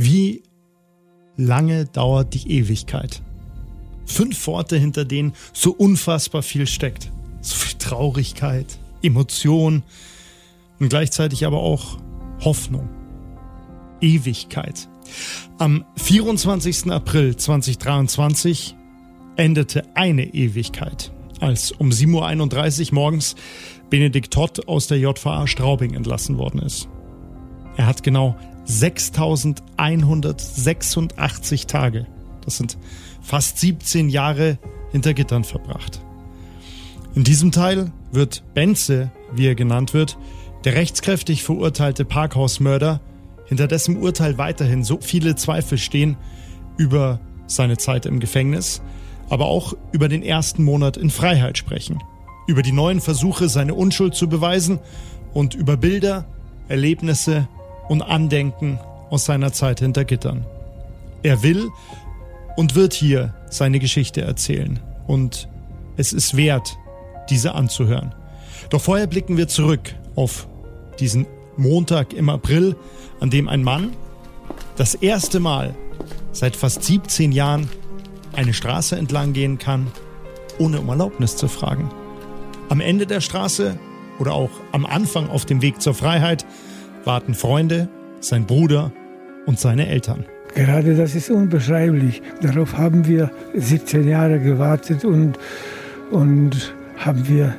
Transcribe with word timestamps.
Wie 0.00 0.44
lange 1.36 1.86
dauert 1.86 2.32
die 2.32 2.52
Ewigkeit? 2.52 3.20
Fünf 4.06 4.46
Worte, 4.46 4.78
hinter 4.78 5.04
denen 5.04 5.34
so 5.52 5.72
unfassbar 5.72 6.42
viel 6.42 6.68
steckt. 6.68 7.10
So 7.40 7.56
viel 7.56 7.78
Traurigkeit, 7.78 8.78
Emotion 9.02 9.82
und 10.78 10.88
gleichzeitig 10.88 11.44
aber 11.44 11.58
auch 11.58 11.98
Hoffnung. 12.44 12.88
Ewigkeit. 14.00 14.88
Am 15.58 15.84
24. 15.96 16.92
April 16.92 17.34
2023 17.34 18.76
endete 19.36 19.82
eine 19.94 20.32
Ewigkeit, 20.32 21.10
als 21.40 21.72
um 21.72 21.90
7.31 21.90 22.88
Uhr 22.90 22.94
morgens 22.94 23.34
Benedikt 23.90 24.32
Todd 24.32 24.68
aus 24.68 24.86
der 24.86 24.98
JVA 24.98 25.48
Straubing 25.48 25.94
entlassen 25.94 26.38
worden 26.38 26.60
ist. 26.60 26.88
Er 27.76 27.86
hat 27.86 28.04
genau 28.04 28.36
6186 28.68 31.66
Tage, 31.66 32.06
das 32.44 32.58
sind 32.58 32.76
fast 33.22 33.58
17 33.58 34.10
Jahre, 34.10 34.58
hinter 34.92 35.14
Gittern 35.14 35.44
verbracht. 35.44 36.02
In 37.14 37.24
diesem 37.24 37.50
Teil 37.50 37.90
wird 38.12 38.44
Benze, 38.54 39.10
wie 39.32 39.46
er 39.46 39.54
genannt 39.54 39.94
wird, 39.94 40.18
der 40.64 40.74
rechtskräftig 40.74 41.42
verurteilte 41.42 42.04
Parkhausmörder, 42.04 43.00
hinter 43.46 43.68
dessen 43.68 43.96
Urteil 43.96 44.36
weiterhin 44.36 44.84
so 44.84 44.98
viele 45.00 45.34
Zweifel 45.34 45.78
stehen 45.78 46.18
über 46.76 47.20
seine 47.46 47.78
Zeit 47.78 48.04
im 48.04 48.20
Gefängnis, 48.20 48.82
aber 49.30 49.46
auch 49.46 49.72
über 49.92 50.08
den 50.08 50.22
ersten 50.22 50.62
Monat 50.62 50.98
in 50.98 51.08
Freiheit 51.08 51.56
sprechen, 51.56 52.02
über 52.46 52.60
die 52.60 52.72
neuen 52.72 53.00
Versuche, 53.00 53.48
seine 53.48 53.72
Unschuld 53.74 54.14
zu 54.14 54.28
beweisen 54.28 54.78
und 55.32 55.54
über 55.54 55.78
Bilder, 55.78 56.26
Erlebnisse 56.68 57.48
und 57.88 58.02
Andenken 58.02 58.78
aus 59.10 59.24
seiner 59.24 59.52
Zeit 59.52 59.80
hinter 59.80 60.04
Gittern. 60.04 60.44
Er 61.22 61.42
will 61.42 61.68
und 62.56 62.74
wird 62.74 62.92
hier 62.94 63.34
seine 63.50 63.78
Geschichte 63.78 64.20
erzählen 64.20 64.80
und 65.06 65.48
es 65.96 66.12
ist 66.12 66.36
wert, 66.36 66.76
diese 67.30 67.54
anzuhören. 67.54 68.14
Doch 68.70 68.80
vorher 68.80 69.06
blicken 69.06 69.36
wir 69.36 69.48
zurück 69.48 69.94
auf 70.14 70.48
diesen 71.00 71.26
Montag 71.56 72.12
im 72.12 72.28
April, 72.28 72.76
an 73.20 73.30
dem 73.30 73.48
ein 73.48 73.62
Mann 73.62 73.90
das 74.76 74.94
erste 74.94 75.40
Mal 75.40 75.74
seit 76.32 76.56
fast 76.56 76.84
17 76.84 77.32
Jahren 77.32 77.68
eine 78.32 78.54
Straße 78.54 78.96
entlang 78.96 79.32
gehen 79.32 79.58
kann, 79.58 79.88
ohne 80.58 80.80
um 80.80 80.88
Erlaubnis 80.88 81.36
zu 81.36 81.48
fragen. 81.48 81.90
Am 82.68 82.80
Ende 82.80 83.06
der 83.06 83.20
Straße 83.20 83.78
oder 84.18 84.34
auch 84.34 84.50
am 84.72 84.86
Anfang 84.86 85.28
auf 85.30 85.46
dem 85.46 85.62
Weg 85.62 85.80
zur 85.80 85.94
Freiheit 85.94 86.46
warten 87.08 87.34
Freunde, 87.34 87.88
sein 88.20 88.44
Bruder 88.44 88.92
und 89.46 89.58
seine 89.58 89.88
Eltern. 89.88 90.26
Gerade 90.54 90.94
das 90.94 91.14
ist 91.14 91.30
unbeschreiblich. 91.30 92.22
Darauf 92.42 92.76
haben 92.76 93.06
wir 93.06 93.30
17 93.54 94.06
Jahre 94.06 94.38
gewartet 94.38 95.06
und, 95.06 95.38
und 96.10 96.74
haben 96.98 97.26
wir 97.26 97.54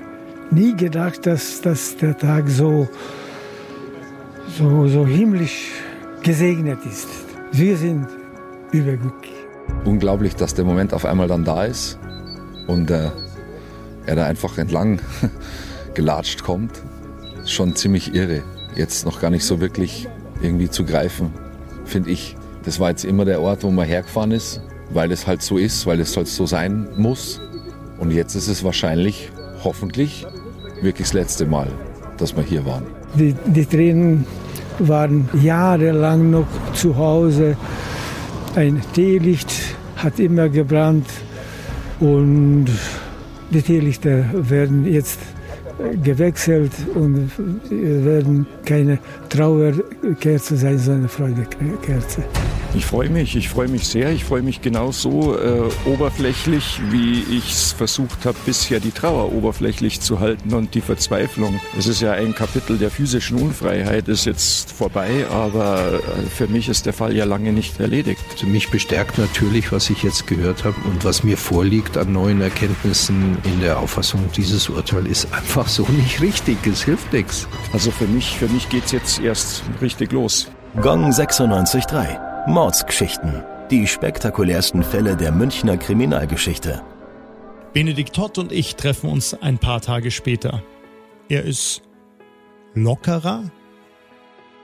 nie 0.51 0.75
gedacht, 0.75 1.25
dass, 1.25 1.61
dass 1.61 1.97
der 1.97 2.15
Tag 2.15 2.47
so, 2.47 2.87
so, 4.57 4.87
so 4.87 5.05
himmlisch 5.07 5.71
gesegnet 6.21 6.79
ist. 6.85 7.07
Wir 7.51 7.75
sind 7.75 8.07
überglücklich. 8.71 9.33
Unglaublich, 9.83 10.35
dass 10.35 10.53
der 10.53 10.65
Moment 10.65 10.93
auf 10.93 11.05
einmal 11.05 11.27
dann 11.27 11.43
da 11.43 11.65
ist 11.65 11.97
und 12.67 12.91
äh, 12.91 13.09
er 14.05 14.15
da 14.15 14.25
einfach 14.25 14.59
entlang 14.59 14.99
gelatscht 15.95 16.43
kommt. 16.43 16.83
Schon 17.45 17.75
ziemlich 17.75 18.13
irre. 18.13 18.43
Jetzt 18.75 19.05
noch 19.05 19.19
gar 19.19 19.29
nicht 19.29 19.43
so 19.43 19.59
wirklich 19.59 20.07
irgendwie 20.41 20.69
zu 20.69 20.85
greifen, 20.85 21.33
finde 21.85 22.11
ich. 22.11 22.35
Das 22.63 22.79
war 22.79 22.89
jetzt 22.89 23.03
immer 23.03 23.25
der 23.25 23.41
Ort, 23.41 23.63
wo 23.63 23.71
man 23.71 23.87
hergefahren 23.87 24.31
ist, 24.31 24.61
weil 24.91 25.11
es 25.11 25.27
halt 25.27 25.41
so 25.41 25.57
ist, 25.57 25.85
weil 25.85 25.99
es 25.99 26.15
halt 26.15 26.27
so 26.27 26.45
sein 26.45 26.87
muss. 26.97 27.41
Und 27.99 28.11
jetzt 28.11 28.35
ist 28.35 28.47
es 28.47 28.63
wahrscheinlich, 28.63 29.31
hoffentlich, 29.63 30.25
wirklich 30.81 31.07
das 31.07 31.13
letzte 31.13 31.45
Mal, 31.45 31.67
dass 32.17 32.35
wir 32.35 32.43
hier 32.43 32.65
waren. 32.65 32.83
Die, 33.15 33.35
die 33.45 33.65
Tränen 33.65 34.25
waren 34.79 35.29
jahrelang 35.41 36.29
noch 36.29 36.47
zu 36.73 36.95
Hause. 36.95 37.57
Ein 38.55 38.81
Teelicht 38.93 39.51
hat 39.97 40.19
immer 40.19 40.47
gebrannt 40.49 41.07
und 41.99 42.67
die 43.51 43.61
Teelichter 43.61 44.25
werden 44.33 44.85
jetzt 44.85 45.19
gewechselt 46.03 46.71
und 46.95 47.29
werden 47.69 48.45
keine 48.65 48.99
Trauerkerze 49.29 50.57
sein, 50.57 50.77
sondern 50.77 51.09
Freudekerze. 51.09 52.23
Ich 52.75 52.85
freue 52.85 53.09
mich, 53.09 53.35
ich 53.35 53.49
freue 53.49 53.67
mich 53.67 53.87
sehr. 53.87 54.11
Ich 54.11 54.23
freue 54.25 54.43
mich 54.43 54.61
genauso 54.61 55.35
äh, 55.37 55.69
oberflächlich, 55.85 56.79
wie 56.91 57.21
ich 57.23 57.51
es 57.51 57.71
versucht 57.71 58.25
habe, 58.25 58.37
bisher 58.45 58.79
die 58.79 58.91
Trauer 58.91 59.33
oberflächlich 59.33 60.01
zu 60.01 60.19
halten 60.19 60.53
und 60.53 60.75
die 60.75 60.81
Verzweiflung. 60.81 61.59
Es 61.77 61.87
ist 61.87 62.01
ja 62.01 62.11
ein 62.11 62.35
Kapitel 62.35 62.77
der 62.77 62.91
physischen 62.91 63.41
Unfreiheit, 63.41 64.07
ist 64.07 64.25
jetzt 64.25 64.71
vorbei, 64.71 65.25
aber 65.31 65.93
äh, 65.93 66.29
für 66.29 66.47
mich 66.47 66.69
ist 66.69 66.85
der 66.85 66.93
Fall 66.93 67.15
ja 67.15 67.25
lange 67.25 67.53
nicht 67.53 67.79
erledigt. 67.79 68.21
Also 68.31 68.45
mich 68.45 68.69
bestärkt 68.69 69.17
natürlich, 69.17 69.71
was 69.71 69.89
ich 69.89 70.03
jetzt 70.03 70.27
gehört 70.27 70.63
habe 70.63 70.75
und 70.85 71.03
was 71.03 71.23
mir 71.23 71.37
vorliegt 71.37 71.97
an 71.97 72.13
neuen 72.13 72.39
Erkenntnissen 72.39 73.39
in 73.45 73.61
der 73.61 73.79
Auffassung, 73.79 74.21
dieses 74.37 74.69
Urteil 74.69 75.07
ist 75.07 75.33
einfach 75.33 75.67
so 75.67 75.87
nicht 75.89 76.21
richtig. 76.21 76.57
Es 76.67 76.83
hilft 76.83 77.11
nichts. 77.13 77.47
Also 77.73 77.89
für 77.89 78.07
mich, 78.07 78.37
für 78.37 78.47
mich 78.47 78.69
geht 78.69 78.85
es 78.85 78.91
jetzt 78.91 79.19
erst 79.19 79.63
richtig 79.81 80.11
los. 80.11 80.51
Gong 80.79 81.09
96.3 81.09 82.28
Mordsgeschichten. 82.49 83.43
Die 83.69 83.85
spektakulärsten 83.85 84.81
Fälle 84.81 85.15
der 85.15 85.31
Münchner 85.31 85.77
Kriminalgeschichte. 85.77 86.81
Benedikt 87.73 88.15
Todd 88.15 88.39
und 88.39 88.51
ich 88.51 88.75
treffen 88.75 89.07
uns 89.07 89.35
ein 89.35 89.59
paar 89.59 89.81
Tage 89.81 90.09
später. 90.09 90.63
Er 91.29 91.43
ist 91.43 91.83
lockerer, 92.73 93.51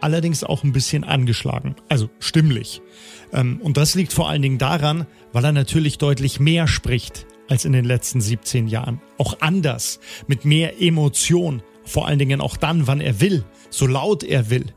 allerdings 0.02 0.44
auch 0.44 0.64
ein 0.64 0.72
bisschen 0.72 1.04
angeschlagen, 1.04 1.76
also 1.88 2.10
stimmlich. 2.18 2.82
Ähm, 3.32 3.62
und 3.62 3.78
das 3.78 3.94
liegt 3.94 4.14
vor 4.14 4.30
allen 4.30 4.42
Dingen 4.42 4.58
daran, 4.58 5.06
weil 5.32 5.46
er 5.46 5.52
natürlich 5.52 6.00
deutlich 6.00 6.40
mehr 6.40 6.68
spricht 6.68 7.28
als 7.50 7.66
in 7.66 7.72
den 7.72 7.86
letzten 7.86 8.20
17 8.20 8.68
Jahren. 8.68 9.00
Auch 9.20 9.42
anders, 9.42 10.00
mit 10.26 10.44
mehr 10.44 10.82
Emotion, 10.82 11.62
vor 11.84 12.08
allen 12.08 12.18
Dingen 12.18 12.42
auch 12.42 12.58
dann, 12.58 12.88
wann 12.88 13.00
er 13.00 13.22
will, 13.22 13.46
so 13.70 13.86
laut 13.86 14.24
er 14.24 14.50
will 14.50 14.74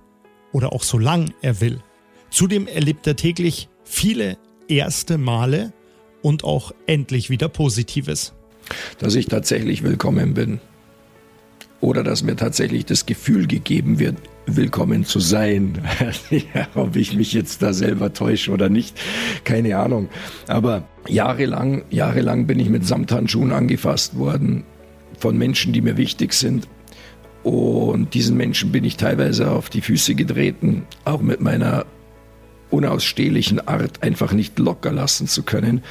oder 0.52 0.74
auch 0.74 0.82
so 0.82 0.98
lang 0.98 1.32
er 1.40 1.62
will. 1.62 1.82
Zudem 2.30 2.66
erlebt 2.66 3.06
er 3.06 3.16
täglich 3.16 3.68
viele 3.84 4.36
erste 4.68 5.18
Male 5.18 5.72
und 6.22 6.44
auch 6.44 6.72
endlich 6.86 7.30
wieder 7.30 7.48
Positives. 7.48 8.34
Dass 8.98 9.14
ich 9.14 9.26
tatsächlich 9.26 9.82
willkommen 9.82 10.34
bin. 10.34 10.60
Oder 11.80 12.02
dass 12.02 12.24
mir 12.24 12.34
tatsächlich 12.34 12.86
das 12.86 13.06
Gefühl 13.06 13.46
gegeben 13.46 14.00
wird, 14.00 14.16
willkommen 14.46 15.04
zu 15.04 15.20
sein. 15.20 15.80
ob 16.74 16.96
ich 16.96 17.14
mich 17.14 17.32
jetzt 17.32 17.62
da 17.62 17.72
selber 17.72 18.12
täusche 18.12 18.50
oder 18.50 18.68
nicht, 18.68 19.00
keine 19.44 19.78
Ahnung. 19.78 20.08
Aber 20.48 20.88
jahrelang, 21.06 21.84
jahrelang 21.90 22.46
bin 22.46 22.58
ich 22.58 22.68
mit 22.68 22.84
Samthandschuhen 22.84 23.52
angefasst 23.52 24.18
worden 24.18 24.64
von 25.18 25.38
Menschen, 25.38 25.72
die 25.72 25.80
mir 25.80 25.96
wichtig 25.96 26.32
sind. 26.32 26.68
Und 27.44 28.12
diesen 28.14 28.36
Menschen 28.36 28.72
bin 28.72 28.84
ich 28.84 28.96
teilweise 28.96 29.50
auf 29.50 29.70
die 29.70 29.80
Füße 29.80 30.16
getreten, 30.16 30.84
auch 31.04 31.22
mit 31.22 31.40
meiner 31.40 31.86
unausstehlichen 32.70 33.66
Art 33.66 34.02
einfach 34.02 34.32
nicht 34.32 34.58
locker 34.58 34.92
lassen 34.92 35.26
zu 35.26 35.42
können. 35.42 35.82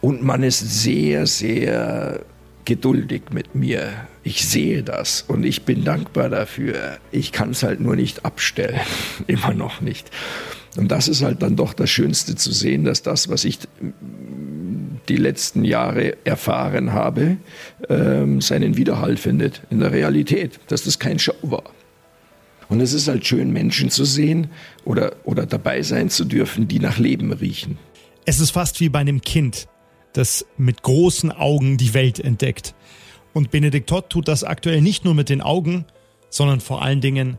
Und 0.00 0.22
man 0.22 0.42
ist 0.42 0.60
sehr, 0.60 1.26
sehr 1.26 2.20
geduldig 2.64 3.22
mit 3.32 3.54
mir. 3.54 3.92
Ich 4.22 4.46
sehe 4.46 4.82
das 4.82 5.22
und 5.22 5.44
ich 5.44 5.62
bin 5.62 5.84
dankbar 5.84 6.28
dafür. 6.28 6.98
Ich 7.10 7.32
kann 7.32 7.50
es 7.50 7.62
halt 7.62 7.80
nur 7.80 7.96
nicht 7.96 8.24
abstellen, 8.24 8.80
immer 9.26 9.54
noch 9.54 9.80
nicht. 9.80 10.10
Und 10.76 10.90
das 10.90 11.08
ist 11.08 11.22
halt 11.22 11.42
dann 11.42 11.56
doch 11.56 11.72
das 11.72 11.90
Schönste 11.90 12.34
zu 12.34 12.52
sehen, 12.52 12.84
dass 12.84 13.02
das, 13.02 13.28
was 13.28 13.44
ich 13.44 13.58
die 15.08 15.16
letzten 15.16 15.64
Jahre 15.64 16.16
erfahren 16.24 16.92
habe, 16.92 17.36
ähm, 17.88 18.40
seinen 18.40 18.76
Widerhall 18.76 19.16
findet 19.16 19.62
in 19.70 19.80
der 19.80 19.92
Realität, 19.92 20.58
dass 20.68 20.84
das 20.84 20.98
kein 20.98 21.18
Show 21.18 21.34
war. 21.42 21.64
Und 22.74 22.80
es 22.80 22.92
ist 22.92 23.06
halt 23.06 23.24
schön, 23.24 23.52
Menschen 23.52 23.88
zu 23.88 24.04
sehen 24.04 24.48
oder, 24.84 25.14
oder 25.22 25.46
dabei 25.46 25.82
sein 25.82 26.10
zu 26.10 26.24
dürfen, 26.24 26.66
die 26.66 26.80
nach 26.80 26.98
Leben 26.98 27.32
riechen. 27.32 27.78
Es 28.24 28.40
ist 28.40 28.50
fast 28.50 28.80
wie 28.80 28.88
bei 28.88 28.98
einem 28.98 29.20
Kind, 29.20 29.68
das 30.12 30.44
mit 30.56 30.82
großen 30.82 31.30
Augen 31.30 31.76
die 31.76 31.94
Welt 31.94 32.18
entdeckt. 32.18 32.74
Und 33.32 33.52
Benedikt 33.52 33.88
Todd 33.88 34.10
tut 34.10 34.26
das 34.26 34.42
aktuell 34.42 34.80
nicht 34.80 35.04
nur 35.04 35.14
mit 35.14 35.28
den 35.28 35.40
Augen, 35.40 35.84
sondern 36.30 36.58
vor 36.58 36.82
allen 36.82 37.00
Dingen 37.00 37.38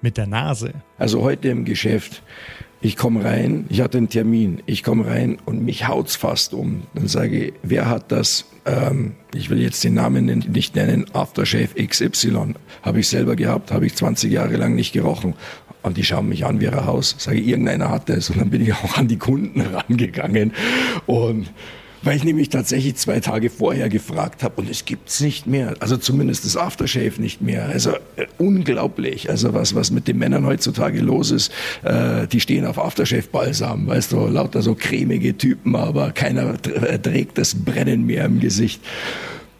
mit 0.00 0.16
der 0.16 0.26
Nase. 0.26 0.72
Also 0.96 1.20
heute 1.20 1.48
im 1.48 1.66
Geschäft 1.66 2.22
ich 2.82 2.96
komme 2.96 3.24
rein, 3.24 3.66
ich 3.68 3.82
hatte 3.82 3.98
einen 3.98 4.08
Termin, 4.08 4.62
ich 4.66 4.82
komme 4.82 5.06
rein 5.06 5.38
und 5.44 5.62
mich 5.64 5.86
haut's 5.86 6.16
fast 6.16 6.54
um. 6.54 6.84
Dann 6.94 7.08
sage 7.08 7.46
ich, 7.46 7.52
wer 7.62 7.88
hat 7.88 8.10
das, 8.10 8.46
ähm, 8.64 9.12
ich 9.34 9.50
will 9.50 9.60
jetzt 9.60 9.84
den 9.84 9.94
Namen 9.94 10.26
nicht 10.26 10.76
nennen, 10.76 11.04
Aftershave 11.12 11.86
XY. 11.86 12.54
Habe 12.82 13.00
ich 13.00 13.08
selber 13.08 13.36
gehabt, 13.36 13.70
habe 13.70 13.86
ich 13.86 13.94
20 13.94 14.32
Jahre 14.32 14.56
lang 14.56 14.74
nicht 14.74 14.92
gerochen. 14.92 15.34
Und 15.82 15.96
die 15.96 16.04
schauen 16.04 16.28
mich 16.28 16.44
an 16.44 16.60
wie 16.60 16.68
ein 16.68 16.86
Haus. 16.86 17.16
Sage, 17.18 17.40
irgendeiner 17.40 17.90
hat 17.90 18.08
das. 18.08 18.30
Und 18.30 18.38
dann 18.38 18.50
bin 18.50 18.62
ich 18.62 18.72
auch 18.74 18.96
an 18.96 19.08
die 19.08 19.18
Kunden 19.18 19.60
rangegangen. 19.88 20.52
Und 21.06 21.50
weil 22.02 22.16
ich 22.16 22.24
nämlich 22.24 22.48
tatsächlich 22.48 22.96
zwei 22.96 23.20
Tage 23.20 23.50
vorher 23.50 23.88
gefragt 23.88 24.42
habe 24.42 24.62
und 24.62 24.70
es 24.70 24.84
gibt's 24.84 25.20
nicht 25.20 25.46
mehr. 25.46 25.74
Also 25.80 25.96
zumindest 25.96 26.44
das 26.44 26.56
Aftershave 26.56 27.20
nicht 27.20 27.42
mehr. 27.42 27.66
Also 27.66 27.92
äh, 28.16 28.26
unglaublich. 28.38 29.28
Also 29.28 29.52
was, 29.54 29.74
was 29.74 29.90
mit 29.90 30.08
den 30.08 30.18
Männern 30.18 30.46
heutzutage 30.46 31.00
los 31.00 31.30
ist. 31.30 31.52
Äh, 31.82 32.26
die 32.26 32.40
stehen 32.40 32.64
auf 32.64 32.78
Aftershave-Balsam, 32.78 33.86
weißt 33.86 34.12
du, 34.12 34.26
lauter 34.26 34.62
so 34.62 34.74
cremige 34.74 35.36
Typen, 35.36 35.76
aber 35.76 36.12
keiner 36.12 36.54
äh, 36.64 36.98
trägt 36.98 37.38
das 37.38 37.54
Brennen 37.54 38.06
mehr 38.06 38.24
im 38.24 38.40
Gesicht. 38.40 38.80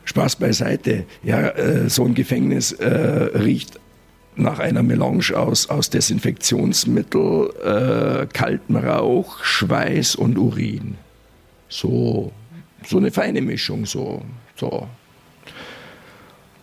Spaß 0.04 0.36
beiseite. 0.36 1.04
Ja, 1.22 1.48
äh, 1.50 1.88
so 1.88 2.04
ein 2.04 2.14
Gefängnis 2.14 2.72
äh, 2.72 2.88
riecht 2.88 3.78
nach 4.36 4.58
einer 4.58 4.82
Melange 4.82 5.36
aus, 5.36 5.68
aus 5.68 5.90
Desinfektionsmittel, 5.90 7.50
äh, 7.62 8.26
kaltem 8.32 8.76
Rauch, 8.76 9.44
Schweiß 9.44 10.16
und 10.16 10.38
Urin. 10.38 10.96
So, 11.70 12.30
so 12.84 12.98
eine 12.98 13.10
feine 13.10 13.40
Mischung, 13.40 13.86
so, 13.86 14.22
so. 14.56 14.86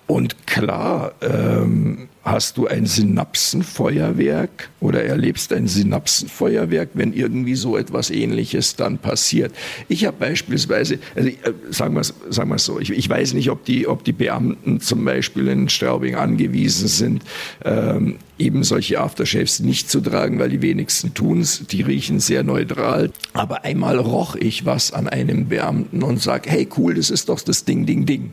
Und 0.07 0.47
klar, 0.47 1.11
ähm, 1.21 2.07
hast 2.23 2.57
du 2.57 2.67
ein 2.67 2.85
Synapsenfeuerwerk 2.85 4.69
oder 4.79 5.03
erlebst 5.03 5.53
ein 5.53 5.67
Synapsenfeuerwerk, 5.67 6.89
wenn 6.93 7.13
irgendwie 7.13 7.55
so 7.55 7.77
etwas 7.77 8.09
Ähnliches 8.09 8.75
dann 8.75 8.97
passiert. 8.97 9.53
Ich 9.87 10.05
habe 10.05 10.17
beispielsweise, 10.17 10.99
also 11.15 11.29
äh, 11.29 11.35
sagen 11.69 11.95
wir 11.95 12.03
sagen 12.03 12.49
wir 12.49 12.59
so, 12.59 12.79
ich, 12.79 12.91
ich, 12.91 13.09
weiß 13.09 13.33
nicht, 13.33 13.49
ob 13.49 13.65
die, 13.65 13.87
ob 13.87 14.03
die 14.03 14.13
Beamten 14.13 14.79
zum 14.79 15.03
Beispiel 15.03 15.47
in 15.47 15.69
Straubing 15.69 16.15
angewiesen 16.15 16.87
sind, 16.87 17.23
ähm, 17.65 18.17
eben 18.37 18.63
solche 18.63 18.99
Aftershaves 18.99 19.59
nicht 19.59 19.89
zu 19.89 19.99
tragen, 20.01 20.39
weil 20.39 20.49
die 20.49 20.61
wenigsten 20.61 21.13
tun 21.13 21.41
es. 21.41 21.65
Die 21.67 21.81
riechen 21.81 22.19
sehr 22.19 22.43
neutral. 22.43 23.11
Aber 23.33 23.63
einmal 23.63 23.97
roch 23.97 24.35
ich 24.35 24.65
was 24.65 24.91
an 24.91 25.07
einem 25.07 25.47
Beamten 25.47 26.03
und 26.03 26.21
sag, 26.21 26.47
hey 26.47 26.67
cool, 26.77 26.93
das 26.93 27.09
ist 27.09 27.29
doch 27.29 27.41
das 27.41 27.65
Ding, 27.65 27.85
Ding, 27.85 28.05
Ding. 28.05 28.31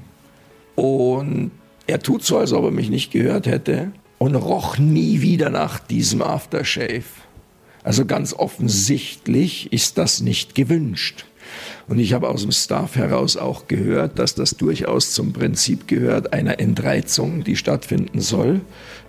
Und 0.74 1.52
er 1.86 2.00
tut 2.00 2.24
so, 2.24 2.38
als 2.38 2.52
ob 2.52 2.64
er 2.64 2.70
mich 2.70 2.90
nicht 2.90 3.10
gehört 3.10 3.46
hätte 3.46 3.92
und 4.18 4.34
roch 4.34 4.78
nie 4.78 5.20
wieder 5.20 5.50
nach 5.50 5.78
diesem 5.78 6.22
Aftershave. 6.22 7.04
Also 7.82 8.06
ganz 8.06 8.32
offensichtlich 8.32 9.72
ist 9.72 9.98
das 9.98 10.20
nicht 10.20 10.54
gewünscht. 10.54 11.26
Und 11.86 11.98
ich 11.98 12.14
habe 12.14 12.30
aus 12.30 12.42
dem 12.42 12.52
Staff 12.52 12.96
heraus 12.96 13.36
auch 13.36 13.68
gehört, 13.68 14.18
dass 14.18 14.34
das 14.34 14.56
durchaus 14.56 15.12
zum 15.12 15.34
Prinzip 15.34 15.86
gehört 15.86 16.32
einer 16.32 16.58
Entreizung, 16.58 17.44
die 17.44 17.56
stattfinden 17.56 18.20
soll. 18.20 18.62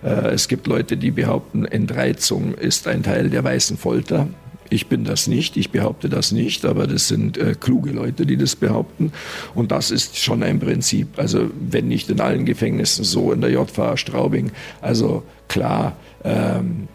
Äh, 0.04 0.34
es 0.34 0.46
gibt 0.48 0.66
Leute, 0.66 0.98
die 0.98 1.10
behaupten, 1.10 1.64
Entreizung 1.64 2.54
ist 2.54 2.86
ein 2.86 3.02
Teil 3.02 3.30
der 3.30 3.42
weißen 3.42 3.78
Folter. 3.78 4.28
Ich 4.70 4.88
bin 4.88 5.04
das 5.04 5.26
nicht, 5.26 5.56
ich 5.56 5.70
behaupte 5.70 6.08
das 6.08 6.32
nicht, 6.32 6.64
aber 6.64 6.86
das 6.86 7.08
sind 7.08 7.38
äh, 7.38 7.54
kluge 7.58 7.90
Leute, 7.90 8.26
die 8.26 8.36
das 8.36 8.56
behaupten. 8.56 9.12
Und 9.54 9.70
das 9.72 9.90
ist 9.90 10.18
schon 10.18 10.42
ein 10.42 10.58
Prinzip. 10.58 11.18
Also 11.18 11.50
wenn 11.58 11.88
nicht 11.88 12.10
in 12.10 12.20
allen 12.20 12.44
Gefängnissen 12.44 13.04
so, 13.04 13.32
in 13.32 13.40
der 13.40 13.50
JVA 13.50 13.96
Straubing. 13.96 14.52
Also 14.80 15.22
klar, 15.48 15.96
ähm, 16.24 16.88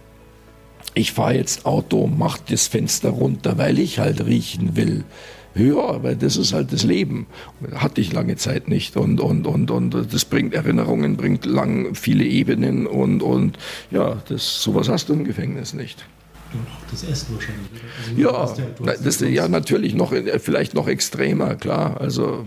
ich 0.94 1.14
fahre 1.14 1.36
jetzt 1.36 1.66
Auto, 1.66 2.08
mach 2.08 2.38
das 2.38 2.68
Fenster 2.68 3.10
runter, 3.10 3.58
weil 3.58 3.80
ich 3.80 4.00
halt 4.00 4.26
riechen 4.26 4.76
will. 4.76 5.06
Ja, 5.54 5.80
aber 5.80 6.16
das 6.16 6.38
ist 6.38 6.54
halt 6.54 6.72
das 6.72 6.84
Leben. 6.84 7.28
Hatte 7.76 8.00
ich 8.00 8.14
lange 8.14 8.38
Zeit 8.38 8.70
nicht. 8.70 8.96
Und, 8.96 9.20
und, 9.20 9.48
und, 9.48 9.70
und 9.70 10.14
das 10.14 10.26
bringt 10.26 10.54
Erinnerungen, 10.54 11.18
bringt 11.18 11.46
lang 11.46 11.94
viele 11.94 12.24
Ebenen 12.24 12.88
und, 12.88 13.22
und 13.22 13.58
ja, 13.90 14.22
das, 14.30 14.62
sowas 14.62 14.88
hast 14.88 15.10
du 15.10 15.14
im 15.14 15.26
Gefängnis 15.26 15.74
nicht. 15.74 16.06
Auch 16.54 16.92
das 16.92 17.04
Essen 17.04 17.36
wahrscheinlich. 17.36 17.70
Also 18.00 18.62
ja, 18.84 18.96
das, 19.04 19.20
ja, 19.20 19.48
natürlich 19.48 19.94
noch, 19.94 20.14
vielleicht 20.40 20.74
noch 20.74 20.88
extremer, 20.88 21.56
klar. 21.56 22.00
Also, 22.00 22.46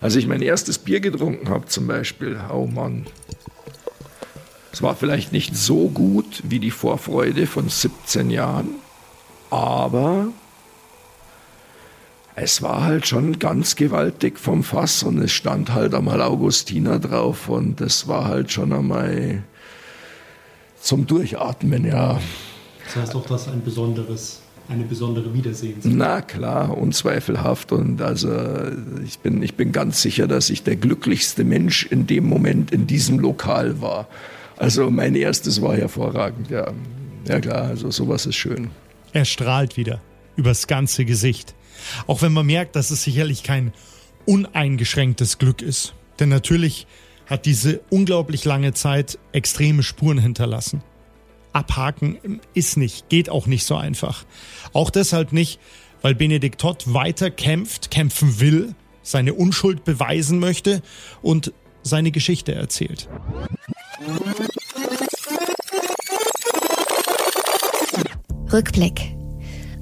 als 0.00 0.16
ich 0.16 0.26
mein 0.26 0.42
erstes 0.42 0.78
Bier 0.78 1.00
getrunken 1.00 1.48
habe 1.48 1.66
zum 1.66 1.86
Beispiel, 1.86 2.38
oh 2.52 2.66
Mann. 2.66 3.06
Es 4.72 4.82
war 4.82 4.96
vielleicht 4.96 5.32
nicht 5.32 5.54
so 5.54 5.88
gut 5.88 6.42
wie 6.44 6.58
die 6.58 6.70
Vorfreude 6.70 7.46
von 7.46 7.68
17 7.68 8.30
Jahren, 8.30 8.70
aber 9.50 10.28
es 12.34 12.62
war 12.62 12.82
halt 12.82 13.06
schon 13.06 13.38
ganz 13.38 13.76
gewaltig 13.76 14.38
vom 14.38 14.64
Fass 14.64 15.02
und 15.02 15.18
es 15.18 15.32
stand 15.32 15.74
halt 15.74 15.94
einmal 15.94 16.22
Augustiner 16.22 16.98
drauf 16.98 17.50
und 17.50 17.82
das 17.82 18.08
war 18.08 18.24
halt 18.24 18.50
schon 18.50 18.72
einmal 18.72 19.42
zum 20.80 21.06
Durchatmen, 21.06 21.84
ja. 21.84 22.20
Das 22.86 22.96
heißt 22.96 23.14
auch, 23.14 23.26
dass 23.26 23.48
ein 23.48 23.62
besonderes, 23.62 24.40
eine 24.68 24.84
besondere 24.84 25.32
Wiedersehens. 25.34 25.84
Na 25.84 26.20
klar, 26.20 26.76
unzweifelhaft. 26.76 27.72
Und 27.72 28.00
also 28.02 28.30
ich 29.04 29.18
bin, 29.18 29.42
ich 29.42 29.54
bin 29.54 29.72
ganz 29.72 30.02
sicher, 30.02 30.26
dass 30.26 30.50
ich 30.50 30.62
der 30.62 30.76
glücklichste 30.76 31.44
Mensch 31.44 31.86
in 31.86 32.06
dem 32.06 32.26
Moment 32.26 32.70
in 32.70 32.86
diesem 32.86 33.18
Lokal 33.18 33.80
war. 33.80 34.08
Also 34.56 34.90
mein 34.90 35.14
erstes 35.14 35.62
war 35.62 35.76
hervorragend, 35.76 36.50
ja. 36.50 36.72
Ja 37.28 37.40
klar, 37.40 37.62
also 37.62 37.90
sowas 37.90 38.26
ist 38.26 38.36
schön. 38.36 38.70
Er 39.12 39.24
strahlt 39.24 39.76
wieder 39.76 40.00
übers 40.36 40.66
ganze 40.66 41.04
Gesicht. 41.04 41.54
Auch 42.06 42.22
wenn 42.22 42.32
man 42.32 42.46
merkt, 42.46 42.76
dass 42.76 42.90
es 42.90 43.04
sicherlich 43.04 43.42
kein 43.42 43.72
uneingeschränktes 44.26 45.38
Glück 45.38 45.62
ist. 45.62 45.94
Denn 46.20 46.28
natürlich 46.28 46.86
hat 47.26 47.46
diese 47.46 47.80
unglaublich 47.90 48.44
lange 48.44 48.72
Zeit 48.72 49.18
extreme 49.32 49.82
Spuren 49.82 50.18
hinterlassen 50.18 50.82
abhaken 51.52 52.40
ist 52.54 52.76
nicht, 52.76 53.08
geht 53.08 53.30
auch 53.30 53.46
nicht 53.46 53.64
so 53.64 53.76
einfach. 53.76 54.24
Auch 54.72 54.90
deshalb 54.90 55.32
nicht, 55.32 55.58
weil 56.00 56.14
Benedikt 56.14 56.60
Todd 56.60 56.84
weiter 56.92 57.30
kämpft, 57.30 57.90
kämpfen 57.90 58.40
will, 58.40 58.74
seine 59.02 59.34
Unschuld 59.34 59.84
beweisen 59.84 60.38
möchte 60.38 60.82
und 61.22 61.52
seine 61.82 62.10
Geschichte 62.10 62.54
erzählt. 62.54 63.08
Rückblick. 68.52 69.14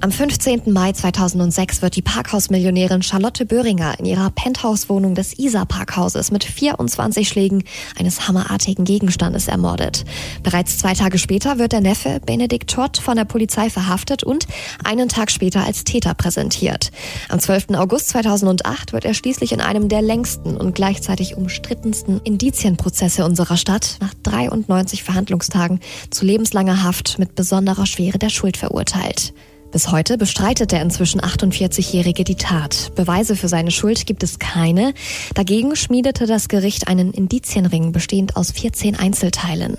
Am 0.03 0.11
15. 0.11 0.63
Mai 0.73 0.93
2006 0.93 1.83
wird 1.83 1.95
die 1.95 2.01
Parkhausmillionärin 2.01 3.03
Charlotte 3.03 3.45
Böhringer 3.45 3.99
in 3.99 4.05
ihrer 4.05 4.31
Penthouse-Wohnung 4.31 5.13
des 5.13 5.37
Isar-Parkhauses 5.37 6.31
mit 6.31 6.43
24 6.43 7.27
Schlägen 7.27 7.63
eines 7.99 8.27
hammerartigen 8.27 8.83
Gegenstandes 8.83 9.47
ermordet. 9.47 10.03
Bereits 10.41 10.79
zwei 10.79 10.95
Tage 10.95 11.19
später 11.19 11.59
wird 11.59 11.73
der 11.73 11.81
Neffe 11.81 12.19
Benedikt 12.25 12.71
Todd 12.71 12.97
von 12.97 13.15
der 13.15 13.25
Polizei 13.25 13.69
verhaftet 13.69 14.23
und 14.23 14.47
einen 14.83 15.07
Tag 15.07 15.29
später 15.29 15.63
als 15.63 15.83
Täter 15.83 16.15
präsentiert. 16.15 16.89
Am 17.29 17.39
12. 17.39 17.75
August 17.75 18.09
2008 18.09 18.93
wird 18.93 19.05
er 19.05 19.13
schließlich 19.13 19.51
in 19.51 19.61
einem 19.61 19.87
der 19.87 20.01
längsten 20.01 20.57
und 20.57 20.73
gleichzeitig 20.73 21.37
umstrittensten 21.37 22.19
Indizienprozesse 22.23 23.23
unserer 23.23 23.57
Stadt 23.57 23.97
nach 24.01 24.15
93 24.23 25.03
Verhandlungstagen 25.03 25.79
zu 26.09 26.25
lebenslanger 26.25 26.81
Haft 26.81 27.19
mit 27.19 27.35
besonderer 27.35 27.85
Schwere 27.85 28.17
der 28.17 28.29
Schuld 28.29 28.57
verurteilt. 28.57 29.35
Bis 29.71 29.89
heute 29.89 30.17
bestreitet 30.17 30.73
der 30.73 30.81
inzwischen 30.81 31.21
48-Jährige 31.21 32.25
die 32.25 32.35
Tat. 32.35 32.91
Beweise 32.95 33.37
für 33.37 33.47
seine 33.47 33.71
Schuld 33.71 34.05
gibt 34.05 34.21
es 34.21 34.37
keine. 34.37 34.93
Dagegen 35.33 35.77
schmiedete 35.77 36.25
das 36.25 36.49
Gericht 36.49 36.89
einen 36.89 37.13
Indizienring 37.13 37.93
bestehend 37.93 38.35
aus 38.35 38.51
14 38.51 38.99
Einzelteilen. 38.99 39.77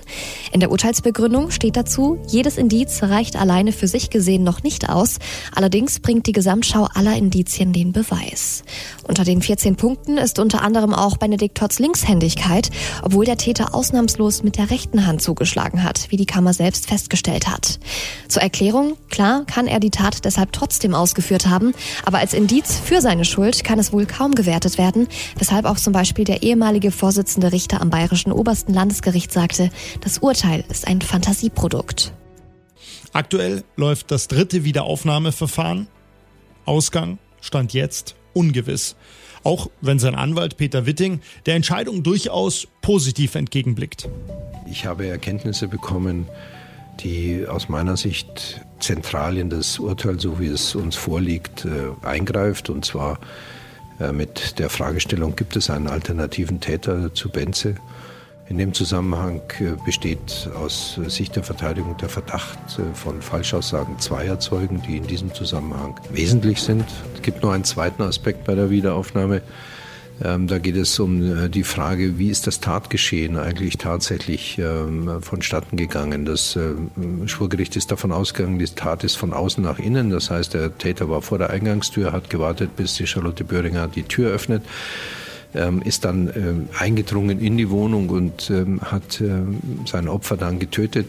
In 0.51 0.61
der 0.61 0.71
Urteilsbegründung 0.71 1.51
steht 1.51 1.77
dazu, 1.77 2.19
jedes 2.27 2.57
Indiz 2.57 3.03
reicht 3.03 3.37
alleine 3.37 3.71
für 3.71 3.87
sich 3.87 4.09
gesehen 4.09 4.45
noch 4.45 4.63
nicht 4.63 4.89
aus. 4.89 5.19
Allerdings 5.55 6.01
bringt 6.01 6.27
die 6.27 6.33
Gesamtschau 6.33 6.89
aller 6.95 7.15
Indizien 7.15 7.75
den 7.75 7.93
Beweis. 7.93 8.65
Unter 9.07 9.25
den 9.25 9.43
14 9.43 9.77
Punkten 9.77 10.17
ist 10.17 10.39
unter 10.39 10.63
anderem 10.63 10.95
auch 10.95 11.19
Benedikt 11.19 11.59
Totts 11.59 11.79
Linkshändigkeit, 11.79 12.71
obwohl 13.03 13.27
der 13.27 13.37
Täter 13.37 13.75
ausnahmslos 13.75 14.43
mit 14.43 14.57
der 14.57 14.71
rechten 14.71 15.07
Hand 15.07 15.21
zugeschlagen 15.21 15.83
hat, 15.83 16.07
wie 16.09 16.17
die 16.17 16.25
Kammer 16.25 16.55
selbst 16.55 16.87
festgestellt 16.87 17.47
hat. 17.47 17.79
Zur 18.29 18.41
Erklärung, 18.41 18.95
klar 19.11 19.45
kann 19.45 19.67
er 19.67 19.82
die 19.83 19.91
Tat 19.91 20.25
deshalb 20.25 20.53
trotzdem 20.53 20.95
ausgeführt 20.95 21.47
haben, 21.47 21.75
aber 22.05 22.19
als 22.19 22.33
Indiz 22.33 22.79
für 22.79 23.01
seine 23.01 23.25
Schuld 23.25 23.65
kann 23.65 23.79
es 23.79 23.93
wohl 23.93 24.07
kaum 24.07 24.35
gewertet 24.35 24.79
werden, 24.79 25.09
weshalb 25.39 25.67
auch 25.67 25.77
zum 25.77 25.93
Beispiel 25.93 26.25
der 26.25 26.43
ehemalige 26.43 26.91
Vorsitzende 26.91 27.53
Richter 27.53 27.81
am 27.81 27.91
Bayerischen 27.91 28.33
Obersten 28.33 28.73
Landesgericht 28.73 29.33
sagte, 29.33 29.71
das 30.01 30.19
Urteil 30.19 30.65
ist 30.71 30.87
ein 30.87 31.01
Fantasieprodukt. 31.01 32.12
Aktuell 33.12 33.62
läuft 33.77 34.11
das 34.11 34.29
dritte 34.29 34.65
Wiederaufnahmeverfahren. 34.65 35.89
Ausgang 36.65 37.19
stand 37.41 37.75
jetzt 37.75 38.15
ungewiss. 38.33 38.97
Auch 39.45 39.69
wenn 39.81 39.99
sein 39.99 40.15
Anwalt 40.15 40.57
Peter 40.57 40.87
Witting 40.87 41.21
der 41.47 41.57
Entscheidung 41.57 42.03
durchaus 42.03 42.69
positiv 42.81 43.35
entgegenblickt. 43.35 44.09
Ich 44.71 44.87
habe 44.87 45.07
Erkenntnisse 45.07 45.69
bekommen, 45.69 46.29
die 47.01 47.47
aus 47.47 47.69
meiner 47.69 47.97
Sicht 47.97 48.61
zentral 48.83 49.39
in 49.39 49.49
das 49.49 49.79
Urteil, 49.79 50.21
so 50.21 50.39
wie 50.41 50.49
es 50.49 50.75
uns 50.75 50.97
vorliegt, 50.97 51.65
äh, 51.65 52.07
eingreift. 52.07 52.69
Und 52.69 52.85
zwar 52.85 53.19
äh, 54.01 54.12
mit 54.12 54.59
der 54.59 54.69
Fragestellung, 54.69 55.37
gibt 55.37 55.57
es 55.57 55.71
einen 55.71 55.87
alternativen 55.87 56.61
Täter 56.61 57.15
zu 57.15 57.31
Benze? 57.31 57.77
In 58.49 58.59
dem 58.59 58.75
Zusammenhang 58.75 59.41
äh, 59.61 59.73
besteht 59.85 60.51
aus 60.55 61.01
Sicht 61.07 61.37
der 61.37 61.45
Verteidigung 61.45 61.97
der 61.97 62.09
Verdacht 62.09 62.59
von 62.95 63.23
Falschaussagen 63.23 63.99
zweier 63.99 64.41
Zeugen, 64.41 64.83
die 64.83 64.97
in 64.97 65.07
diesem 65.07 65.33
Zusammenhang 65.33 65.99
wesentlich 66.11 66.61
sind. 66.61 66.85
Es 67.15 67.23
gibt 67.23 67.43
noch 67.43 67.53
einen 67.53 67.65
zweiten 67.65 68.03
Aspekt 68.03 68.45
bei 68.45 68.55
der 68.55 68.69
Wiederaufnahme. 68.69 69.43
Ähm, 70.23 70.47
da 70.47 70.59
geht 70.59 70.76
es 70.76 70.99
um 70.99 71.45
äh, 71.45 71.49
die 71.49 71.62
Frage, 71.62 72.19
wie 72.19 72.28
ist 72.28 72.47
das 72.47 72.61
Tatgeschehen 72.61 73.37
eigentlich 73.37 73.78
tatsächlich 73.78 74.59
ähm, 74.59 75.23
vonstatten 75.23 75.76
gegangen. 75.76 76.25
Das 76.25 76.59
Schwurgericht 77.26 77.76
ist 77.76 77.90
davon 77.90 78.12
ausgegangen, 78.12 78.59
die 78.59 78.66
Tat 78.66 79.04
ist 79.04 79.16
von 79.16 79.33
außen 79.33 79.62
nach 79.62 79.78
innen. 79.78 80.11
Das 80.11 80.31
heißt, 80.31 80.54
der 80.54 80.76
Täter 80.76 81.09
war 81.09 81.23
vor 81.23 81.38
der 81.38 81.50
Eingangstür, 81.50 82.12
hat 82.12 82.31
gewartet, 82.31 82.76
bis 82.76 82.95
die 82.95 83.07
Charlotte 83.07 83.45
Böhringer 83.45 83.88
die 83.88 84.02
Tür 84.02 84.31
öffnet 84.31 84.62
ähm, 85.54 85.83
ist 85.83 86.04
dann 86.04 86.31
ähm, 86.35 86.69
eingedrungen 86.78 87.40
in 87.40 87.57
die 87.57 87.71
Wohnung 87.71 88.09
und 88.09 88.50
ähm, 88.50 88.81
hat 88.81 89.21
ähm, 89.21 89.61
sein 89.87 90.09
Opfer 90.09 90.37
dann 90.37 90.59
getötet. 90.59 91.07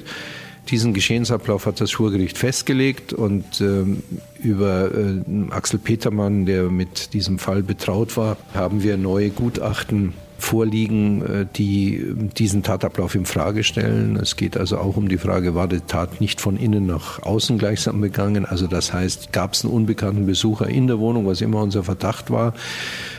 Diesen 0.70 0.94
Geschehensablauf 0.94 1.66
hat 1.66 1.82
das 1.82 1.92
Schwurgericht 1.92 2.38
festgelegt 2.38 3.14
und 3.14 3.62
ähm, 3.62 4.04
über 4.42 4.92
äh, 4.94 5.52
Axel 5.52 5.80
Petermann, 5.80 6.46
der 6.46 6.64
mit 6.70 7.14
diesem 7.14 7.38
Fall 7.38 7.64
betraut 7.64 8.16
war, 8.16 8.38
haben 8.54 8.82
wir 8.82 8.98
neue 8.98 9.30
Gutachten 9.30 10.14
vorliegen, 10.38 11.22
äh, 11.22 11.46
die 11.54 12.06
diesen 12.38 12.64
Tatablauf 12.64 13.16
in 13.16 13.26
Frage 13.26 13.64
stellen. 13.64 14.16
Es 14.16 14.36
geht 14.38 14.56
also 14.56 14.78
auch 14.78 14.96
um 14.96 15.10
die 15.10 15.18
Frage, 15.18 15.54
war 15.54 15.68
die 15.68 15.82
Tat 15.82 16.22
nicht 16.22 16.40
von 16.40 16.58
innen 16.58 16.86
nach 16.86 17.22
außen 17.24 17.58
gleichsam 17.58 18.00
begangen? 18.00 18.46
Also 18.46 18.68
das 18.68 18.94
heißt, 18.94 19.34
gab 19.34 19.54
es 19.54 19.66
einen 19.66 19.74
unbekannten 19.74 20.26
Besucher 20.26 20.68
in 20.68 20.88
der 20.88 21.00
Wohnung, 21.00 21.26
was 21.26 21.42
immer 21.42 21.62
unser 21.62 21.84
Verdacht 21.84 22.32
war? 22.32 22.54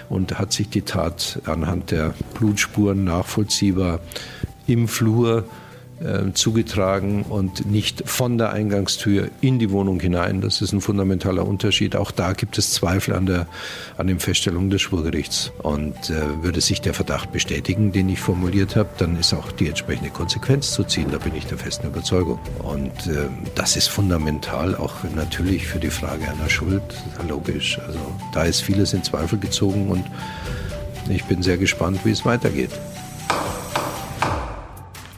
und 0.08 0.38
hat 0.38 0.52
sich 0.52 0.68
die 0.68 0.82
Tat 0.82 1.40
anhand 1.44 1.90
der 1.90 2.14
Blutspuren 2.38 3.04
nachvollziehbar 3.04 4.00
im 4.66 4.88
Flur 4.88 5.44
äh, 6.04 6.32
zugetragen 6.32 7.22
und 7.22 7.66
nicht 7.66 8.08
von 8.08 8.38
der 8.38 8.52
Eingangstür 8.52 9.28
in 9.40 9.58
die 9.58 9.70
Wohnung 9.70 9.98
hinein. 10.00 10.40
Das 10.40 10.60
ist 10.60 10.72
ein 10.72 10.80
fundamentaler 10.80 11.46
Unterschied. 11.46 11.96
Auch 11.96 12.10
da 12.10 12.32
gibt 12.32 12.58
es 12.58 12.72
Zweifel 12.72 13.14
an 13.14 13.26
der 13.26 13.46
an 13.96 14.06
den 14.06 14.20
Feststellungen 14.20 14.70
des 14.70 14.82
Schwurgerichts. 14.82 15.52
Und 15.58 16.10
äh, 16.10 16.42
würde 16.42 16.60
sich 16.60 16.80
der 16.80 16.94
Verdacht 16.94 17.32
bestätigen, 17.32 17.92
den 17.92 18.08
ich 18.08 18.20
formuliert 18.20 18.76
habe, 18.76 18.90
dann 18.98 19.18
ist 19.18 19.32
auch 19.32 19.50
die 19.52 19.68
entsprechende 19.68 20.10
Konsequenz 20.10 20.72
zu 20.72 20.84
ziehen. 20.84 21.06
Da 21.10 21.18
bin 21.18 21.34
ich 21.34 21.46
der 21.46 21.58
festen 21.58 21.86
Überzeugung. 21.86 22.38
Und 22.62 23.06
äh, 23.06 23.28
das 23.54 23.76
ist 23.76 23.88
fundamental 23.88 24.74
auch 24.74 24.94
natürlich 25.14 25.66
für 25.66 25.78
die 25.78 25.90
Frage 25.90 26.24
einer 26.28 26.48
Schuld. 26.48 26.82
Logisch. 27.28 27.78
Also 27.86 27.98
da 28.32 28.44
ist 28.44 28.60
vieles 28.60 28.92
in 28.92 29.02
Zweifel 29.02 29.38
gezogen 29.38 29.88
und 29.88 30.04
ich 31.08 31.24
bin 31.24 31.42
sehr 31.42 31.58
gespannt, 31.58 32.00
wie 32.04 32.10
es 32.10 32.24
weitergeht. 32.24 32.70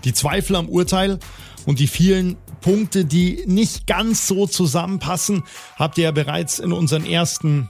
Die 0.07 0.15
Zweifel 0.15 0.55
am 0.55 0.69
Urteil 0.69 1.19
und 1.67 1.81
die 1.81 1.89
vielen 1.89 2.37
Punkte, 2.61 3.05
die 3.05 3.43
nicht 3.47 3.89
ganz 3.89 4.29
so 4.29 4.47
zusammenpassen, 4.47 5.43
habt 5.75 5.99
ihr 5.99 6.05
ja 6.05 6.11
bereits 6.13 6.61
in 6.61 6.73
unseren 6.73 7.05
ersten 7.05 7.69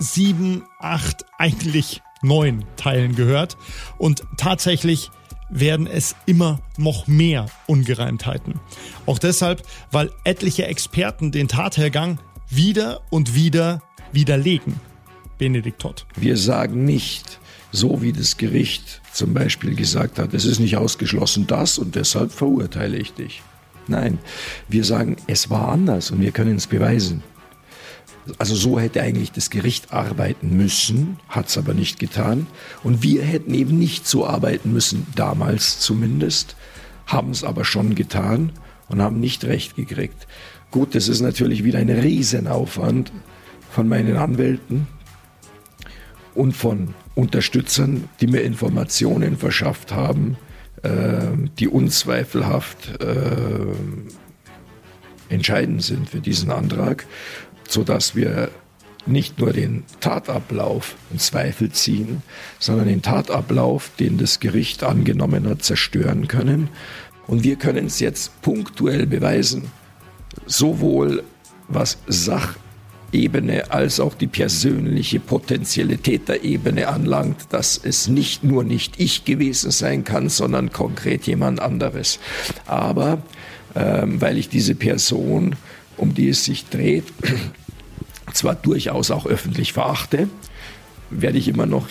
sieben, 0.00 0.64
acht, 0.80 1.24
eigentlich 1.38 2.02
neun 2.22 2.64
Teilen 2.76 3.14
gehört. 3.14 3.56
Und 3.98 4.24
tatsächlich 4.36 5.10
werden 5.48 5.86
es 5.86 6.16
immer 6.26 6.60
noch 6.76 7.06
mehr 7.06 7.46
Ungereimtheiten. 7.68 8.58
Auch 9.06 9.20
deshalb, 9.20 9.62
weil 9.92 10.10
etliche 10.24 10.66
Experten 10.66 11.30
den 11.30 11.46
Tathergang 11.46 12.18
wieder 12.48 13.00
und 13.10 13.36
wieder 13.36 13.80
widerlegen. 14.10 14.80
Benedikt 15.38 15.82
Todd. 15.82 16.04
Wir 16.16 16.36
sagen 16.36 16.84
nicht, 16.84 17.38
so 17.76 18.02
wie 18.02 18.12
das 18.12 18.36
Gericht 18.36 19.02
zum 19.12 19.34
Beispiel 19.34 19.74
gesagt 19.74 20.18
hat, 20.18 20.34
es 20.34 20.44
ist 20.44 20.58
nicht 20.58 20.76
ausgeschlossen 20.76 21.46
das 21.46 21.78
und 21.78 21.94
deshalb 21.94 22.32
verurteile 22.32 22.96
ich 22.96 23.12
dich. 23.12 23.42
Nein, 23.88 24.18
wir 24.68 24.84
sagen, 24.84 25.16
es 25.26 25.50
war 25.50 25.68
anders 25.68 26.10
und 26.10 26.20
wir 26.20 26.32
können 26.32 26.56
es 26.56 26.66
beweisen. 26.66 27.22
Also 28.38 28.56
so 28.56 28.80
hätte 28.80 29.02
eigentlich 29.02 29.30
das 29.30 29.50
Gericht 29.50 29.92
arbeiten 29.92 30.56
müssen, 30.56 31.18
hat 31.28 31.48
es 31.48 31.56
aber 31.56 31.74
nicht 31.74 32.00
getan. 32.00 32.48
Und 32.82 33.04
wir 33.04 33.22
hätten 33.22 33.54
eben 33.54 33.78
nicht 33.78 34.08
so 34.08 34.26
arbeiten 34.26 34.72
müssen, 34.72 35.06
damals 35.14 35.78
zumindest, 35.78 36.56
haben 37.06 37.30
es 37.30 37.44
aber 37.44 37.64
schon 37.64 37.94
getan 37.94 38.50
und 38.88 39.00
haben 39.00 39.20
nicht 39.20 39.44
recht 39.44 39.76
gekriegt. 39.76 40.26
Gut, 40.72 40.96
das 40.96 41.06
ist 41.06 41.20
natürlich 41.20 41.62
wieder 41.62 41.78
ein 41.78 41.88
Riesenaufwand 41.90 43.12
von 43.70 43.86
meinen 43.86 44.16
Anwälten, 44.16 44.88
und 46.36 46.52
von 46.52 46.94
Unterstützern, 47.16 48.04
die 48.20 48.28
mir 48.28 48.42
Informationen 48.42 49.36
verschafft 49.38 49.90
haben, 49.90 50.36
äh, 50.82 50.90
die 51.58 51.66
unzweifelhaft 51.66 53.00
äh, 53.02 53.72
entscheidend 55.28 55.82
sind 55.82 56.10
für 56.10 56.20
diesen 56.20 56.50
Antrag, 56.50 57.06
sodass 57.68 58.14
wir 58.14 58.50
nicht 59.06 59.38
nur 59.38 59.52
den 59.52 59.84
Tatablauf 60.00 60.94
in 61.10 61.18
Zweifel 61.18 61.70
ziehen, 61.70 62.22
sondern 62.58 62.86
den 62.86 63.02
Tatablauf, 63.02 63.90
den 63.98 64.18
das 64.18 64.38
Gericht 64.38 64.84
angenommen 64.84 65.48
hat, 65.48 65.62
zerstören 65.62 66.28
können. 66.28 66.68
Und 67.26 67.44
wir 67.44 67.56
können 67.56 67.86
es 67.86 67.98
jetzt 67.98 68.42
punktuell 68.42 69.06
beweisen, 69.06 69.70
sowohl 70.46 71.22
was 71.68 71.98
Sach 72.06 72.56
Ebene 73.12 73.70
als 73.70 74.00
auch 74.00 74.14
die 74.14 74.26
persönliche 74.26 75.20
potenzielle 75.20 75.98
Täterebene 75.98 76.88
anlangt, 76.88 77.36
dass 77.50 77.80
es 77.82 78.08
nicht 78.08 78.44
nur 78.44 78.64
nicht 78.64 78.94
ich 78.98 79.24
gewesen 79.24 79.70
sein 79.70 80.04
kann, 80.04 80.28
sondern 80.28 80.72
konkret 80.72 81.26
jemand 81.26 81.60
anderes. 81.60 82.18
Aber 82.66 83.18
ähm, 83.74 84.20
weil 84.20 84.38
ich 84.38 84.48
diese 84.48 84.74
Person, 84.74 85.54
um 85.96 86.14
die 86.14 86.28
es 86.28 86.44
sich 86.44 86.68
dreht, 86.68 87.04
zwar 88.32 88.54
durchaus 88.54 89.10
auch 89.10 89.26
öffentlich 89.26 89.72
verachte, 89.72 90.28
werde 91.10 91.38
ich 91.38 91.48
immer 91.48 91.66
noch 91.66 91.88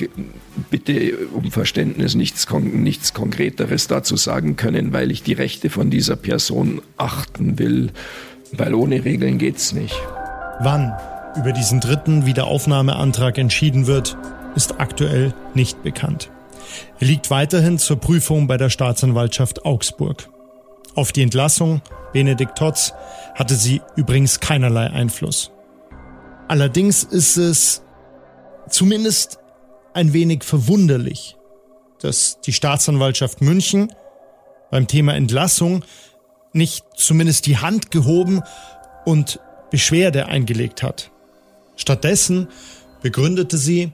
bitte 0.70 1.18
um 1.34 1.52
Verständnis 1.52 2.16
nichts, 2.16 2.48
nichts 2.52 3.14
Konkreteres 3.14 3.88
dazu 3.88 4.18
sagen 4.18 4.56
können, 4.56 4.94
weil 4.94 5.12
ich 5.12 5.24
die 5.24 5.34
Rechte 5.34 5.70
von 5.70 5.90
dieser 5.90 6.16
Person 6.16 6.82
achten 6.98 7.58
will, 7.58 7.92
weil 8.52 8.74
ohne 8.74 9.06
Regeln 9.06 9.38
geht's 9.38 9.72
nicht. 9.74 9.96
Wann 10.60 10.94
über 11.38 11.52
diesen 11.52 11.82
dritten 11.82 12.26
Wiederaufnahmeantrag 12.26 13.38
entschieden 13.38 13.88
wird, 13.88 14.18
ist 14.56 14.80
aktuell 14.80 15.34
nicht 15.54 15.84
bekannt. 15.84 16.30
Er 17.00 17.08
liegt 17.08 17.30
weiterhin 17.30 17.78
zur 17.78 18.00
Prüfung 18.00 18.48
bei 18.48 18.58
der 18.58 18.70
Staatsanwaltschaft 18.70 19.66
Augsburg. 19.66 20.30
Auf 20.96 21.12
die 21.12 21.24
Entlassung 21.24 21.82
Benedikt 22.14 22.58
Totz 22.58 22.94
hatte 23.34 23.56
sie 23.56 23.82
übrigens 23.98 24.40
keinerlei 24.40 24.90
Einfluss. 24.90 25.52
Allerdings 26.48 27.04
ist 27.04 27.36
es 27.36 27.84
zumindest 28.70 29.40
ein 29.94 30.14
wenig 30.14 30.46
verwunderlich, 30.46 31.36
dass 32.00 32.40
die 32.42 32.54
Staatsanwaltschaft 32.54 33.42
München 33.42 33.92
beim 34.72 34.88
Thema 34.88 35.14
Entlassung 35.16 35.84
nicht 36.54 36.86
zumindest 36.96 37.46
die 37.48 37.58
Hand 37.58 37.92
gehoben 37.92 38.42
und 39.04 39.42
Beschwerde 39.72 40.28
eingelegt 40.28 40.84
hat. 40.84 41.12
Stattdessen 41.76 42.48
begründete 43.02 43.58
sie, 43.58 43.92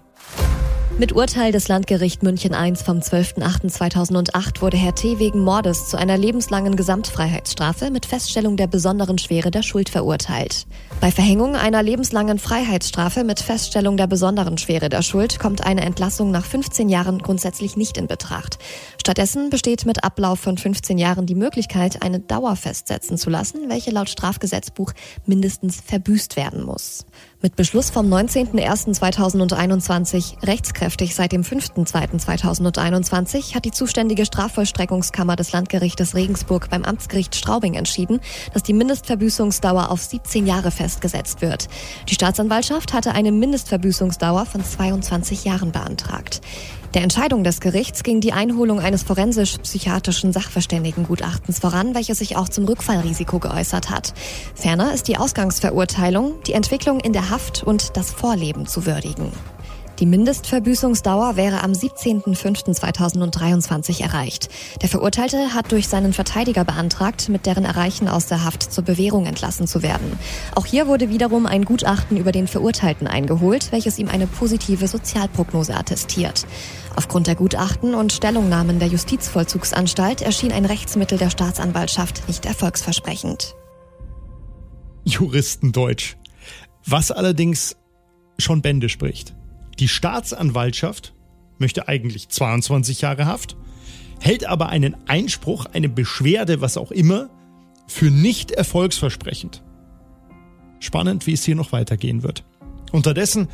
mit 1.01 1.13
Urteil 1.13 1.51
des 1.51 1.67
Landgericht 1.67 2.21
München 2.21 2.53
I 2.53 2.75
vom 2.75 2.99
12.08.2008 2.99 4.61
wurde 4.61 4.77
Herr 4.77 4.93
T. 4.93 5.17
wegen 5.17 5.39
Mordes 5.39 5.89
zu 5.89 5.97
einer 5.97 6.15
lebenslangen 6.15 6.75
Gesamtfreiheitsstrafe 6.75 7.89
mit 7.89 8.05
Feststellung 8.05 8.55
der 8.55 8.67
besonderen 8.67 9.17
Schwere 9.17 9.49
der 9.49 9.63
Schuld 9.63 9.89
verurteilt. 9.89 10.67
Bei 10.99 11.09
Verhängung 11.09 11.55
einer 11.55 11.81
lebenslangen 11.81 12.37
Freiheitsstrafe 12.37 13.23
mit 13.23 13.39
Feststellung 13.39 13.97
der 13.97 14.05
besonderen 14.05 14.59
Schwere 14.59 14.89
der 14.89 15.01
Schuld 15.01 15.39
kommt 15.39 15.65
eine 15.65 15.81
Entlassung 15.81 16.29
nach 16.29 16.45
15 16.45 16.87
Jahren 16.87 17.17
grundsätzlich 17.17 17.75
nicht 17.75 17.97
in 17.97 18.05
Betracht. 18.05 18.59
Stattdessen 18.99 19.49
besteht 19.49 19.87
mit 19.87 20.03
Ablauf 20.03 20.39
von 20.39 20.59
15 20.59 20.99
Jahren 20.99 21.25
die 21.25 21.33
Möglichkeit, 21.33 22.03
eine 22.03 22.19
Dauer 22.19 22.55
festsetzen 22.55 23.17
zu 23.17 23.31
lassen, 23.31 23.69
welche 23.69 23.89
laut 23.89 24.11
Strafgesetzbuch 24.11 24.93
mindestens 25.25 25.81
verbüßt 25.81 26.35
werden 26.35 26.63
muss. 26.63 27.07
Mit 27.43 27.55
Beschluss 27.55 27.89
vom 27.89 28.05
19.01.2021, 28.05 30.45
rechtskräftig 30.45 31.15
seit 31.15 31.31
dem 31.31 31.41
5.02.2021, 31.41 33.55
hat 33.55 33.65
die 33.65 33.71
zuständige 33.71 34.27
Strafvollstreckungskammer 34.27 35.35
des 35.35 35.51
Landgerichtes 35.51 36.13
Regensburg 36.13 36.69
beim 36.69 36.83
Amtsgericht 36.83 37.35
Straubing 37.35 37.73
entschieden, 37.73 38.19
dass 38.53 38.61
die 38.61 38.73
Mindestverbüßungsdauer 38.73 39.89
auf 39.89 40.03
17 40.03 40.45
Jahre 40.45 40.69
festgesetzt 40.69 41.41
wird. 41.41 41.67
Die 42.09 42.13
Staatsanwaltschaft 42.13 42.93
hatte 42.93 43.13
eine 43.13 43.31
Mindestverbüßungsdauer 43.31 44.45
von 44.45 44.63
22 44.63 45.43
Jahren 45.43 45.71
beantragt. 45.71 46.41
Der 46.93 47.03
Entscheidung 47.03 47.45
des 47.45 47.61
Gerichts 47.61 48.03
ging 48.03 48.19
die 48.19 48.33
Einholung 48.33 48.81
eines 48.81 49.03
forensisch-psychiatrischen 49.03 50.33
Sachverständigengutachtens 50.33 51.59
voran, 51.59 51.95
welches 51.95 52.17
sich 52.17 52.35
auch 52.35 52.49
zum 52.49 52.65
Rückfallrisiko 52.65 53.39
geäußert 53.39 53.89
hat. 53.89 54.13
Ferner 54.55 54.93
ist 54.93 55.07
die 55.07 55.15
Ausgangsverurteilung, 55.15 56.33
die 56.45 56.53
Entwicklung 56.53 56.99
in 56.99 57.13
der 57.13 57.29
Haft 57.29 57.63
und 57.63 57.95
das 57.95 58.11
Vorleben 58.11 58.67
zu 58.67 58.85
würdigen. 58.85 59.31
Die 60.01 60.05
Mindestverbüßungsdauer 60.07 61.35
wäre 61.35 61.61
am 61.61 61.73
17.05.2023 61.73 64.01
erreicht. 64.01 64.49
Der 64.81 64.89
Verurteilte 64.89 65.53
hat 65.53 65.71
durch 65.71 65.87
seinen 65.87 66.11
Verteidiger 66.11 66.65
beantragt, 66.65 67.29
mit 67.29 67.45
deren 67.45 67.65
Erreichen 67.65 68.07
aus 68.07 68.25
der 68.25 68.43
Haft 68.43 68.63
zur 68.63 68.83
Bewährung 68.83 69.27
entlassen 69.27 69.67
zu 69.67 69.83
werden. 69.83 70.17
Auch 70.55 70.65
hier 70.65 70.87
wurde 70.87 71.09
wiederum 71.09 71.45
ein 71.45 71.65
Gutachten 71.65 72.17
über 72.17 72.31
den 72.31 72.47
Verurteilten 72.47 73.05
eingeholt, 73.05 73.71
welches 73.71 73.99
ihm 73.99 74.07
eine 74.07 74.25
positive 74.25 74.87
Sozialprognose 74.87 75.75
attestiert. 75.75 76.47
Aufgrund 76.95 77.27
der 77.27 77.35
Gutachten 77.35 77.93
und 77.93 78.11
Stellungnahmen 78.11 78.79
der 78.79 78.87
Justizvollzugsanstalt 78.87 80.23
erschien 80.23 80.51
ein 80.51 80.65
Rechtsmittel 80.65 81.19
der 81.19 81.29
Staatsanwaltschaft 81.29 82.27
nicht 82.27 82.47
erfolgsversprechend. 82.47 83.53
Juristendeutsch. 85.03 86.15
Was 86.87 87.11
allerdings 87.11 87.75
schon 88.39 88.63
Bände 88.63 88.89
spricht. 88.89 89.35
Die 89.81 89.89
Staatsanwaltschaft 89.89 91.13
möchte 91.57 91.87
eigentlich 91.87 92.29
22 92.29 93.01
Jahre 93.01 93.25
Haft, 93.25 93.57
hält 94.19 94.45
aber 94.45 94.69
einen 94.69 94.95
Einspruch, 95.07 95.65
eine 95.65 95.89
Beschwerde, 95.89 96.61
was 96.61 96.77
auch 96.77 96.91
immer, 96.91 97.31
für 97.87 98.11
nicht 98.11 98.51
erfolgsversprechend. 98.51 99.63
Spannend, 100.79 101.25
wie 101.25 101.33
es 101.33 101.43
hier 101.43 101.55
noch 101.55 101.71
weitergehen 101.71 102.21
wird. 102.21 102.43
Unterdessen 102.91 103.47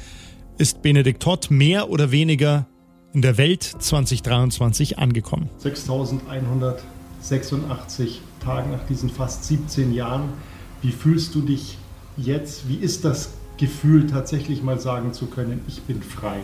ist 0.57 0.81
Benedikt 0.81 1.23
Todd 1.23 1.49
mehr 1.49 1.89
oder 1.89 2.11
weniger 2.11 2.67
in 3.13 3.21
der 3.21 3.37
Welt 3.37 3.63
2023 3.63 4.99
angekommen. 4.99 5.49
6186 5.59 8.21
Tage 8.43 8.69
nach 8.69 8.85
diesen 8.85 9.09
fast 9.09 9.45
17 9.45 9.93
Jahren. 9.93 10.33
Wie 10.81 10.91
fühlst 10.91 11.35
du 11.35 11.41
dich 11.41 11.77
jetzt? 12.17 12.67
Wie 12.67 12.75
ist 12.75 13.05
das 13.05 13.29
Gefühl, 13.57 14.07
tatsächlich 14.07 14.63
mal 14.63 14.79
sagen 14.79 15.13
zu 15.13 15.27
können, 15.27 15.61
ich 15.67 15.81
bin 15.81 16.01
frei? 16.01 16.37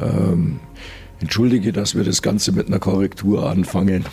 Ähm, 0.00 0.60
entschuldige, 1.20 1.72
dass 1.72 1.94
wir 1.94 2.04
das 2.04 2.22
Ganze 2.22 2.52
mit 2.52 2.68
einer 2.68 2.78
Korrektur 2.78 3.48
anfangen. 3.48 4.04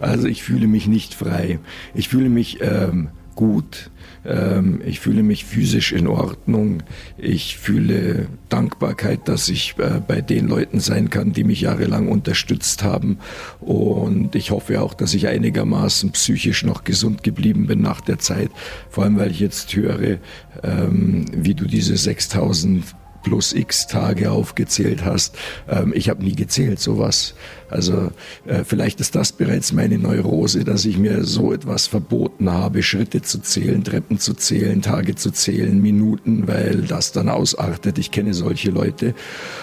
Also 0.00 0.26
ich 0.26 0.42
fühle 0.42 0.66
mich 0.66 0.86
nicht 0.86 1.14
frei. 1.14 1.58
Ich 1.94 2.08
fühle 2.08 2.28
mich 2.28 2.60
ähm, 2.60 3.08
gut. 3.34 3.90
Ähm, 4.24 4.80
ich 4.84 5.00
fühle 5.00 5.22
mich 5.22 5.44
physisch 5.44 5.92
in 5.92 6.06
Ordnung. 6.06 6.82
Ich 7.16 7.56
fühle 7.56 8.28
Dankbarkeit, 8.48 9.28
dass 9.28 9.48
ich 9.48 9.74
äh, 9.78 10.00
bei 10.06 10.20
den 10.20 10.48
Leuten 10.48 10.80
sein 10.80 11.10
kann, 11.10 11.32
die 11.32 11.44
mich 11.44 11.62
jahrelang 11.62 12.08
unterstützt 12.08 12.82
haben. 12.82 13.18
Und 13.60 14.34
ich 14.34 14.50
hoffe 14.50 14.80
auch, 14.80 14.94
dass 14.94 15.14
ich 15.14 15.28
einigermaßen 15.28 16.12
psychisch 16.12 16.64
noch 16.64 16.84
gesund 16.84 17.22
geblieben 17.22 17.66
bin 17.66 17.80
nach 17.80 18.00
der 18.00 18.18
Zeit. 18.18 18.50
Vor 18.90 19.04
allem, 19.04 19.18
weil 19.18 19.30
ich 19.30 19.40
jetzt 19.40 19.74
höre, 19.74 20.18
ähm, 20.62 21.26
wie 21.32 21.54
du 21.54 21.66
diese 21.66 21.96
6000 21.96 22.84
plus 23.22 23.52
x 23.52 23.86
Tage 23.86 24.30
aufgezählt 24.30 25.04
hast. 25.04 25.36
Ähm, 25.68 25.92
ich 25.94 26.08
habe 26.08 26.22
nie 26.22 26.34
gezählt, 26.34 26.80
sowas. 26.80 27.34
Also 27.68 28.10
äh, 28.46 28.64
vielleicht 28.64 29.00
ist 29.00 29.14
das 29.14 29.32
bereits 29.32 29.72
meine 29.72 29.98
Neurose, 29.98 30.64
dass 30.64 30.84
ich 30.84 30.98
mir 30.98 31.24
so 31.24 31.52
etwas 31.52 31.86
verboten 31.86 32.50
habe, 32.50 32.82
Schritte 32.82 33.22
zu 33.22 33.40
zählen, 33.40 33.84
Treppen 33.84 34.18
zu 34.18 34.34
zählen, 34.34 34.82
Tage 34.82 35.14
zu 35.14 35.30
zählen, 35.30 35.80
Minuten, 35.80 36.48
weil 36.48 36.82
das 36.82 37.12
dann 37.12 37.28
ausartet. 37.28 37.98
Ich 37.98 38.10
kenne 38.10 38.34
solche 38.34 38.70
Leute. 38.70 39.14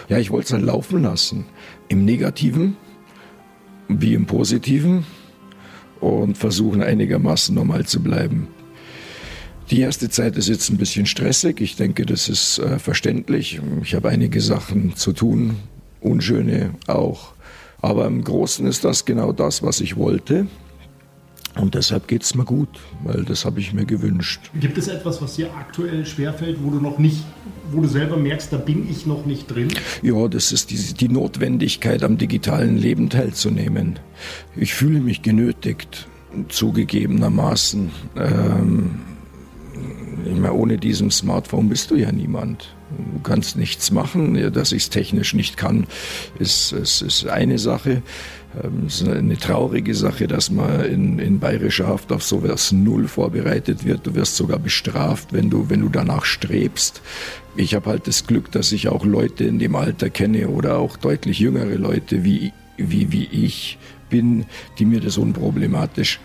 Ja, 0.09 0.17
ich 0.17 0.31
wollte 0.31 0.47
es 0.47 0.53
halt 0.53 0.63
laufen 0.63 1.03
lassen. 1.03 1.45
Im 1.89 2.05
Negativen 2.05 2.77
wie 3.89 4.13
im 4.13 4.25
Positiven 4.25 5.05
und 5.99 6.37
versuchen 6.37 6.81
einigermaßen 6.81 7.55
normal 7.55 7.85
zu 7.85 8.01
bleiben. 8.01 8.47
Die 9.69 9.81
erste 9.81 10.09
Zeit 10.09 10.37
ist 10.37 10.47
jetzt 10.47 10.69
ein 10.69 10.77
bisschen 10.77 11.05
stressig. 11.05 11.59
Ich 11.59 11.75
denke, 11.75 12.05
das 12.05 12.29
ist 12.29 12.59
äh, 12.59 12.79
verständlich. 12.79 13.59
Ich 13.83 13.95
habe 13.95 14.09
einige 14.09 14.39
Sachen 14.39 14.95
zu 14.95 15.11
tun, 15.11 15.57
unschöne 15.99 16.71
auch. 16.87 17.33
Aber 17.81 18.05
im 18.07 18.23
Großen 18.23 18.65
ist 18.65 18.85
das 18.85 19.03
genau 19.03 19.33
das, 19.33 19.63
was 19.63 19.81
ich 19.81 19.97
wollte. 19.97 20.47
Und 21.55 21.75
deshalb 21.75 22.07
geht 22.07 22.23
es 22.23 22.35
mir 22.35 22.45
gut, 22.45 22.69
weil 23.03 23.23
das 23.23 23.43
habe 23.43 23.59
ich 23.59 23.73
mir 23.73 23.85
gewünscht. 23.85 24.51
Gibt 24.59 24.77
es 24.77 24.87
etwas, 24.87 25.21
was 25.21 25.35
dir 25.35 25.51
aktuell 25.53 26.05
schwerfällt, 26.05 26.59
wo 26.61 26.69
du 26.69 26.79
noch 26.79 26.99
nicht, 26.99 27.23
wo 27.71 27.81
du 27.81 27.87
selber 27.87 28.15
merkst, 28.15 28.53
da 28.53 28.57
bin 28.57 28.89
ich 28.89 29.05
noch 29.05 29.25
nicht 29.25 29.47
drin? 29.47 29.69
Ja, 30.01 30.27
das 30.27 30.51
ist 30.51 30.69
die, 30.69 30.77
die 30.93 31.09
Notwendigkeit, 31.09 32.03
am 32.03 32.17
digitalen 32.17 32.77
Leben 32.77 33.09
teilzunehmen. 33.09 33.99
Ich 34.55 34.75
fühle 34.75 34.99
mich 34.99 35.23
genötigt, 35.23 36.07
zugegebenermaßen. 36.49 37.89
Ähm, 38.15 38.99
meine, 40.35 40.53
ohne 40.53 40.77
diesem 40.77 41.11
Smartphone 41.11 41.69
bist 41.69 41.91
du 41.91 41.95
ja 41.95 42.11
niemand. 42.11 42.73
Du 42.89 43.19
kannst 43.21 43.57
nichts 43.57 43.91
machen. 43.91 44.51
Dass 44.51 44.71
ich 44.71 44.83
es 44.83 44.89
technisch 44.89 45.33
nicht 45.33 45.57
kann, 45.57 45.87
ist, 46.39 46.71
ist, 46.71 47.01
ist 47.01 47.27
eine 47.27 47.59
Sache. 47.59 48.01
Ähm, 48.63 48.85
es 48.87 49.01
ist 49.01 49.07
eine 49.07 49.37
traurige 49.37 49.93
Sache, 49.93 50.27
dass 50.27 50.49
man 50.49 50.85
in, 50.85 51.19
in 51.19 51.39
bayerischer 51.39 51.87
Haft 51.87 52.11
auf 52.11 52.23
sowas 52.23 52.71
null 52.71 53.07
vorbereitet 53.07 53.85
wird. 53.85 54.07
Du 54.07 54.15
wirst 54.15 54.35
sogar 54.35 54.59
bestraft, 54.59 55.33
wenn 55.33 55.49
du, 55.49 55.69
wenn 55.69 55.81
du 55.81 55.89
danach 55.89 56.25
strebst. 56.25 57.01
Ich 57.55 57.75
habe 57.75 57.89
halt 57.89 58.07
das 58.07 58.25
Glück, 58.25 58.51
dass 58.51 58.71
ich 58.71 58.87
auch 58.87 59.05
Leute 59.05 59.43
in 59.43 59.59
dem 59.59 59.75
Alter 59.75 60.09
kenne 60.09 60.47
oder 60.49 60.77
auch 60.77 60.97
deutlich 60.97 61.39
jüngere 61.39 61.75
Leute 61.75 62.23
wie, 62.23 62.53
wie, 62.77 63.11
wie 63.11 63.25
ich 63.25 63.77
bin, 64.09 64.45
die 64.79 64.85
mir 64.85 65.01
das 65.01 65.17
unproblematisch 65.17 66.19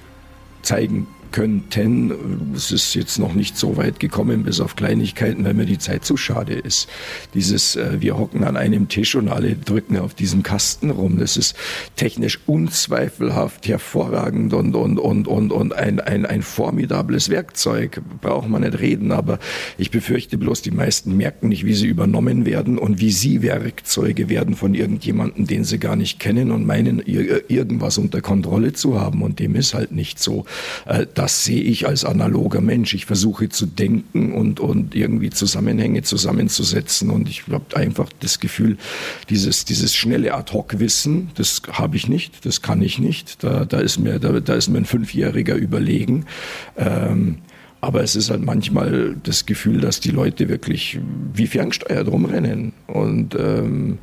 zeigen 0.62 1.06
könnten. 1.32 2.52
Es 2.54 2.70
ist 2.70 2.94
jetzt 2.94 3.18
noch 3.18 3.34
nicht 3.34 3.56
so 3.56 3.76
weit 3.76 3.98
gekommen, 3.98 4.44
bis 4.44 4.60
auf 4.60 4.76
Kleinigkeiten, 4.76 5.44
weil 5.44 5.54
mir 5.54 5.66
die 5.66 5.78
Zeit 5.78 6.04
zu 6.04 6.16
schade 6.16 6.54
ist. 6.54 6.88
Dieses, 7.34 7.76
äh, 7.76 8.00
wir 8.00 8.18
hocken 8.18 8.44
an 8.44 8.56
einem 8.56 8.88
Tisch 8.88 9.14
und 9.14 9.28
alle 9.28 9.56
drücken 9.56 9.98
auf 9.98 10.14
diesem 10.14 10.42
Kasten 10.42 10.90
rum. 10.90 11.18
Das 11.18 11.36
ist 11.36 11.56
technisch 11.96 12.38
unzweifelhaft 12.46 13.66
hervorragend 13.66 14.54
und, 14.54 14.74
und, 14.76 14.98
und, 14.98 15.26
und, 15.26 15.52
und 15.52 15.74
ein, 15.74 16.00
ein, 16.00 16.26
ein 16.26 16.42
formidables 16.42 17.28
Werkzeug. 17.30 18.00
Braucht 18.20 18.48
man 18.48 18.62
nicht 18.62 18.78
reden, 18.78 19.12
aber 19.12 19.38
ich 19.78 19.90
befürchte 19.90 20.38
bloß, 20.38 20.62
die 20.62 20.70
meisten 20.70 21.16
merken 21.16 21.48
nicht, 21.48 21.64
wie 21.64 21.74
sie 21.74 21.88
übernommen 21.88 22.46
werden 22.46 22.78
und 22.78 23.00
wie 23.00 23.10
sie 23.10 23.42
Werkzeuge 23.42 24.28
werden 24.28 24.54
von 24.54 24.74
irgendjemandem, 24.74 25.46
den 25.46 25.64
sie 25.64 25.78
gar 25.78 25.96
nicht 25.96 26.20
kennen 26.20 26.50
und 26.50 26.66
meinen, 26.66 27.00
irgendwas 27.00 27.98
unter 27.98 28.20
Kontrolle 28.20 28.72
zu 28.72 29.00
haben. 29.00 29.22
Und 29.22 29.38
dem 29.38 29.54
ist 29.54 29.74
halt 29.74 29.92
nicht 29.92 30.18
so. 30.18 30.44
Äh, 30.86 31.06
das 31.22 31.44
sehe 31.44 31.62
ich 31.62 31.86
als 31.86 32.04
analoger 32.04 32.60
Mensch. 32.60 32.94
Ich 32.94 33.06
versuche 33.06 33.48
zu 33.48 33.64
denken 33.64 34.32
und, 34.32 34.58
und 34.58 34.96
irgendwie 34.96 35.30
Zusammenhänge 35.30 36.02
zusammenzusetzen. 36.02 37.10
Und 37.10 37.28
ich 37.28 37.44
habe 37.46 37.76
einfach 37.76 38.08
das 38.18 38.40
Gefühl, 38.40 38.76
dieses, 39.30 39.64
dieses 39.64 39.94
schnelle 39.94 40.34
Ad-Hoc-Wissen, 40.34 41.30
das 41.36 41.62
habe 41.70 41.94
ich 41.96 42.08
nicht, 42.08 42.44
das 42.44 42.60
kann 42.60 42.82
ich 42.82 42.98
nicht. 42.98 43.44
Da, 43.44 43.64
da, 43.64 43.78
ist, 43.78 44.00
mir, 44.00 44.18
da, 44.18 44.40
da 44.40 44.54
ist 44.54 44.66
mir 44.66 44.78
ein 44.78 44.84
Fünfjähriger 44.84 45.54
überlegen. 45.54 46.26
Ähm, 46.76 47.38
aber 47.80 48.02
es 48.02 48.16
ist 48.16 48.28
halt 48.28 48.42
manchmal 48.42 49.14
das 49.22 49.46
Gefühl, 49.46 49.80
dass 49.80 50.00
die 50.00 50.10
Leute 50.10 50.48
wirklich 50.48 50.98
wie 51.34 51.46
ferngesteuert 51.46 52.08
rumrennen. 52.08 52.72
Und 52.88 53.36
ähm, 53.36 53.98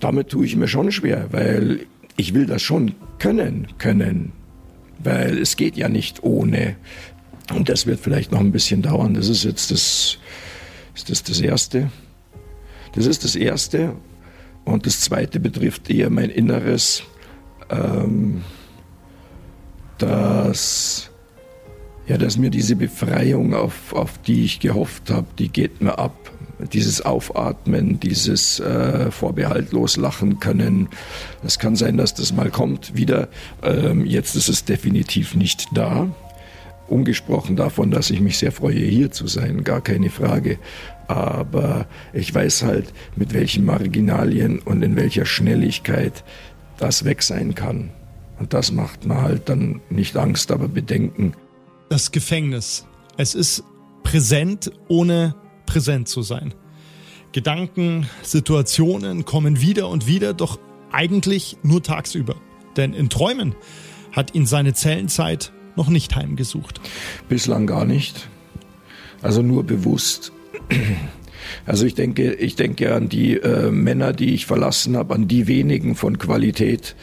damit 0.00 0.30
tue 0.30 0.46
ich 0.46 0.56
mir 0.56 0.68
schon 0.68 0.90
schwer, 0.90 1.26
weil 1.32 1.80
ich 2.16 2.32
will 2.32 2.46
das 2.46 2.62
schon 2.62 2.94
können, 3.18 3.68
können 3.76 4.32
weil 4.98 5.38
es 5.38 5.56
geht 5.56 5.76
ja 5.76 5.88
nicht 5.88 6.22
ohne. 6.22 6.76
Und 7.52 7.68
das 7.68 7.86
wird 7.86 8.00
vielleicht 8.00 8.32
noch 8.32 8.40
ein 8.40 8.52
bisschen 8.52 8.82
dauern. 8.82 9.14
Das 9.14 9.28
ist 9.28 9.44
jetzt 9.44 9.70
das, 9.70 10.18
ist 10.94 11.10
das, 11.10 11.22
das 11.22 11.40
Erste. 11.40 11.90
Das 12.94 13.06
ist 13.06 13.24
das 13.24 13.36
Erste. 13.36 13.94
Und 14.64 14.86
das 14.86 15.00
Zweite 15.00 15.40
betrifft 15.40 15.90
eher 15.90 16.08
mein 16.10 16.30
Inneres, 16.30 17.02
ähm, 17.68 18.42
dass, 19.98 21.10
ja, 22.06 22.16
dass 22.16 22.38
mir 22.38 22.50
diese 22.50 22.76
Befreiung, 22.76 23.54
auf, 23.54 23.92
auf 23.92 24.18
die 24.18 24.44
ich 24.44 24.60
gehofft 24.60 25.10
habe, 25.10 25.26
die 25.38 25.48
geht 25.48 25.82
mir 25.82 25.98
ab 25.98 26.32
dieses 26.72 27.04
Aufatmen, 27.04 28.00
dieses 28.00 28.60
äh, 28.60 29.10
vorbehaltlos 29.10 29.96
lachen 29.96 30.40
können. 30.40 30.88
Es 31.44 31.58
kann 31.58 31.76
sein, 31.76 31.96
dass 31.96 32.14
das 32.14 32.32
mal 32.32 32.50
kommt 32.50 32.96
wieder. 32.96 33.28
Ähm, 33.62 34.06
jetzt 34.06 34.36
ist 34.36 34.48
es 34.48 34.64
definitiv 34.64 35.34
nicht 35.34 35.68
da. 35.74 36.08
Ungesprochen 36.88 37.56
davon, 37.56 37.90
dass 37.90 38.10
ich 38.10 38.20
mich 38.20 38.38
sehr 38.38 38.52
freue, 38.52 38.74
hier 38.74 39.10
zu 39.10 39.26
sein, 39.26 39.64
gar 39.64 39.80
keine 39.80 40.10
Frage. 40.10 40.58
Aber 41.08 41.86
ich 42.12 42.34
weiß 42.34 42.62
halt, 42.62 42.92
mit 43.16 43.32
welchen 43.32 43.64
Marginalien 43.64 44.58
und 44.58 44.82
in 44.82 44.96
welcher 44.96 45.24
Schnelligkeit 45.24 46.24
das 46.78 47.04
weg 47.04 47.22
sein 47.22 47.54
kann. 47.54 47.90
Und 48.38 48.52
das 48.52 48.72
macht 48.72 49.06
mir 49.06 49.22
halt 49.22 49.48
dann 49.48 49.80
nicht 49.90 50.16
Angst, 50.16 50.50
aber 50.50 50.68
Bedenken. 50.68 51.34
Das 51.88 52.10
Gefängnis. 52.10 52.86
Es 53.16 53.34
ist 53.34 53.62
präsent, 54.02 54.72
ohne 54.88 55.34
präsent 55.66 56.08
zu 56.08 56.22
sein. 56.22 56.54
Gedanken, 57.32 58.08
Situationen 58.22 59.24
kommen 59.24 59.60
wieder 59.60 59.88
und 59.88 60.06
wieder, 60.06 60.34
doch 60.34 60.58
eigentlich 60.92 61.56
nur 61.62 61.82
tagsüber. 61.82 62.36
Denn 62.76 62.94
in 62.94 63.08
Träumen 63.08 63.54
hat 64.12 64.34
ihn 64.34 64.46
seine 64.46 64.74
Zellenzeit 64.74 65.52
noch 65.76 65.88
nicht 65.88 66.14
heimgesucht. 66.14 66.80
Bislang 67.28 67.66
gar 67.66 67.84
nicht. 67.84 68.28
Also 69.22 69.42
nur 69.42 69.64
bewusst. 69.64 70.32
Also 71.66 71.86
ich 71.86 71.94
denke, 71.94 72.34
ich 72.34 72.56
denke 72.56 72.94
an 72.94 73.08
die 73.08 73.34
äh, 73.34 73.70
Männer, 73.70 74.12
die 74.12 74.34
ich 74.34 74.46
verlassen 74.46 74.96
habe, 74.96 75.14
an 75.14 75.28
die 75.28 75.46
wenigen 75.46 75.94
von 75.94 76.18
Qualität. 76.18 76.96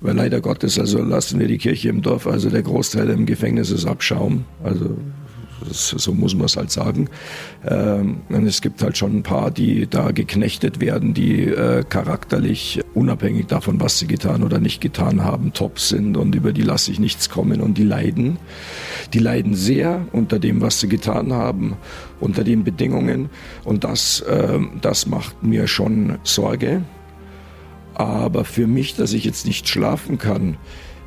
Weil 0.00 0.16
leider 0.16 0.40
Gottes, 0.40 0.78
also 0.78 1.02
lassen 1.02 1.40
wir 1.40 1.48
die 1.48 1.58
Kirche 1.58 1.88
im 1.88 2.02
Dorf, 2.02 2.26
also 2.26 2.50
der 2.50 2.62
Großteil 2.62 3.08
im 3.10 3.24
Gefängnis 3.24 3.70
ist 3.70 3.86
Abschaum. 3.86 4.44
Also 4.62 4.96
so 5.70 6.12
muss 6.12 6.34
man 6.34 6.46
es 6.46 6.56
halt 6.56 6.70
sagen. 6.70 7.08
Ähm, 7.66 8.22
es 8.46 8.60
gibt 8.60 8.82
halt 8.82 8.96
schon 8.96 9.16
ein 9.16 9.22
paar, 9.22 9.50
die 9.50 9.86
da 9.88 10.10
geknechtet 10.10 10.80
werden, 10.80 11.14
die 11.14 11.44
äh, 11.44 11.84
charakterlich, 11.88 12.80
unabhängig 12.94 13.46
davon, 13.46 13.80
was 13.80 13.98
sie 13.98 14.06
getan 14.06 14.42
oder 14.42 14.58
nicht 14.58 14.80
getan 14.80 15.24
haben, 15.24 15.52
top 15.52 15.78
sind 15.78 16.16
und 16.16 16.34
über 16.34 16.52
die 16.52 16.62
lasse 16.62 16.90
ich 16.90 16.98
nichts 16.98 17.28
kommen 17.28 17.60
und 17.60 17.78
die 17.78 17.84
leiden. 17.84 18.38
Die 19.12 19.18
leiden 19.18 19.54
sehr 19.54 20.06
unter 20.12 20.38
dem, 20.38 20.60
was 20.60 20.80
sie 20.80 20.88
getan 20.88 21.32
haben, 21.32 21.76
unter 22.20 22.44
den 22.44 22.64
Bedingungen 22.64 23.30
und 23.64 23.84
das, 23.84 24.20
äh, 24.20 24.58
das 24.80 25.06
macht 25.06 25.42
mir 25.42 25.66
schon 25.66 26.18
Sorge. 26.22 26.82
Aber 27.94 28.44
für 28.44 28.66
mich, 28.66 28.94
dass 28.94 29.14
ich 29.14 29.24
jetzt 29.24 29.46
nicht 29.46 29.68
schlafen 29.68 30.18
kann, 30.18 30.58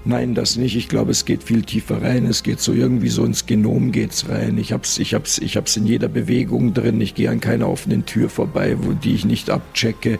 Nein, 0.10 0.34
das 0.34 0.58
nicht. 0.58 0.76
Ich 0.76 0.90
glaube, 0.90 1.12
es 1.12 1.24
geht 1.24 1.44
viel 1.44 1.62
tiefer 1.62 2.02
rein. 2.02 2.26
Es 2.26 2.42
geht 2.42 2.60
so 2.60 2.74
irgendwie 2.74 3.10
so 3.10 3.24
ins 3.24 3.46
Genom 3.46 3.92
geht's 3.92 4.28
rein. 4.28 4.58
Ich 4.58 4.74
hab's, 4.74 4.98
ich 4.98 5.14
hab's, 5.14 5.38
ich 5.38 5.56
hab's 5.56 5.78
in 5.78 5.86
jeder 5.86 6.08
Bewegung 6.08 6.74
drin. 6.74 7.00
Ich 7.00 7.14
gehe 7.14 7.30
an 7.30 7.40
keiner 7.40 7.70
offenen 7.70 8.08
Tür 8.08 8.28
vorbei, 8.28 8.76
wo 8.82 8.94
die 8.94 9.14
ich 9.14 9.24
nicht 9.24 9.52
abchecke. 9.52 10.18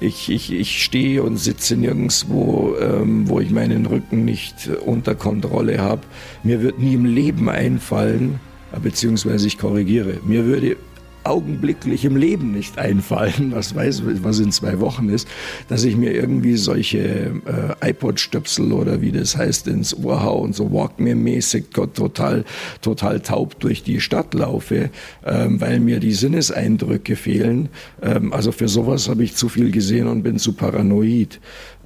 Ich, 0.00 0.28
ich, 0.28 0.52
ich 0.52 0.82
stehe 0.82 1.22
und 1.22 1.36
sitze 1.36 1.76
nirgendwo, 1.76 2.74
ähm, 2.80 3.28
wo 3.28 3.38
ich 3.38 3.50
meinen 3.50 3.86
Rücken 3.86 4.24
nicht 4.24 4.68
unter 4.84 5.14
Kontrolle 5.14 5.78
habe. 5.78 6.02
Mir 6.42 6.60
wird 6.60 6.80
nie 6.80 6.94
im 6.94 7.04
Leben 7.04 7.48
einfallen, 7.48 8.40
beziehungsweise 8.82 9.46
ich 9.46 9.56
korrigiere. 9.56 10.14
Mir 10.26 10.46
würde 10.46 10.76
augenblicklich 11.24 12.04
im 12.04 12.16
Leben 12.16 12.52
nicht 12.52 12.78
einfallen, 12.78 13.52
was 13.54 13.74
weiß, 13.74 14.02
was 14.22 14.38
in 14.38 14.52
zwei 14.52 14.80
Wochen 14.80 15.08
ist, 15.08 15.28
dass 15.68 15.84
ich 15.84 15.96
mir 15.96 16.12
irgendwie 16.12 16.56
solche 16.56 16.98
äh, 17.80 17.90
iPod-Stöpsel 17.90 18.72
oder 18.72 19.00
wie 19.00 19.12
das 19.12 19.36
heißt 19.36 19.68
ins 19.68 19.94
Ohr 19.94 20.22
hau 20.22 20.38
und 20.38 20.54
so 20.54 20.66
Walkman-mäßig 20.70 21.70
total, 21.72 22.44
total 22.80 23.20
taub 23.20 23.58
durch 23.60 23.82
die 23.82 24.00
Stadt 24.00 24.34
laufe, 24.34 24.90
ähm, 25.24 25.60
weil 25.60 25.80
mir 25.80 26.00
die 26.00 26.12
Sinneseindrücke 26.12 27.16
fehlen. 27.16 27.68
Ähm, 28.02 28.32
also 28.32 28.52
für 28.52 28.68
sowas 28.68 29.08
habe 29.08 29.24
ich 29.24 29.34
zu 29.34 29.48
viel 29.48 29.70
gesehen 29.70 30.06
und 30.06 30.22
bin 30.22 30.38
zu 30.38 30.52
paranoid. 30.52 31.40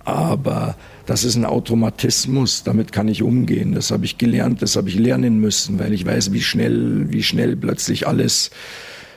Aber 0.05 0.77
das 1.07 1.25
ist 1.25 1.37
ein 1.37 1.45
Automatismus, 1.45 2.65
damit 2.65 2.93
kann 2.93 3.09
ich 3.09 3.23
umgehen. 3.23 3.73
Das 3.73 3.91
habe 3.91 4.05
ich 4.05 4.19
gelernt, 4.19 4.63
das 4.63 4.77
habe 4.77 4.89
ich 4.89 4.99
lernen 4.99 5.41
müssen, 5.41 5.79
weil 5.79 5.93
ich 5.93 6.05
weiß, 6.05 6.33
wie 6.33 6.41
schnell, 6.41 7.07
wie 7.13 7.23
schnell 7.23 7.57
plötzlich 7.57 8.07
alles 8.07 8.51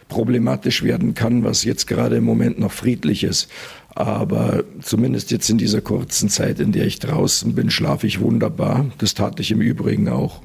problematisch 0.07 0.83
werden 0.83 1.13
kann, 1.13 1.43
was 1.43 1.63
jetzt 1.63 1.87
gerade 1.87 2.17
im 2.17 2.23
Moment 2.23 2.59
noch 2.59 2.71
friedlich 2.71 3.23
ist. 3.23 3.49
Aber 3.89 4.63
zumindest 4.81 5.31
jetzt 5.31 5.49
in 5.49 5.57
dieser 5.57 5.81
kurzen 5.81 6.29
Zeit, 6.29 6.59
in 6.59 6.71
der 6.71 6.85
ich 6.85 6.99
draußen 6.99 7.55
bin, 7.55 7.69
schlafe 7.69 8.07
ich 8.07 8.19
wunderbar. 8.19 8.85
Das 8.97 9.13
tat 9.13 9.39
ich 9.39 9.51
im 9.51 9.61
Übrigen 9.61 10.09
auch 10.09 10.41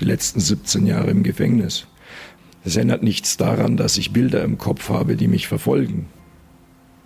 die 0.00 0.06
letzten 0.06 0.40
17 0.40 0.86
Jahre 0.86 1.10
im 1.10 1.22
Gefängnis. 1.22 1.86
Es 2.64 2.76
ändert 2.76 3.02
nichts 3.02 3.36
daran, 3.36 3.76
dass 3.76 3.98
ich 3.98 4.12
Bilder 4.12 4.42
im 4.42 4.56
Kopf 4.56 4.88
habe, 4.88 5.16
die 5.16 5.28
mich 5.28 5.46
verfolgen. 5.48 6.06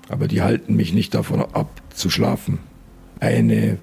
Aber 0.08 0.28
die 0.28 0.40
halten 0.40 0.76
mich 0.76 0.94
nicht 0.94 1.14
davon 1.14 1.40
ab, 1.40 1.82
zu 1.92 2.10
schlafen. 2.10 2.60
Eine 3.20 3.78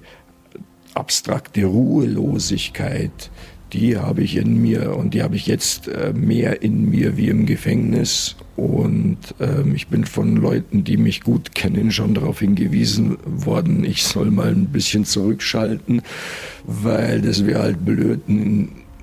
abstrakte 0.94 1.66
Ruhelosigkeit, 1.66 3.30
die 3.72 3.96
habe 3.96 4.22
ich 4.22 4.36
in 4.36 4.60
mir 4.60 4.96
und 4.96 5.14
die 5.14 5.22
habe 5.22 5.36
ich 5.36 5.46
jetzt 5.46 5.88
äh, 5.88 6.12
mehr 6.12 6.62
in 6.62 6.88
mir 6.88 7.16
wie 7.16 7.28
im 7.28 7.46
Gefängnis. 7.46 8.36
Und 8.56 9.18
ähm, 9.40 9.74
ich 9.74 9.88
bin 9.88 10.04
von 10.04 10.36
Leuten, 10.36 10.84
die 10.84 10.96
mich 10.96 11.22
gut 11.22 11.54
kennen, 11.54 11.90
schon 11.90 12.14
darauf 12.14 12.40
hingewiesen 12.40 13.18
worden, 13.24 13.84
ich 13.84 14.04
soll 14.04 14.30
mal 14.30 14.48
ein 14.48 14.66
bisschen 14.66 15.04
zurückschalten, 15.04 16.00
weil 16.64 17.20
das 17.20 17.44
wäre 17.44 17.62
halt 17.62 17.84
blöd, 17.84 18.20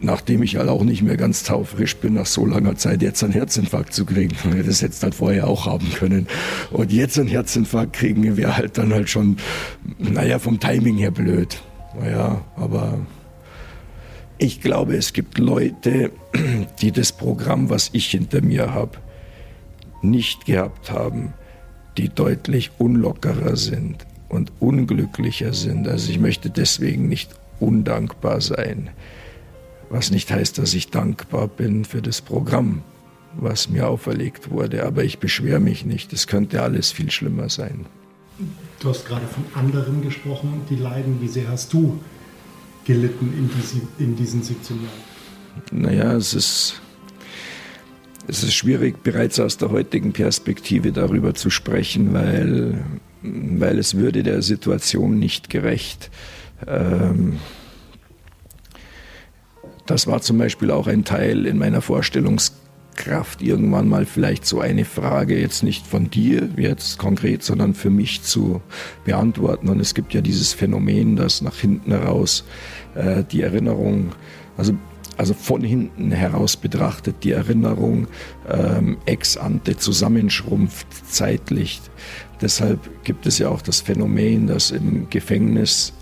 nachdem 0.04 0.44
ich 0.44 0.58
halt 0.58 0.70
auch 0.70 0.84
nicht 0.84 1.02
mehr 1.04 1.18
ganz 1.18 1.44
taufrisch 1.44 1.98
bin, 1.98 2.14
nach 2.14 2.26
so 2.26 2.46
langer 2.46 2.76
Zeit 2.76 3.02
jetzt 3.02 3.24
einen 3.24 3.34
Herzinfarkt 3.34 3.94
zu 3.94 4.06
kriegen. 4.06 4.36
Das 4.66 4.82
hätte 4.82 4.94
es 4.94 5.04
halt 5.04 5.16
vorher 5.16 5.48
auch 5.48 5.66
haben 5.66 5.90
können. 5.92 6.28
Und 6.72 6.92
jetzt 6.92 7.20
einen 7.20 7.30
Herzinfarkt 7.30 7.94
kriegen 7.94 8.38
wäre 8.38 8.58
halt 8.58 8.78
dann 8.78 8.94
halt 8.94 9.10
schon, 9.10 9.38
naja, 10.00 10.40
vom 10.40 10.60
Timing 10.60 10.98
her 10.98 11.12
blöd. 11.12 11.62
Naja, 12.00 12.42
aber 12.56 13.00
ich 14.38 14.62
glaube, 14.62 14.96
es 14.96 15.14
gibt 15.14 15.38
Leute, 15.38 16.12
die 16.82 16.92
das 16.92 17.12
Programm, 17.12 17.70
was 17.70 17.90
ich 17.94 18.08
hinter 18.08 18.42
mir 18.42 18.74
habe, 18.74 18.98
nicht 20.02 20.46
gehabt 20.46 20.92
haben, 20.92 21.34
die 21.98 22.10
deutlich 22.10 22.72
unlockerer 22.78 23.56
sind 23.56 24.06
und 24.30 24.52
unglücklicher 24.60 25.54
sind. 25.54 25.88
Also 25.88 26.12
ich 26.12 26.20
möchte 26.20 26.50
deswegen 26.50 27.08
nicht 27.08 27.32
undankbar 27.60 28.42
sein, 28.42 28.90
was 29.90 30.12
nicht 30.12 30.32
heißt, 30.32 30.58
dass 30.58 30.74
ich 30.74 30.90
dankbar 30.90 31.48
bin 31.48 31.86
für 31.86 32.02
das 32.02 32.22
Programm, 32.22 32.82
was 33.38 33.70
mir 33.70 33.88
auferlegt 33.88 34.50
wurde. 34.50 34.86
Aber 34.86 35.04
ich 35.04 35.20
beschwere 35.20 35.60
mich 35.60 35.86
nicht. 35.86 36.12
Es 36.14 36.28
könnte 36.28 36.62
alles 36.64 36.92
viel 36.92 37.12
schlimmer 37.12 37.50
sein. 37.50 37.86
Du 38.80 38.90
hast 38.90 39.06
gerade 39.06 39.28
von 39.28 39.46
anderen 39.54 40.02
gesprochen, 40.02 40.62
die 40.70 40.76
leiden. 40.76 41.22
Wie 41.22 41.28
sehr 41.28 41.48
hast 41.48 41.72
du 41.72 42.00
gelitten 42.86 43.34
in, 43.38 43.50
diese, 43.56 43.82
in 44.00 44.16
diesen 44.16 44.44
17 44.44 44.78
Jahren? 44.78 45.14
Naja, 45.72 46.14
es 46.14 46.34
ist, 46.34 46.82
es 48.28 48.44
ist 48.44 48.54
schwierig, 48.54 49.04
bereits 49.04 49.40
aus 49.40 49.58
der 49.58 49.72
heutigen 49.72 50.14
Perspektive 50.14 50.92
darüber 50.92 51.34
zu 51.34 51.50
sprechen, 51.50 52.14
weil, 52.14 52.84
weil 53.22 53.80
es 53.80 53.96
würde 53.96 54.24
der 54.24 54.42
Situation 54.42 55.20
nicht 55.20 55.50
gerecht. 55.50 56.10
Ähm, 56.68 57.40
das 59.86 60.08
war 60.08 60.22
zum 60.22 60.38
Beispiel 60.38 60.72
auch 60.72 60.88
ein 60.88 61.04
Teil 61.04 61.46
in 61.46 61.58
meiner 61.58 61.82
Vorstellungs 61.82 62.54
Kraft 62.96 63.42
irgendwann 63.42 63.88
mal 63.88 64.06
vielleicht 64.06 64.46
so 64.46 64.60
eine 64.60 64.86
Frage 64.86 65.40
jetzt 65.40 65.64
nicht 65.64 65.86
von 65.86 66.10
dir 66.10 66.50
jetzt 66.58 66.98
konkret, 66.98 67.44
sondern 67.44 67.74
für 67.74 67.90
mich 67.90 68.24
zu 68.24 68.62
beantworten. 69.06 69.70
Und 69.70 69.80
es 69.80 69.94
gibt 69.94 70.14
ja 70.14 70.22
dieses 70.22 70.54
Phänomen, 70.54 71.16
dass 71.16 71.42
nach 71.42 71.56
hinten 71.56 71.92
heraus 71.92 72.46
äh, 72.96 73.24
die 73.24 73.42
Erinnerung, 73.42 74.12
also 74.58 74.74
also 75.16 75.36
von 75.36 75.62
hinten 75.62 76.12
heraus 76.12 76.58
betrachtet, 76.58 77.18
die 77.24 77.32
Erinnerung 77.32 78.08
ähm, 78.50 78.98
ex 79.06 79.38
ante 79.38 79.78
zusammenschrumpft 79.78 80.88
zeitlich. 81.08 81.82
Deshalb 82.42 82.80
gibt 83.04 83.28
es 83.28 83.38
ja 83.38 83.50
auch 83.50 83.62
das 83.62 83.82
Phänomen, 83.82 84.48
dass 84.48 84.72
im 84.72 85.10
Gefängnis 85.10 85.94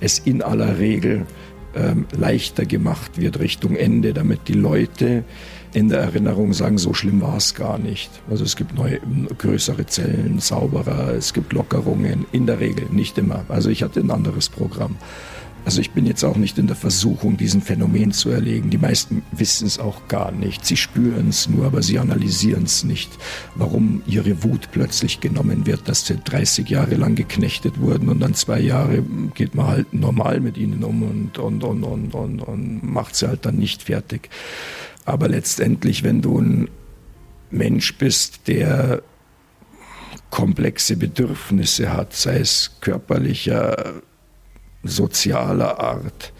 es 0.00 0.18
in 0.18 0.42
aller 0.42 0.78
Regel 0.78 1.26
ähm, 1.74 2.06
leichter 2.16 2.64
gemacht 2.64 3.18
wird 3.18 3.38
Richtung 3.38 3.76
Ende, 3.76 4.12
damit 4.12 4.48
die 4.48 4.54
Leute 4.54 5.24
in 5.72 5.88
der 5.88 6.00
Erinnerung 6.00 6.52
sagen, 6.52 6.78
so 6.78 6.94
schlimm 6.94 7.20
war 7.20 7.36
es 7.36 7.54
gar 7.54 7.78
nicht. 7.78 8.10
Also 8.28 8.44
es 8.44 8.56
gibt 8.56 8.74
neue, 8.74 9.00
größere 9.38 9.86
Zellen, 9.86 10.40
sauberer, 10.40 11.14
es 11.14 11.32
gibt 11.32 11.52
Lockerungen, 11.52 12.26
in 12.32 12.46
der 12.46 12.60
Regel, 12.60 12.86
nicht 12.90 13.18
immer. 13.18 13.44
Also 13.48 13.70
ich 13.70 13.82
hatte 13.82 14.00
ein 14.00 14.10
anderes 14.10 14.48
Programm. 14.48 14.96
Also 15.64 15.82
ich 15.82 15.90
bin 15.90 16.06
jetzt 16.06 16.24
auch 16.24 16.36
nicht 16.36 16.58
in 16.58 16.66
der 16.66 16.76
Versuchung, 16.76 17.36
diesen 17.36 17.60
Phänomen 17.60 18.12
zu 18.12 18.30
erlegen. 18.30 18.70
Die 18.70 18.78
meisten 18.78 19.22
wissen 19.30 19.66
es 19.66 19.78
auch 19.78 20.08
gar 20.08 20.32
nicht. 20.32 20.64
Sie 20.64 20.76
spüren 20.76 21.28
es 21.28 21.48
nur, 21.48 21.66
aber 21.66 21.82
sie 21.82 21.98
analysieren 21.98 22.64
es 22.64 22.82
nicht. 22.82 23.10
Warum 23.56 24.02
ihre 24.06 24.42
Wut 24.42 24.68
plötzlich 24.72 25.20
genommen 25.20 25.66
wird, 25.66 25.86
dass 25.86 26.06
sie 26.06 26.16
30 26.16 26.68
Jahre 26.68 26.94
lang 26.94 27.14
geknechtet 27.14 27.78
wurden 27.78 28.08
und 28.08 28.20
dann 28.20 28.34
zwei 28.34 28.58
Jahre 28.58 29.04
geht 29.34 29.54
man 29.54 29.66
halt 29.66 29.92
normal 29.92 30.40
mit 30.40 30.56
ihnen 30.56 30.82
um 30.82 31.02
und, 31.02 31.38
und, 31.38 31.62
und, 31.62 31.84
und, 31.84 32.14
und, 32.14 32.40
und 32.40 32.82
macht 32.82 33.14
sie 33.14 33.28
halt 33.28 33.44
dann 33.44 33.56
nicht 33.56 33.82
fertig. 33.82 34.30
Aber 35.04 35.28
letztendlich, 35.28 36.02
wenn 36.02 36.22
du 36.22 36.38
ein 36.38 36.68
Mensch 37.50 37.96
bist, 37.96 38.46
der 38.48 39.02
komplexe 40.30 40.96
Bedürfnisse 40.96 41.92
hat, 41.92 42.12
sei 42.12 42.38
es 42.38 42.76
körperlicher, 42.80 44.02
sozialer 44.82 45.78
Art, 45.80 46.32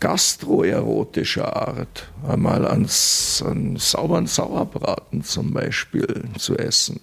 gastroerotischer 0.00 1.56
Art, 1.56 2.10
einmal 2.26 2.66
ans, 2.66 3.42
an 3.46 3.76
sauberen 3.76 4.26
Sauerbraten 4.26 5.22
zum 5.22 5.52
Beispiel 5.52 6.24
zu 6.36 6.56
essen, 6.56 7.00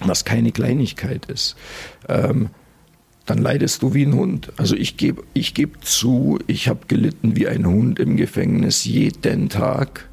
was 0.00 0.24
keine 0.24 0.52
Kleinigkeit 0.52 1.26
ist. 1.26 1.56
Ähm, 2.08 2.50
dann 3.28 3.38
leidest 3.38 3.82
du 3.82 3.92
wie 3.92 4.06
ein 4.06 4.14
Hund. 4.14 4.52
Also 4.56 4.74
ich 4.74 4.96
gebe 4.96 5.22
ich 5.34 5.52
geb 5.52 5.84
zu, 5.84 6.38
ich 6.46 6.66
habe 6.66 6.80
gelitten 6.88 7.36
wie 7.36 7.46
ein 7.46 7.66
Hund 7.66 7.98
im 7.98 8.16
Gefängnis 8.16 8.86
jeden 8.86 9.50
Tag. 9.50 10.08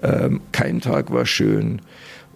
Ähm, 0.00 0.40
kein 0.52 0.80
Tag 0.80 1.12
war 1.12 1.26
schön. 1.26 1.80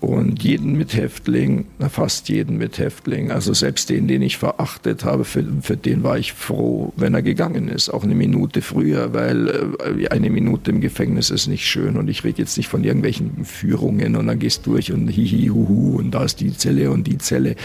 Und 0.01 0.43
jeden 0.43 0.77
Mithäftling, 0.77 1.67
fast 1.91 2.29
jeden 2.29 2.59
Mithäftling, 2.59 3.31
also 3.31 3.53
selbst 3.53 3.91
den, 3.91 4.09
den 4.09 4.23
ich 4.23 4.39
verachtet 4.39 5.05
habe, 5.05 5.25
für, 5.25 5.45
für 5.63 5.77
den 5.77 6.03
war 6.03 6.19
ich 6.19 6.33
froh, 6.33 6.93
wenn 6.97 7.15
er 7.15 7.23
gegangen 7.23 7.69
ist, 7.69 7.89
auch 7.89 8.05
eine 8.05 8.15
Minute 8.15 8.63
früher, 8.63 9.13
weil 9.13 9.49
äh, 9.49 10.09
eine 10.09 10.31
Minute 10.31 10.71
im 10.71 10.81
Gefängnis 10.81 11.31
ist 11.31 11.49
nicht 11.49 11.67
schön 11.67 11.97
und 11.97 12.09
ich 12.09 12.25
rede 12.25 12.43
jetzt 12.43 12.57
nicht 12.57 12.69
von 12.69 12.85
irgendwelchen 12.85 13.45
Führungen 13.45 14.17
und 14.17 14.27
dann 14.27 14.39
gehst 14.39 14.67
du 14.67 14.73
durch 14.73 14.93
und 14.93 15.09
hihi, 15.09 15.49
huhu 15.49 15.97
und 15.99 16.13
da 16.13 16.25
ist 16.25 16.41
die 16.41 16.57
Zelle 16.57 16.91
und 16.91 17.07
die 17.07 17.19
Zelle. 17.19 17.57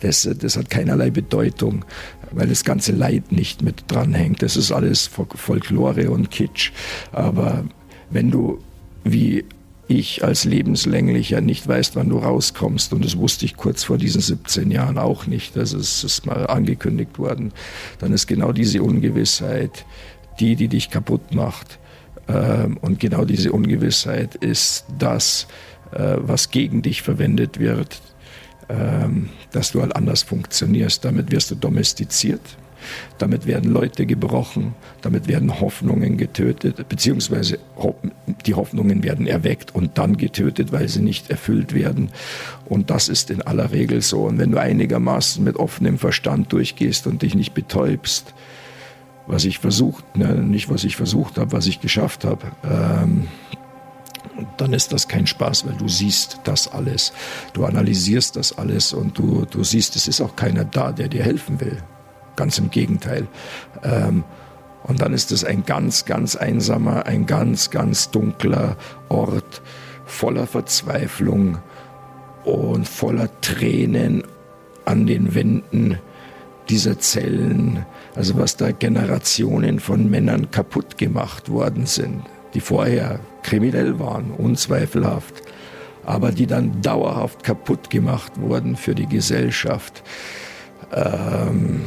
Das, 0.00 0.28
das 0.38 0.56
hat 0.56 0.70
keinerlei 0.70 1.10
Bedeutung, 1.10 1.84
weil 2.32 2.48
das 2.48 2.64
ganze 2.64 2.92
Leid 2.92 3.30
nicht 3.30 3.62
mit 3.62 3.84
dranhängt. 3.88 4.42
Das 4.42 4.56
ist 4.56 4.72
alles 4.72 5.06
Folklore 5.06 6.10
und 6.10 6.30
Kitsch. 6.30 6.72
Aber 7.12 7.64
wenn 8.10 8.30
du 8.30 8.58
wie 9.04 9.44
ich 9.88 10.24
als 10.24 10.44
Lebenslänglicher 10.44 11.40
nicht 11.40 11.66
weißt, 11.66 11.94
wann 11.96 12.08
du 12.08 12.18
rauskommst. 12.18 12.92
Und 12.92 13.04
das 13.04 13.16
wusste 13.16 13.44
ich 13.44 13.56
kurz 13.56 13.84
vor 13.84 13.98
diesen 13.98 14.20
17 14.20 14.70
Jahren 14.70 14.98
auch 14.98 15.26
nicht. 15.26 15.56
Das 15.56 15.72
ist, 15.72 16.02
ist 16.02 16.26
mal 16.26 16.46
angekündigt 16.46 17.18
worden. 17.18 17.52
Dann 18.00 18.12
ist 18.12 18.26
genau 18.26 18.52
diese 18.52 18.82
Ungewissheit 18.82 19.84
die, 20.40 20.56
die 20.56 20.68
dich 20.68 20.90
kaputt 20.90 21.34
macht. 21.34 21.78
Ähm, 22.28 22.76
und 22.80 23.00
genau 23.00 23.24
diese 23.24 23.52
Ungewissheit 23.52 24.34
ist 24.36 24.86
das, 24.98 25.46
äh, 25.92 26.16
was 26.18 26.50
gegen 26.50 26.82
dich 26.82 27.02
verwendet 27.02 27.58
wird, 27.58 28.00
ähm, 28.68 29.30
dass 29.52 29.72
du 29.72 29.80
halt 29.80 29.94
anders 29.96 30.22
funktionierst. 30.22 31.04
Damit 31.04 31.30
wirst 31.30 31.50
du 31.50 31.54
domestiziert. 31.54 32.40
Damit 33.18 33.46
werden 33.46 33.70
Leute 33.70 34.06
gebrochen, 34.06 34.74
damit 35.02 35.28
werden 35.28 35.60
Hoffnungen 35.60 36.16
getötet, 36.16 36.88
beziehungsweise 36.88 37.58
die 38.46 38.54
Hoffnungen 38.54 39.02
werden 39.02 39.26
erweckt 39.26 39.74
und 39.74 39.98
dann 39.98 40.16
getötet, 40.16 40.72
weil 40.72 40.88
sie 40.88 41.02
nicht 41.02 41.30
erfüllt 41.30 41.74
werden. 41.74 42.10
Und 42.66 42.90
das 42.90 43.08
ist 43.08 43.30
in 43.30 43.42
aller 43.42 43.72
Regel 43.72 44.02
so. 44.02 44.22
Und 44.22 44.38
wenn 44.38 44.52
du 44.52 44.60
einigermaßen 44.60 45.42
mit 45.42 45.56
offenem 45.56 45.98
Verstand 45.98 46.52
durchgehst 46.52 47.06
und 47.06 47.22
dich 47.22 47.34
nicht 47.34 47.54
betäubst, 47.54 48.34
was 49.26 49.44
ich 49.44 49.58
versucht, 49.58 50.16
ne, 50.16 50.34
nicht 50.34 50.70
was 50.70 50.84
ich 50.84 50.96
versucht 50.96 51.38
habe, 51.38 51.52
was 51.52 51.66
ich 51.66 51.80
geschafft 51.80 52.24
habe, 52.24 52.46
ähm, 52.64 53.28
dann 54.56 54.72
ist 54.72 54.92
das 54.92 55.08
kein 55.08 55.26
Spaß, 55.26 55.66
weil 55.66 55.74
du 55.74 55.88
siehst 55.88 56.40
das 56.44 56.68
alles. 56.68 57.12
Du 57.52 57.64
analysierst 57.64 58.36
das 58.36 58.56
alles 58.56 58.92
und 58.92 59.18
du, 59.18 59.46
du 59.50 59.64
siehst, 59.64 59.96
es 59.96 60.08
ist 60.08 60.20
auch 60.20 60.36
keiner 60.36 60.64
da, 60.64 60.92
der 60.92 61.08
dir 61.08 61.22
helfen 61.22 61.60
will. 61.60 61.78
Ganz 62.36 62.58
im 62.58 62.70
Gegenteil. 62.70 63.26
Ähm, 63.82 64.24
und 64.84 65.02
dann 65.02 65.12
ist 65.12 65.32
es 65.32 65.44
ein 65.44 65.64
ganz, 65.64 66.04
ganz 66.04 66.36
einsamer, 66.36 67.06
ein 67.06 67.26
ganz, 67.26 67.70
ganz 67.70 68.10
dunkler 68.10 68.76
Ort 69.08 69.62
voller 70.04 70.46
Verzweiflung 70.46 71.58
und 72.44 72.88
voller 72.88 73.28
Tränen 73.40 74.22
an 74.84 75.06
den 75.06 75.34
Wänden 75.34 75.98
dieser 76.68 76.98
Zellen. 76.98 77.84
Also 78.14 78.38
was 78.38 78.56
da 78.56 78.70
Generationen 78.70 79.80
von 79.80 80.08
Männern 80.08 80.50
kaputt 80.50 80.96
gemacht 80.98 81.50
worden 81.50 81.86
sind, 81.86 82.22
die 82.54 82.60
vorher 82.60 83.18
kriminell 83.42 83.98
waren, 83.98 84.30
unzweifelhaft, 84.30 85.34
aber 86.04 86.30
die 86.30 86.46
dann 86.46 86.80
dauerhaft 86.82 87.42
kaputt 87.42 87.90
gemacht 87.90 88.32
wurden 88.36 88.76
für 88.76 88.94
die 88.94 89.06
Gesellschaft. 89.06 90.04
Ähm, 90.92 91.82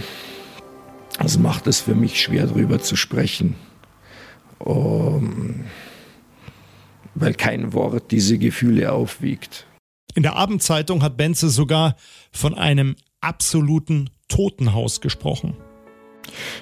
das 1.20 1.38
macht 1.38 1.68
es 1.68 1.82
für 1.82 1.96
mich 1.96 2.22
schwer, 2.22 2.48
darüber 2.48 2.80
zu 2.80 2.96
sprechen. 2.96 3.56
Um, 4.60 5.66
weil 7.16 7.34
kein 7.34 7.74
Wort 7.74 8.12
diese 8.12 8.38
Gefühle 8.38 8.92
aufwiegt. 8.92 9.66
In 10.16 10.24
der 10.24 10.36
Abendzeitung 10.36 11.04
hat 11.04 11.18
Benze 11.18 11.50
sogar 11.50 11.96
von 12.32 12.56
einem 12.58 12.96
absoluten 13.22 14.10
Totenhaus 14.28 15.02
gesprochen. 15.02 15.56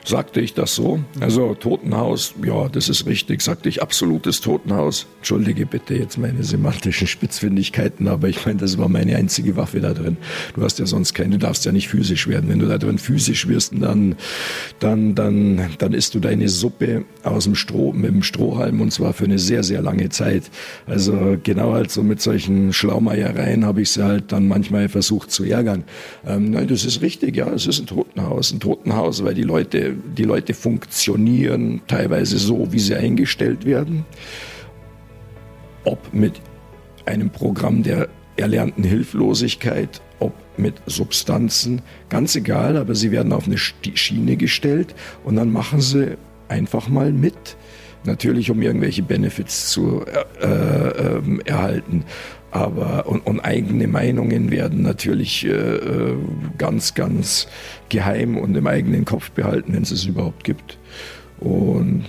Sagte 0.05 0.39
ich 0.41 0.53
das 0.53 0.75
so? 0.75 0.99
Also 1.19 1.53
Totenhaus, 1.53 2.33
ja, 2.43 2.69
das 2.69 2.89
ist 2.89 3.05
richtig. 3.05 3.41
Sagte 3.41 3.69
ich 3.69 3.81
absolutes 3.81 4.41
Totenhaus. 4.41 5.05
Entschuldige 5.17 5.65
bitte 5.65 5.95
jetzt 5.95 6.17
meine 6.17 6.43
semantischen 6.43 7.07
Spitzfindigkeiten, 7.07 8.07
aber 8.07 8.29
ich 8.29 8.45
meine, 8.45 8.59
das 8.59 8.77
war 8.77 8.89
meine 8.89 9.15
einzige 9.15 9.55
Waffe 9.57 9.81
da 9.81 9.93
drin. 9.93 10.17
Du 10.55 10.63
hast 10.63 10.79
ja 10.79 10.85
sonst 10.85 11.13
keine, 11.13 11.31
du 11.31 11.39
darfst 11.39 11.65
ja 11.65 11.71
nicht 11.71 11.89
physisch 11.89 12.27
werden. 12.27 12.49
Wenn 12.49 12.59
du 12.59 12.67
da 12.67 12.77
drin 12.77 12.97
physisch 12.97 13.47
wirst, 13.47 13.73
dann, 13.77 14.15
dann, 14.79 15.15
dann, 15.15 15.69
dann 15.77 15.93
isst 15.93 16.15
du 16.15 16.19
deine 16.19 16.47
Suppe 16.47 17.05
aus 17.23 17.43
dem 17.43 17.55
Stroh, 17.55 17.91
mit 17.91 18.11
dem 18.11 18.23
Strohhalm 18.23 18.81
und 18.81 18.91
zwar 18.91 19.13
für 19.13 19.25
eine 19.25 19.39
sehr, 19.39 19.63
sehr 19.63 19.81
lange 19.81 20.09
Zeit. 20.09 20.43
Also 20.85 21.37
genau 21.43 21.73
halt 21.73 21.91
so 21.91 22.03
mit 22.03 22.21
solchen 22.21 22.71
Schlaumeiereien 22.71 23.65
habe 23.65 23.81
ich 23.81 23.91
sie 23.91 24.03
halt 24.03 24.31
dann 24.31 24.47
manchmal 24.47 24.87
versucht 24.87 25.31
zu 25.31 25.43
ärgern. 25.43 25.83
Ähm, 26.25 26.51
nein, 26.51 26.67
das 26.67 26.85
ist 26.85 27.01
richtig, 27.01 27.35
ja, 27.35 27.49
es 27.49 27.67
ist 27.67 27.79
ein 27.79 27.87
Totenhaus. 27.87 28.51
Ein 28.53 28.59
Totenhaus, 28.59 29.23
weil 29.23 29.33
die 29.33 29.43
Leute 29.47 29.95
die 30.15 30.23
Leute 30.23 30.53
funktionieren 30.53 31.81
teilweise 31.87 32.37
so, 32.37 32.71
wie 32.71 32.79
sie 32.79 32.95
eingestellt 32.95 33.65
werden. 33.65 34.05
Ob 35.83 36.13
mit 36.13 36.41
einem 37.05 37.29
Programm 37.29 37.83
der 37.83 38.09
erlernten 38.35 38.83
Hilflosigkeit, 38.83 40.01
ob 40.19 40.33
mit 40.57 40.75
Substanzen, 40.85 41.81
ganz 42.09 42.35
egal, 42.35 42.77
aber 42.77 42.95
sie 42.95 43.11
werden 43.11 43.31
auf 43.31 43.47
eine 43.47 43.57
Schiene 43.57 44.37
gestellt 44.37 44.95
und 45.23 45.35
dann 45.35 45.51
machen 45.51 45.81
sie 45.81 46.17
einfach 46.47 46.87
mal 46.87 47.11
mit. 47.11 47.57
Natürlich, 48.03 48.49
um 48.49 48.61
irgendwelche 48.61 49.03
Benefits 49.03 49.69
zu 49.71 50.05
äh, 50.05 50.45
äh, 50.45 51.17
ähm, 51.17 51.41
erhalten 51.41 52.05
aber 52.51 53.07
und, 53.07 53.25
und, 53.25 53.39
eigene 53.41 53.87
Meinungen 53.87 54.51
werden 54.51 54.81
natürlich 54.81 55.45
äh, 55.45 55.49
äh, 55.49 56.15
ganz, 56.57 56.93
ganz 56.93 57.47
geheim 57.89 58.37
und 58.37 58.55
im 58.55 58.67
eigenen 58.67 59.05
Kopf 59.05 59.31
behalten, 59.31 59.73
wenn 59.73 59.83
es 59.83 59.91
es 59.91 60.05
überhaupt 60.05 60.43
gibt. 60.43 60.77
Und 61.39 62.05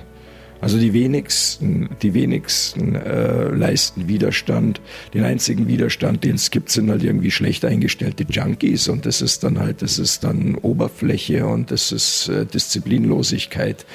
also 0.61 0.79
die 0.79 0.93
wenigsten, 0.93 1.89
die 2.03 2.15
wenigsten 2.15 2.97
äh, 2.97 3.49
leisten 3.49 4.09
Widerstand. 4.09 4.81
Den 5.15 5.23
einzigen 5.25 5.69
Widerstand, 5.69 6.25
den 6.25 6.35
es 6.35 6.51
gibt, 6.51 6.71
sind 6.71 6.91
halt 6.91 7.05
irgendwie 7.05 7.31
schlecht 7.31 7.65
eingestellte 7.65 8.25
Junkies 8.29 8.89
und 8.89 9.07
das 9.07 9.21
ist 9.21 9.45
dann 9.45 9.61
halt, 9.61 9.83
das 9.83 9.99
ist 9.99 10.25
dann 10.25 10.57
Oberfläche 10.57 11.47
und 11.47 11.71
das 11.71 11.93
ist 11.93 12.29
äh, 12.29 12.45
Disziplinlosigkeit. 12.45 13.87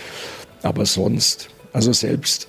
Aber 0.62 0.86
sonst, 0.86 1.50
also 1.74 1.92
selbst 1.92 2.48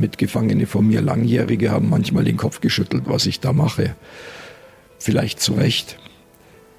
Mitgefangene 0.00 0.66
von 0.66 0.86
mir, 0.86 1.00
Langjährige, 1.00 1.70
haben 1.70 1.88
manchmal 1.88 2.24
den 2.24 2.36
Kopf 2.36 2.60
geschüttelt, 2.60 3.04
was 3.06 3.26
ich 3.26 3.40
da 3.40 3.52
mache. 3.52 3.94
Vielleicht 4.98 5.40
zu 5.40 5.54
Recht, 5.54 5.98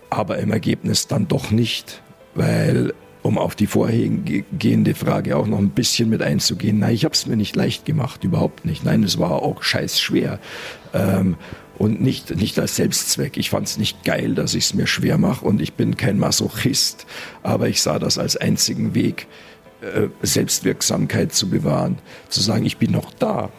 aber 0.10 0.38
im 0.39 0.52
Ergebnis 0.52 1.08
dann 1.08 1.28
doch 1.28 1.52
nicht, 1.52 2.02
weil, 2.36 2.93
um 3.21 3.38
auf 3.38 3.56
die 3.56 3.67
vorhergehende 3.67 4.95
Frage 4.95 5.36
auch 5.38 5.47
noch 5.47 5.58
ein 5.58 5.69
bisschen 5.69 6.10
mit 6.10 6.21
einzugehen, 6.21 6.80
nein, 6.80 6.93
ich 6.93 7.06
habe 7.06 7.13
es 7.13 7.26
mir 7.26 7.36
nicht 7.36 7.56
leicht 7.56 7.86
gemacht, 7.86 8.23
überhaupt 8.23 8.65
nicht. 8.65 8.84
Nein, 8.84 9.04
es 9.04 9.17
war 9.19 9.32
auch 9.41 9.63
scheiß 9.63 9.99
schwer. 9.99 10.39
Ähm, 10.93 11.36
und 11.78 12.02
nicht, 12.02 12.36
nicht 12.36 12.60
als 12.60 12.76
Selbstzweck. 12.76 13.38
Ich 13.38 13.49
fand 13.49 13.67
es 13.67 13.78
nicht 13.78 14.04
geil, 14.04 14.36
dass 14.36 14.54
ich 14.54 14.65
es 14.65 14.73
mir 14.73 14.88
schwer 14.88 15.17
mache 15.17 15.43
und 15.43 15.62
ich 15.62 15.73
bin 15.73 15.97
kein 15.97 16.19
Masochist, 16.19 17.06
aber 17.41 17.67
ich 17.67 17.82
sah 17.82 17.99
das 17.99 18.17
als 18.17 18.38
einzigen 18.38 18.93
Weg, 18.93 19.28
äh, 19.84 20.08
Selbstwirksamkeit 20.22 21.34
zu 21.34 21.50
bewahren, 21.50 21.98
zu 22.30 22.41
sagen, 22.41 22.65
ich 22.65 22.78
bin 22.78 22.91
noch 22.91 23.13
da. 23.13 23.50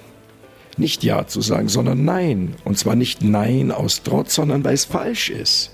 Nicht 0.76 1.04
Ja 1.04 1.26
zu 1.26 1.40
sagen, 1.40 1.68
sondern 1.68 2.04
Nein. 2.04 2.56
Und 2.64 2.78
zwar 2.78 2.96
nicht 2.96 3.22
Nein 3.22 3.70
aus 3.70 4.02
Trotz, 4.02 4.34
sondern 4.34 4.64
weil 4.64 4.74
es 4.74 4.84
falsch 4.84 5.30
ist. 5.30 5.70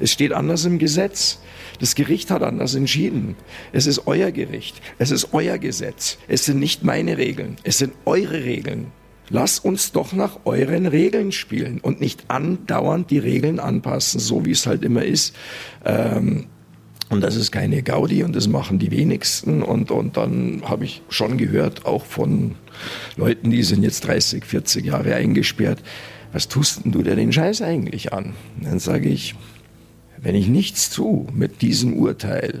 Es 0.00 0.12
steht 0.12 0.32
anders 0.32 0.64
im 0.64 0.78
Gesetz. 0.78 1.38
Das 1.80 1.94
Gericht 1.94 2.30
hat 2.30 2.42
anders 2.42 2.74
entschieden. 2.74 3.36
Es 3.72 3.86
ist 3.86 4.06
euer 4.06 4.30
Gericht. 4.30 4.80
Es 4.98 5.10
ist 5.10 5.28
euer 5.32 5.58
Gesetz. 5.58 6.18
Es 6.28 6.44
sind 6.44 6.58
nicht 6.58 6.84
meine 6.84 7.18
Regeln. 7.18 7.56
Es 7.64 7.78
sind 7.78 7.94
eure 8.04 8.44
Regeln. 8.44 8.92
Lass 9.30 9.58
uns 9.58 9.92
doch 9.92 10.12
nach 10.12 10.40
euren 10.44 10.86
Regeln 10.86 11.32
spielen 11.32 11.80
und 11.80 12.00
nicht 12.00 12.24
andauernd 12.28 13.10
die 13.10 13.18
Regeln 13.18 13.60
anpassen, 13.60 14.20
so 14.20 14.44
wie 14.44 14.50
es 14.50 14.66
halt 14.66 14.84
immer 14.84 15.04
ist. 15.04 15.34
Ähm, 15.84 16.48
und 17.12 17.20
das 17.20 17.36
ist 17.36 17.52
keine 17.52 17.82
Gaudi 17.82 18.24
und 18.24 18.34
das 18.34 18.48
machen 18.48 18.78
die 18.78 18.90
wenigsten. 18.90 19.62
Und, 19.62 19.90
und 19.90 20.16
dann 20.16 20.62
habe 20.64 20.86
ich 20.86 21.02
schon 21.10 21.36
gehört, 21.36 21.84
auch 21.84 22.06
von 22.06 22.54
Leuten, 23.16 23.50
die 23.50 23.62
sind 23.62 23.82
jetzt 23.82 24.06
30, 24.06 24.46
40 24.46 24.86
Jahre 24.86 25.14
eingesperrt, 25.14 25.82
was 26.32 26.48
tust 26.48 26.84
denn 26.84 26.92
du 26.92 27.02
dir 27.02 27.14
den 27.14 27.30
Scheiß 27.30 27.60
eigentlich 27.60 28.14
an? 28.14 28.32
dann 28.58 28.78
sage 28.78 29.10
ich, 29.10 29.34
wenn 30.16 30.34
ich 30.34 30.48
nichts 30.48 30.88
tue 30.88 31.26
mit 31.34 31.60
diesem 31.60 31.98
Urteil, 31.98 32.60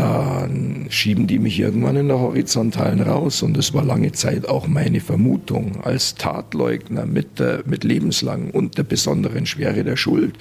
dann 0.00 0.86
schieben 0.88 1.26
die 1.26 1.38
mich 1.38 1.60
irgendwann 1.60 1.94
in 1.94 2.08
der 2.08 2.18
Horizontalen 2.18 3.02
raus. 3.02 3.42
Und 3.42 3.54
das 3.54 3.74
war 3.74 3.84
lange 3.84 4.12
Zeit 4.12 4.48
auch 4.48 4.66
meine 4.66 5.00
Vermutung 5.00 5.82
als 5.82 6.14
Tatleugner 6.14 7.04
mit, 7.04 7.38
der, 7.38 7.64
mit 7.66 7.84
lebenslang 7.84 8.50
und 8.50 8.78
der 8.78 8.84
besonderen 8.84 9.44
Schwere 9.44 9.84
der 9.84 9.96
Schuld. 9.96 10.36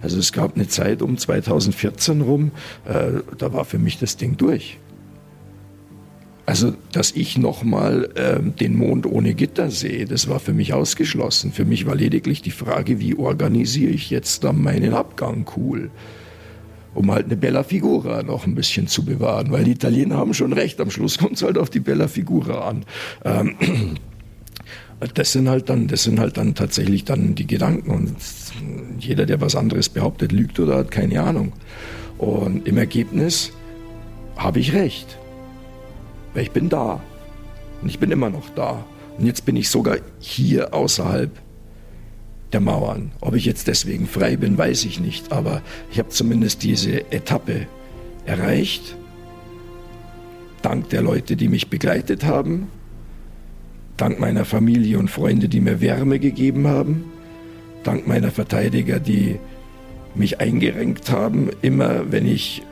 Also 0.00 0.16
es 0.16 0.32
gab 0.32 0.54
eine 0.54 0.68
Zeit 0.68 1.02
um 1.02 1.18
2014 1.18 2.20
rum, 2.20 2.52
äh, 2.84 3.20
da 3.36 3.52
war 3.52 3.64
für 3.64 3.80
mich 3.80 3.98
das 3.98 4.16
Ding 4.16 4.36
durch. 4.36 4.78
Also, 6.46 6.74
dass 6.92 7.10
ich 7.10 7.36
nochmal 7.36 8.10
äh, 8.14 8.40
den 8.40 8.76
Mond 8.76 9.06
ohne 9.06 9.34
Gitter 9.34 9.72
sehe, 9.72 10.04
das 10.04 10.28
war 10.28 10.38
für 10.38 10.52
mich 10.52 10.72
ausgeschlossen. 10.72 11.50
Für 11.50 11.64
mich 11.64 11.84
war 11.84 11.96
lediglich 11.96 12.42
die 12.42 12.50
Frage, 12.52 13.00
wie 13.00 13.16
organisiere 13.16 13.90
ich 13.90 14.10
jetzt 14.10 14.44
dann 14.44 14.62
meinen 14.62 14.94
Abgang 14.94 15.46
cool? 15.56 15.90
Um 16.94 17.10
halt 17.10 17.26
eine 17.26 17.36
Bella 17.36 17.62
Figura 17.62 18.22
noch 18.22 18.46
ein 18.46 18.54
bisschen 18.54 18.88
zu 18.88 19.04
bewahren, 19.04 19.52
weil 19.52 19.64
die 19.64 19.72
Italiener 19.72 20.16
haben 20.16 20.34
schon 20.34 20.52
recht, 20.52 20.80
am 20.80 20.90
Schluss 20.90 21.18
kommt 21.18 21.34
es 21.34 21.42
halt 21.42 21.56
auf 21.56 21.70
die 21.70 21.80
Bella 21.80 22.08
Figura 22.08 22.68
an. 22.68 22.84
Ähm, 23.24 23.54
das 25.14 25.32
sind 25.32 25.48
halt 25.48 25.68
dann, 25.68 25.86
das 25.86 26.02
sind 26.02 26.18
halt 26.18 26.36
dann 26.36 26.54
tatsächlich 26.54 27.04
dann 27.04 27.34
die 27.34 27.46
Gedanken 27.46 27.90
und 27.90 28.16
jeder, 28.98 29.24
der 29.24 29.40
was 29.40 29.56
anderes 29.56 29.88
behauptet, 29.88 30.32
lügt 30.32 30.58
oder 30.58 30.76
hat 30.76 30.90
keine 30.90 31.22
Ahnung. 31.22 31.52
Und 32.18 32.66
im 32.66 32.76
Ergebnis 32.76 33.52
habe 34.36 34.58
ich 34.58 34.74
recht. 34.74 35.18
Weil 36.34 36.42
ich 36.42 36.50
bin 36.50 36.68
da. 36.68 37.00
Und 37.82 37.88
ich 37.88 37.98
bin 37.98 38.10
immer 38.10 38.30
noch 38.30 38.50
da. 38.50 38.84
Und 39.18 39.26
jetzt 39.26 39.44
bin 39.44 39.56
ich 39.56 39.70
sogar 39.70 39.98
hier 40.18 40.74
außerhalb 40.74 41.30
der 42.52 42.60
Mauern. 42.60 43.12
Ob 43.20 43.34
ich 43.34 43.44
jetzt 43.44 43.68
deswegen 43.68 44.06
frei 44.06 44.36
bin, 44.36 44.58
weiß 44.58 44.84
ich 44.84 45.00
nicht. 45.00 45.32
Aber 45.32 45.62
ich 45.90 45.98
habe 45.98 46.08
zumindest 46.08 46.62
diese 46.62 47.10
Etappe 47.12 47.66
erreicht. 48.26 48.96
Dank 50.62 50.90
der 50.90 51.02
Leute, 51.02 51.36
die 51.36 51.48
mich 51.48 51.68
begleitet 51.68 52.24
haben. 52.24 52.68
Dank 53.96 54.18
meiner 54.18 54.44
Familie 54.44 54.98
und 54.98 55.10
Freunde, 55.10 55.48
die 55.48 55.60
mir 55.60 55.80
Wärme 55.80 56.18
gegeben 56.18 56.66
haben. 56.66 57.04
Dank 57.82 58.06
meiner 58.06 58.30
Verteidiger, 58.30 58.98
die 58.98 59.38
mich 60.14 60.40
eingerenkt 60.40 61.10
haben, 61.10 61.50
immer 61.62 62.10
wenn 62.10 62.26
ich 62.26 62.62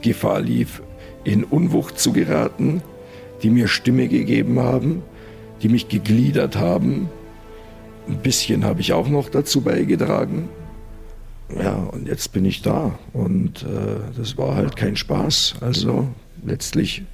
Gefahr 0.00 0.40
lief, 0.40 0.82
in 1.24 1.44
Unwucht 1.44 1.98
zu 1.98 2.12
geraten, 2.12 2.82
die 3.42 3.50
mir 3.50 3.68
Stimme 3.68 4.08
gegeben 4.08 4.58
haben, 4.60 5.02
die 5.62 5.68
mich 5.68 5.88
gegliedert 5.88 6.56
haben. 6.56 7.08
Ein 8.10 8.18
bisschen 8.22 8.64
habe 8.64 8.80
ich 8.80 8.92
auch 8.92 9.08
noch 9.08 9.28
dazu 9.28 9.60
beigetragen. 9.60 10.48
Ja, 11.54 11.74
und 11.74 12.08
jetzt 12.08 12.32
bin 12.32 12.44
ich 12.44 12.60
da. 12.60 12.98
Und 13.12 13.62
äh, 13.62 14.00
das 14.16 14.36
war 14.36 14.56
halt 14.56 14.74
kein 14.74 14.96
Spaß. 14.96 15.56
Also 15.60 16.08
letztlich 16.44 17.04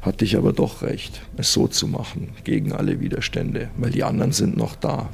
hatte 0.00 0.24
ich 0.24 0.36
aber 0.36 0.52
doch 0.52 0.82
recht, 0.82 1.20
es 1.36 1.52
so 1.52 1.66
zu 1.66 1.88
machen, 1.88 2.28
gegen 2.44 2.72
alle 2.72 3.00
Widerstände, 3.00 3.68
weil 3.76 3.90
die 3.90 4.04
anderen 4.04 4.30
sind 4.30 4.56
noch 4.56 4.76
da. 4.76 5.08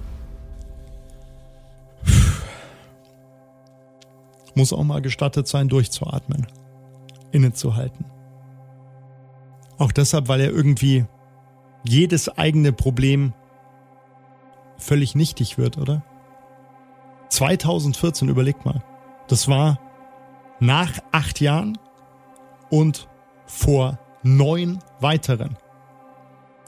Muss 4.54 4.74
auch 4.74 4.84
mal 4.84 5.00
gestattet 5.00 5.48
sein, 5.48 5.68
durchzuatmen, 5.68 6.46
innezuhalten. 7.32 8.04
Auch 9.78 9.92
deshalb, 9.92 10.28
weil 10.28 10.42
er 10.42 10.50
irgendwie 10.50 11.06
jedes 11.82 12.28
eigene 12.28 12.72
Problem 12.72 13.32
völlig 14.80 15.14
nichtig 15.14 15.58
wird, 15.58 15.78
oder? 15.78 16.02
2014, 17.28 18.28
überlegt 18.28 18.64
mal. 18.64 18.82
Das 19.28 19.48
war 19.48 19.78
nach 20.58 20.98
acht 21.12 21.40
Jahren 21.40 21.78
und 22.68 23.08
vor 23.46 23.98
neun 24.22 24.80
weiteren. 25.00 25.56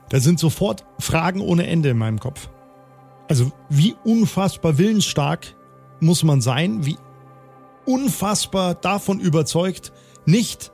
Da 0.08 0.20
sind 0.20 0.38
sofort 0.38 0.84
Fragen 0.98 1.40
ohne 1.40 1.66
Ende 1.66 1.90
in 1.90 1.98
meinem 1.98 2.20
Kopf. 2.20 2.48
Also 3.28 3.50
wie 3.68 3.94
unfassbar 4.04 4.78
willensstark 4.78 5.54
muss 6.00 6.22
man 6.22 6.40
sein, 6.40 6.84
wie 6.84 6.96
unfassbar 7.86 8.74
davon 8.74 9.20
überzeugt, 9.20 9.92
nicht 10.26 10.72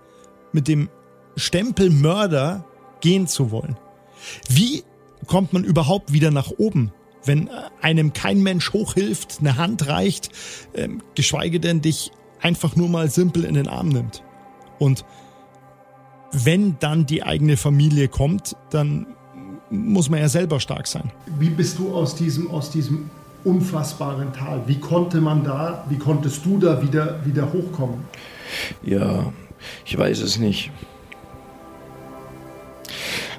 mit 0.52 0.68
dem 0.68 0.88
Stempel 1.36 1.90
Mörder 1.90 2.64
gehen 3.00 3.26
zu 3.26 3.50
wollen. 3.50 3.76
Wie 4.48 4.82
kommt 5.26 5.52
man 5.52 5.64
überhaupt 5.64 6.12
wieder 6.12 6.30
nach 6.30 6.50
oben, 6.58 6.92
wenn 7.28 7.48
einem 7.80 8.12
kein 8.12 8.42
Mensch 8.42 8.72
hochhilft, 8.72 9.36
eine 9.38 9.56
Hand 9.56 9.86
reicht, 9.86 10.30
ähm, 10.74 11.02
geschweige 11.14 11.60
denn 11.60 11.80
dich 11.80 12.10
einfach 12.40 12.74
nur 12.74 12.88
mal 12.88 13.08
simpel 13.08 13.44
in 13.44 13.54
den 13.54 13.68
Arm 13.68 13.90
nimmt? 13.90 14.24
Und 14.80 15.04
wenn 16.32 16.76
dann 16.80 17.06
die 17.06 17.22
eigene 17.22 17.56
Familie 17.56 18.08
kommt, 18.08 18.56
dann 18.70 19.06
muss 19.70 20.10
man 20.10 20.20
ja 20.20 20.28
selber 20.28 20.60
stark 20.60 20.86
sein. 20.86 21.12
Wie 21.38 21.50
bist 21.50 21.78
du 21.78 21.94
aus 21.94 22.14
diesem, 22.16 22.50
aus 22.50 22.70
diesem 22.70 23.10
unfassbaren 23.44 24.32
Tal? 24.32 24.62
Wie 24.66 24.78
konnte 24.78 25.20
man 25.20 25.44
da, 25.44 25.84
wie 25.88 25.98
konntest 25.98 26.44
du 26.44 26.58
da 26.58 26.82
wieder, 26.82 27.24
wieder 27.24 27.52
hochkommen? 27.52 28.00
Ja, 28.82 29.32
ich 29.84 29.96
weiß 29.96 30.20
es 30.20 30.38
nicht. 30.38 30.70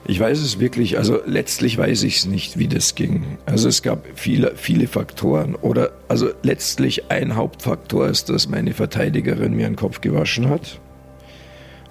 Ich 0.10 0.20
weiß 0.20 0.40
es 0.40 0.60
wirklich, 0.60 0.98
also 0.98 1.20
letztlich 1.28 1.78
weiß 1.78 2.02
ich 2.02 2.18
es 2.18 2.26
nicht, 2.26 2.58
wie 2.58 2.68
das 2.68 2.96
ging. 2.96 3.38
Also 3.46 3.70
es 3.70 3.84
gab 3.84 4.08
viele, 4.16 4.54
viele 4.56 4.88
Faktoren. 4.88 5.54
Oder 5.54 5.92
also 6.08 6.32
letztlich 6.42 7.12
ein 7.12 7.36
Hauptfaktor 7.36 8.08
ist, 8.08 8.28
dass 8.30 8.50
meine 8.50 8.74
Verteidigerin 8.74 9.54
mir 9.54 9.68
den 9.68 9.76
Kopf 9.76 10.02
gewaschen 10.02 10.50
hat. 10.50 10.80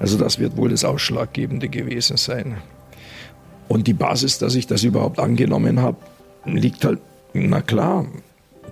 Also 0.00 0.18
das 0.18 0.40
wird 0.40 0.57
wohl 0.57 0.70
das 0.70 0.85
Ausschlaggebende 0.85 1.68
gewesen 1.68 2.16
sein. 2.16 2.57
Und 3.68 3.87
die 3.87 3.94
Basis, 3.94 4.38
dass 4.38 4.57
ich 4.57 4.66
das 4.66 4.83
überhaupt 4.83 5.20
angenommen 5.20 5.81
habe, 5.81 5.98
liegt 6.44 6.85
halt, 6.85 6.98
na 7.35 7.61
klar, 7.61 8.04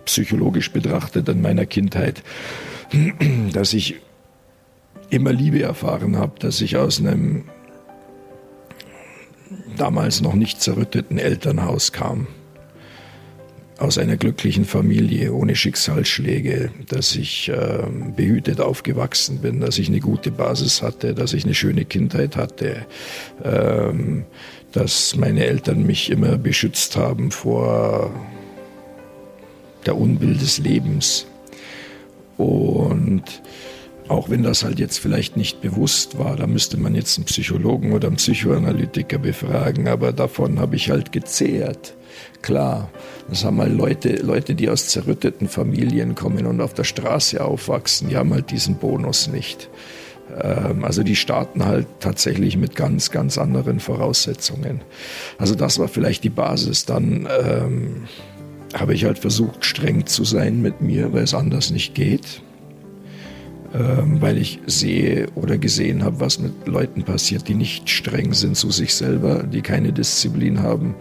psychologisch 0.06 0.72
betrachtet 0.72 1.28
an 1.28 1.40
meiner 1.40 1.66
Kindheit, 1.66 2.24
dass 3.52 3.74
ich 3.74 3.94
immer 5.09 5.32
Liebe 5.32 5.62
erfahren 5.62 6.16
habe, 6.16 6.32
dass 6.40 6.61
ich 6.61 6.76
aus 6.76 6.98
einem 6.98 7.44
damals 9.76 10.20
noch 10.20 10.34
nicht 10.34 10.60
zerrütteten 10.60 11.18
Elternhaus 11.18 11.92
kam. 11.92 12.26
Aus 13.78 13.98
einer 13.98 14.16
glücklichen 14.16 14.64
Familie 14.64 15.34
ohne 15.34 15.54
Schicksalsschläge, 15.54 16.70
dass 16.88 17.14
ich 17.14 17.50
äh, 17.50 17.84
behütet 18.16 18.60
aufgewachsen 18.60 19.40
bin, 19.40 19.60
dass 19.60 19.78
ich 19.78 19.88
eine 19.88 20.00
gute 20.00 20.30
Basis 20.30 20.80
hatte, 20.80 21.14
dass 21.14 21.34
ich 21.34 21.44
eine 21.44 21.54
schöne 21.54 21.84
Kindheit 21.84 22.36
hatte, 22.36 22.86
ähm, 23.44 24.24
dass 24.72 25.14
meine 25.16 25.44
Eltern 25.44 25.84
mich 25.84 26.10
immer 26.10 26.38
beschützt 26.38 26.96
haben 26.96 27.30
vor 27.30 28.10
der 29.84 29.96
Unbill 29.96 30.34
des 30.36 30.58
Lebens. 30.58 31.26
Und 32.38 33.42
auch 34.08 34.30
wenn 34.30 34.42
das 34.42 34.64
halt 34.64 34.78
jetzt 34.78 34.98
vielleicht 34.98 35.36
nicht 35.36 35.60
bewusst 35.60 36.18
war, 36.18 36.36
da 36.36 36.46
müsste 36.46 36.76
man 36.76 36.94
jetzt 36.94 37.18
einen 37.18 37.26
Psychologen 37.26 37.92
oder 37.92 38.08
einen 38.08 38.16
Psychoanalytiker 38.16 39.18
befragen, 39.18 39.88
aber 39.88 40.12
davon 40.12 40.60
habe 40.60 40.76
ich 40.76 40.90
halt 40.90 41.12
gezehrt. 41.12 41.94
Klar, 42.42 42.90
das 43.28 43.44
haben 43.44 43.60
halt 43.60 43.76
Leute, 43.76 44.16
Leute, 44.16 44.54
die 44.54 44.70
aus 44.70 44.88
zerrütteten 44.88 45.48
Familien 45.48 46.14
kommen 46.14 46.46
und 46.46 46.60
auf 46.60 46.74
der 46.74 46.84
Straße 46.84 47.44
aufwachsen, 47.44 48.08
die 48.08 48.16
haben 48.16 48.32
halt 48.32 48.50
diesen 48.50 48.76
Bonus 48.76 49.26
nicht. 49.26 49.68
Ähm, 50.40 50.84
also 50.84 51.02
die 51.02 51.16
starten 51.16 51.64
halt 51.64 51.86
tatsächlich 52.00 52.56
mit 52.56 52.76
ganz, 52.76 53.10
ganz 53.10 53.38
anderen 53.38 53.80
Voraussetzungen. 53.80 54.82
Also 55.38 55.54
das 55.54 55.78
war 55.78 55.88
vielleicht 55.88 56.24
die 56.24 56.30
Basis. 56.30 56.84
Dann 56.84 57.28
ähm, 57.44 58.04
habe 58.74 58.94
ich 58.94 59.04
halt 59.04 59.18
versucht, 59.18 59.64
streng 59.64 60.06
zu 60.06 60.24
sein 60.24 60.62
mit 60.62 60.80
mir, 60.80 61.12
weil 61.12 61.24
es 61.24 61.34
anders 61.34 61.70
nicht 61.70 61.94
geht. 61.94 62.42
Ähm, 63.76 64.22
weil 64.22 64.38
ich 64.38 64.60
sehe 64.66 65.26
oder 65.34 65.58
gesehen 65.58 66.02
habe, 66.02 66.20
was 66.20 66.38
mit 66.38 66.66
Leuten 66.66 67.02
passiert, 67.02 67.46
die 67.46 67.54
nicht 67.54 67.90
streng 67.90 68.32
sind 68.32 68.56
zu 68.56 68.70
sich 68.70 68.94
selber, 68.94 69.42
die 69.42 69.60
keine 69.60 69.92
Disziplin 69.92 70.62
haben. 70.62 70.94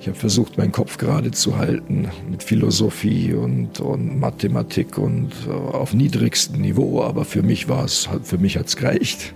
Ich 0.00 0.08
habe 0.08 0.18
versucht, 0.18 0.58
meinen 0.58 0.72
Kopf 0.72 0.98
gerade 0.98 1.30
zu 1.30 1.56
halten 1.56 2.08
mit 2.28 2.42
Philosophie 2.42 3.32
und, 3.34 3.80
und 3.80 4.18
Mathematik 4.18 4.98
und 4.98 5.30
äh, 5.46 5.52
auf 5.52 5.94
niedrigstem 5.94 6.60
Niveau, 6.60 7.02
aber 7.02 7.24
für 7.24 7.42
mich 7.42 7.68
war 7.68 7.84
es, 7.84 8.08
für 8.22 8.38
mich 8.38 8.56
hat 8.56 8.66
es 8.66 8.76
gereicht. 8.76 9.32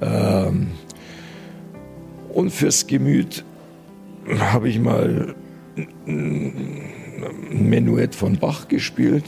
Ähm, 0.00 0.68
und 2.32 2.50
fürs 2.50 2.86
Gemüt 2.86 3.44
habe 4.38 4.70
ich 4.70 4.78
mal 4.78 5.34
Menuett 7.50 8.14
von 8.14 8.38
Bach 8.38 8.68
gespielt. 8.68 9.24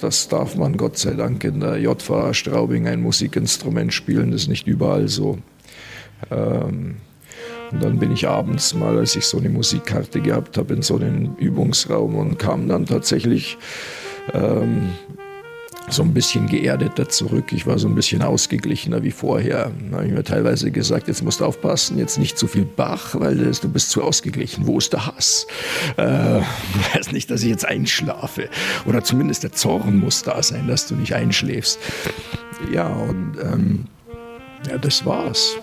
Das 0.00 0.28
darf 0.28 0.56
man 0.56 0.76
Gott 0.76 0.98
sei 0.98 1.14
Dank 1.14 1.44
in 1.44 1.60
der 1.60 1.78
JVA 1.78 2.34
Straubing 2.34 2.86
ein 2.86 3.00
Musikinstrument 3.00 3.92
spielen, 3.92 4.30
das 4.30 4.42
ist 4.42 4.48
nicht 4.48 4.66
überall 4.66 5.08
so. 5.08 5.38
Ähm, 6.30 6.96
und 7.70 7.82
dann 7.82 7.98
bin 7.98 8.12
ich 8.12 8.28
abends 8.28 8.74
mal, 8.74 8.98
als 8.98 9.16
ich 9.16 9.24
so 9.24 9.38
eine 9.38 9.48
Musikkarte 9.48 10.20
gehabt 10.20 10.58
habe, 10.58 10.74
in 10.74 10.82
so 10.82 10.96
einen 10.96 11.36
Übungsraum 11.38 12.16
und 12.16 12.38
kam 12.38 12.68
dann 12.68 12.84
tatsächlich 12.84 13.56
ähm, 14.34 14.90
so 15.88 16.02
ein 16.02 16.14
bisschen 16.14 16.46
geerdeter 16.46 17.08
zurück. 17.08 17.52
Ich 17.52 17.66
war 17.66 17.78
so 17.78 17.88
ein 17.88 17.94
bisschen 17.94 18.22
ausgeglichener 18.22 19.02
wie 19.02 19.10
vorher. 19.10 19.70
Da 19.90 19.96
habe 19.98 20.06
ich 20.06 20.12
mir 20.12 20.24
teilweise 20.24 20.70
gesagt, 20.70 21.08
jetzt 21.08 21.22
musst 21.22 21.40
du 21.40 21.44
aufpassen, 21.44 21.98
jetzt 21.98 22.18
nicht 22.18 22.38
zu 22.38 22.46
viel 22.46 22.64
Bach, 22.64 23.14
weil 23.18 23.36
du 23.36 23.68
bist 23.68 23.90
zu 23.90 24.02
ausgeglichen. 24.02 24.66
Wo 24.66 24.78
ist 24.78 24.92
der 24.92 25.06
Hass? 25.06 25.46
Äh, 25.96 26.40
weiß 26.94 27.12
nicht, 27.12 27.30
dass 27.30 27.42
ich 27.42 27.48
jetzt 27.48 27.66
einschlafe. 27.66 28.48
Oder 28.86 29.04
zumindest 29.04 29.42
der 29.42 29.52
Zorn 29.52 29.98
muss 29.98 30.22
da 30.22 30.42
sein, 30.42 30.66
dass 30.68 30.86
du 30.86 30.94
nicht 30.94 31.14
einschläfst. 31.14 31.78
Ja, 32.72 32.86
und 32.86 33.36
ähm, 33.42 33.84
ja, 34.68 34.78
das 34.78 35.04
war's. 35.04 35.56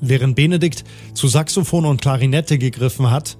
Während 0.00 0.36
Benedikt 0.36 0.84
zu 1.14 1.28
Saxophon 1.28 1.84
und 1.84 2.00
Klarinette 2.00 2.58
gegriffen 2.58 3.10
hat, 3.10 3.38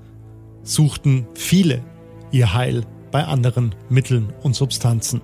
suchten 0.62 1.26
viele 1.34 1.82
ihr 2.30 2.54
Heil 2.54 2.84
bei 3.10 3.24
anderen 3.24 3.74
Mitteln 3.88 4.32
und 4.42 4.54
Substanzen. 4.54 5.20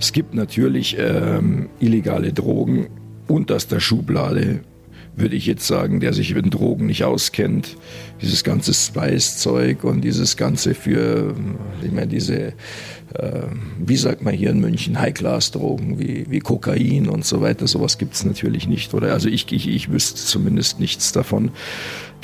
Es 0.00 0.12
gibt 0.12 0.34
natürlich 0.34 0.96
ähm, 0.98 1.68
illegale 1.80 2.32
Drogen 2.32 2.88
unterster 3.28 3.80
Schublade, 3.80 4.60
würde 5.16 5.36
ich 5.36 5.46
jetzt 5.46 5.66
sagen, 5.66 6.00
der 6.00 6.12
sich 6.12 6.34
mit 6.34 6.52
Drogen 6.52 6.86
nicht 6.86 7.04
auskennt. 7.04 7.76
Dieses 8.20 8.44
ganze 8.44 8.74
Spice-Zeug 8.74 9.84
und 9.84 10.02
dieses 10.02 10.36
ganze 10.36 10.74
für, 10.74 11.34
ich 11.82 11.90
meine, 11.90 12.08
diese 12.08 12.52
wie 13.78 13.96
sagt 13.96 14.22
man 14.22 14.34
hier 14.34 14.50
in 14.50 14.60
München, 14.60 14.98
High-Class-Drogen 14.98 15.98
wie, 15.98 16.26
wie 16.28 16.40
Kokain 16.40 17.08
und 17.08 17.24
so 17.24 17.40
weiter. 17.40 17.66
Sowas 17.66 17.98
gibt 17.98 18.14
es 18.14 18.24
natürlich 18.24 18.66
nicht. 18.66 18.94
Oder 18.94 19.12
also 19.12 19.28
ich, 19.28 19.50
ich, 19.52 19.68
ich 19.68 19.90
wüsste 19.90 20.20
zumindest 20.20 20.80
nichts 20.80 21.12
davon 21.12 21.50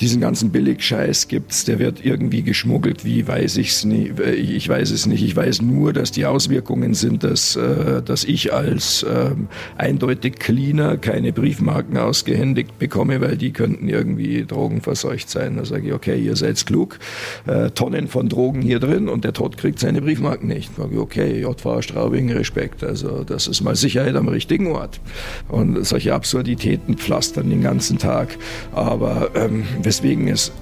diesen 0.02 0.20
ganzen 0.20 0.50
Billigscheiß 0.50 1.28
gibt's, 1.28 1.64
der 1.64 1.78
wird 1.78 2.04
irgendwie 2.04 2.42
geschmuggelt. 2.42 3.04
Wie 3.04 3.26
weiß 3.26 3.56
ich's 3.56 3.84
nicht? 3.84 4.18
Ich 4.18 4.68
weiß 4.68 4.90
es 4.90 5.06
nicht. 5.06 5.22
Ich 5.22 5.36
weiß 5.36 5.62
nur, 5.62 5.92
dass 5.92 6.10
die 6.10 6.26
Auswirkungen 6.26 6.94
sind, 6.94 7.22
dass, 7.22 7.54
äh, 7.54 8.02
dass 8.02 8.24
ich 8.24 8.52
als 8.52 9.06
ähm, 9.08 9.46
eindeutig 9.78 10.40
Cleaner 10.40 10.96
keine 10.96 11.32
Briefmarken 11.32 11.96
ausgehändigt 11.98 12.80
bekomme, 12.80 13.20
weil 13.20 13.36
die 13.36 13.52
könnten 13.52 13.88
irgendwie 13.88 14.44
drogenverseucht 14.44 15.30
sein. 15.30 15.56
Da 15.56 15.64
sage 15.64 15.86
ich, 15.86 15.92
okay, 15.92 16.20
ihr 16.20 16.34
seid 16.34 16.66
klug, 16.66 16.98
äh, 17.46 17.70
Tonnen 17.70 18.08
von 18.08 18.28
Drogen 18.28 18.60
hier 18.60 18.80
drin 18.80 19.08
und 19.08 19.24
der 19.24 19.32
Tod 19.32 19.56
kriegt 19.56 19.78
seine 19.78 20.02
Briefmarken 20.02 20.48
nicht. 20.48 20.72
Da 20.76 20.82
sage 20.82 20.94
ich, 20.94 21.00
okay, 21.00 21.40
JV 21.40 21.80
Straubing, 21.80 22.32
Respekt. 22.32 22.82
Also 22.82 23.22
das 23.22 23.46
ist 23.46 23.60
mal 23.60 23.76
Sicherheit 23.76 24.16
am 24.16 24.26
richtigen 24.26 24.66
Ort. 24.72 25.00
Und 25.48 25.86
solche 25.86 26.12
Absurditäten 26.12 26.96
pflastern 26.96 27.50
den 27.50 27.62
ganzen 27.62 27.98
Tag. 27.98 28.36
Aber 28.72 29.30
ähm, 29.36 29.62
weswegen 29.92 30.26
es 30.28 30.52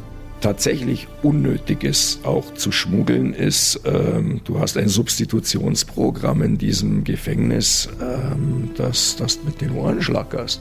tatsächlich 0.40 1.06
unnötig 1.22 1.84
ist, 1.84 2.24
auch 2.24 2.52
zu 2.54 2.72
schmuggeln, 2.72 3.32
ist, 3.32 3.80
ähm, 3.84 4.40
du 4.42 4.58
hast 4.58 4.76
ein 4.76 4.88
Substitutionsprogramm 4.88 6.42
in 6.42 6.58
diesem 6.58 7.04
Gefängnis, 7.04 7.88
ähm, 8.02 8.70
das, 8.76 9.14
das 9.14 9.38
mit 9.44 9.60
den 9.60 9.70
Ohren 9.76 10.02
schlackerst. 10.02 10.60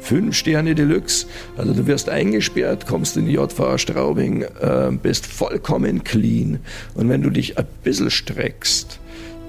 Fünf 0.00 0.34
Sterne 0.34 0.74
Deluxe, 0.74 1.28
also 1.56 1.72
du 1.72 1.86
wirst 1.86 2.08
eingesperrt, 2.08 2.88
kommst 2.88 3.16
in 3.16 3.26
die 3.26 3.34
JVA 3.34 3.78
Straubing, 3.78 4.42
äh, 4.42 4.90
bist 5.00 5.24
vollkommen 5.24 6.02
clean 6.02 6.58
und 6.94 7.08
wenn 7.08 7.22
du 7.22 7.30
dich 7.30 7.58
ein 7.58 7.66
bisschen 7.84 8.10
streckst, 8.10 8.98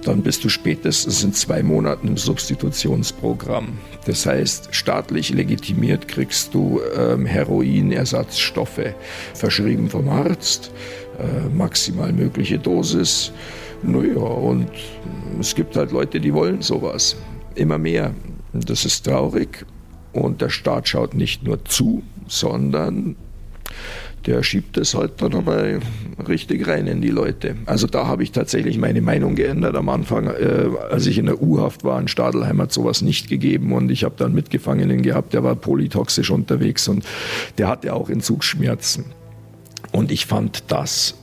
dann 0.04 0.24
bist 0.24 0.44
du 0.44 0.50
spätestens 0.50 1.24
in 1.24 1.34
zwei 1.34 1.62
Monaten 1.62 2.08
im 2.08 2.18
Substitutionsprogramm. 2.18 3.78
Das 4.06 4.26
heißt, 4.26 4.74
staatlich 4.74 5.30
legitimiert 5.30 6.08
kriegst 6.08 6.54
du 6.54 6.82
ähm, 6.98 7.26
Heroinersatzstoffe, 7.26 8.94
verschrieben 9.34 9.90
vom 9.90 10.10
Arzt, 10.10 10.72
äh, 11.20 11.50
maximal 11.50 12.12
mögliche 12.12 12.58
Dosis. 12.58 13.32
Naja, 13.84 14.22
und 14.22 14.70
es 15.40 15.56
gibt 15.56 15.76
halt 15.76 15.92
Leute, 15.92 16.20
die 16.20 16.34
wollen 16.34 16.62
sowas. 16.62 17.16
Immer 17.56 17.78
mehr. 17.78 18.14
Das 18.54 18.86
ist 18.86 19.06
traurig. 19.06 19.66
Und 20.14 20.42
der 20.42 20.50
Staat 20.50 20.88
schaut 20.88 21.14
nicht 21.14 21.44
nur 21.44 21.64
zu, 21.66 22.04
sondern 22.28 23.16
der 24.26 24.44
schiebt 24.44 24.78
es 24.78 24.94
halt 24.94 25.22
dann 25.22 25.32
dabei 25.32 25.80
richtig 26.28 26.68
rein 26.68 26.88
in 26.88 27.02
die 27.02 27.10
Leute. 27.10 27.56
Also 27.66 27.88
da 27.88 28.08
habe 28.08 28.24
ich 28.24 28.32
tatsächlich 28.32 28.78
meine 28.78 29.02
Meinung 29.02 29.36
geändert 29.36 29.76
am 29.76 29.90
Anfang. 29.90 30.28
Äh, 30.28 30.70
als 30.90 31.08
ich 31.08 31.18
in 31.18 31.26
der 31.26 31.42
U-Haft 31.42 31.84
war 31.84 32.00
in 32.00 32.08
Stadelheim 32.08 32.62
hat 32.62 32.72
sowas 32.72 33.02
nicht 33.02 33.30
gegeben 33.30 33.74
und 33.74 33.90
ich 33.90 34.04
habe 34.04 34.16
dann 34.18 34.34
Mitgefangenen 34.34 35.02
gehabt, 35.02 35.34
der 35.34 35.44
war 35.44 35.56
polytoxisch 35.56 36.30
unterwegs 36.30 36.88
und 36.88 37.06
der 37.58 37.68
hatte 37.68 37.94
auch 37.94 38.10
Entzugsschmerzen. 38.10 39.06
Und 39.92 40.12
ich 40.12 40.26
fand 40.26 40.64
das 40.68 41.16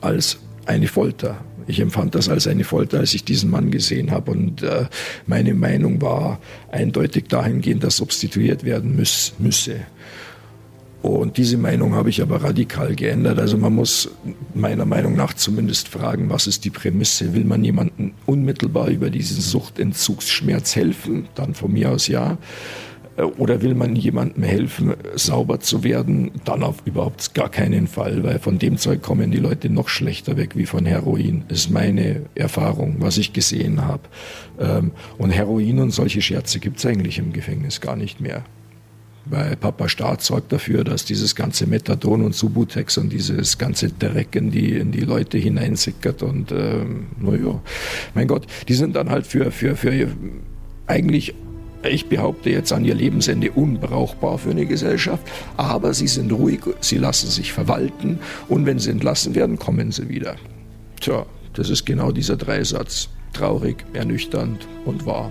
als 0.00 0.38
eine 0.66 0.88
Folter. 0.88 1.38
Ich 1.66 1.80
empfand 1.80 2.14
das 2.14 2.28
als 2.28 2.46
eine 2.46 2.64
Folter, 2.64 2.98
als 2.98 3.14
ich 3.14 3.24
diesen 3.24 3.50
Mann 3.50 3.70
gesehen 3.70 4.10
habe. 4.10 4.32
Und 4.32 4.62
äh, 4.62 4.86
meine 5.26 5.54
Meinung 5.54 6.02
war 6.02 6.40
eindeutig 6.70 7.24
dahingehend, 7.28 7.84
dass 7.84 7.96
substituiert 7.96 8.64
werden 8.64 8.96
müß, 8.96 9.34
müsse. 9.38 9.76
Und 11.02 11.36
diese 11.36 11.58
Meinung 11.58 11.96
habe 11.96 12.10
ich 12.10 12.22
aber 12.22 12.44
radikal 12.44 12.94
geändert. 12.94 13.40
Also 13.40 13.58
man 13.58 13.74
muss 13.74 14.08
meiner 14.54 14.84
Meinung 14.84 15.16
nach 15.16 15.34
zumindest 15.34 15.88
fragen, 15.88 16.30
was 16.30 16.46
ist 16.46 16.64
die 16.64 16.70
Prämisse? 16.70 17.34
Will 17.34 17.44
man 17.44 17.64
jemandem 17.64 18.12
unmittelbar 18.24 18.88
über 18.88 19.10
diesen 19.10 19.40
Suchtentzugsschmerz 19.40 20.76
helfen? 20.76 21.26
Dann 21.34 21.54
von 21.54 21.72
mir 21.72 21.90
aus 21.90 22.06
ja. 22.06 22.38
Oder 23.36 23.62
will 23.62 23.74
man 23.74 23.96
jemandem 23.96 24.44
helfen, 24.44 24.94
sauber 25.16 25.58
zu 25.58 25.82
werden? 25.82 26.30
Dann 26.44 26.62
auf 26.62 26.76
überhaupt 26.84 27.34
gar 27.34 27.50
keinen 27.50 27.88
Fall, 27.88 28.22
weil 28.22 28.38
von 28.38 28.60
dem 28.60 28.78
Zeug 28.78 29.02
kommen 29.02 29.32
die 29.32 29.38
Leute 29.38 29.68
noch 29.70 29.88
schlechter 29.88 30.36
weg 30.36 30.56
wie 30.56 30.66
von 30.66 30.86
Heroin. 30.86 31.44
Das 31.48 31.58
ist 31.58 31.70
meine 31.70 32.22
Erfahrung, 32.36 32.96
was 33.00 33.18
ich 33.18 33.32
gesehen 33.32 33.84
habe. 33.84 34.02
Ähm, 34.58 34.92
und 35.18 35.30
Heroin 35.30 35.80
und 35.80 35.90
solche 35.90 36.22
Scherze 36.22 36.60
gibt 36.60 36.78
es 36.78 36.86
eigentlich 36.86 37.18
im 37.18 37.32
Gefängnis 37.32 37.80
gar 37.80 37.96
nicht 37.96 38.20
mehr. 38.20 38.44
Weil 39.24 39.56
Papa 39.56 39.88
Staat 39.88 40.22
sorgt 40.22 40.52
dafür, 40.52 40.82
dass 40.82 41.04
dieses 41.04 41.36
ganze 41.36 41.66
Methadon 41.66 42.22
und 42.22 42.34
Subutex 42.34 42.98
und 42.98 43.12
dieses 43.12 43.56
ganze 43.56 43.88
Dreck 43.88 44.34
in 44.34 44.50
die, 44.50 44.74
in 44.74 44.90
die 44.90 45.00
Leute 45.00 45.38
hineinsickert. 45.38 46.22
Und 46.22 46.50
ähm, 46.50 47.06
naja, 47.20 47.60
mein 48.14 48.26
Gott, 48.26 48.46
die 48.68 48.74
sind 48.74 48.96
dann 48.96 49.10
halt 49.10 49.26
für, 49.26 49.52
für, 49.52 49.76
für 49.76 50.08
eigentlich 50.86 51.34
ich 51.84 52.06
behaupte 52.06 52.50
jetzt 52.50 52.72
an 52.72 52.84
ihr 52.84 52.94
Lebensende 52.94 53.50
unbrauchbar 53.50 54.38
für 54.38 54.50
eine 54.50 54.66
Gesellschaft, 54.66 55.26
aber 55.56 55.94
sie 55.94 56.06
sind 56.06 56.30
ruhig, 56.30 56.60
sie 56.80 56.98
lassen 56.98 57.28
sich 57.28 57.52
verwalten 57.52 58.20
und 58.48 58.66
wenn 58.66 58.78
sie 58.78 58.90
entlassen 58.90 59.34
werden, 59.34 59.58
kommen 59.58 59.90
sie 59.90 60.08
wieder. 60.08 60.36
Tja, 61.00 61.26
das 61.54 61.70
ist 61.70 61.84
genau 61.84 62.12
dieser 62.12 62.36
Dreisatz. 62.36 63.08
Traurig, 63.32 63.84
ernüchternd 63.94 64.68
und 64.84 65.06
wahr. 65.06 65.30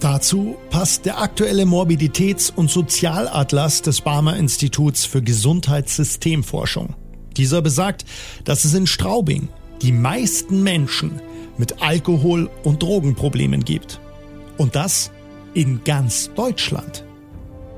Dazu 0.00 0.56
passt 0.70 1.06
der 1.06 1.20
aktuelle 1.20 1.64
Morbiditäts- 1.64 2.52
und 2.54 2.70
Sozialatlas 2.70 3.82
des 3.82 4.00
Barmer 4.00 4.36
Instituts 4.36 5.04
für 5.04 5.22
Gesundheitssystemforschung. 5.22 6.94
Dieser 7.36 7.62
besagt, 7.62 8.04
dass 8.44 8.64
es 8.64 8.74
in 8.74 8.86
Straubing 8.86 9.48
die 9.80 9.92
meisten 9.92 10.62
Menschen 10.62 11.20
mit 11.56 11.82
Alkohol- 11.82 12.50
und 12.64 12.82
Drogenproblemen 12.82 13.64
gibt. 13.64 14.00
Und 14.58 14.74
das 14.74 15.10
in 15.54 15.84
ganz 15.84 16.30
Deutschland. 16.34 17.04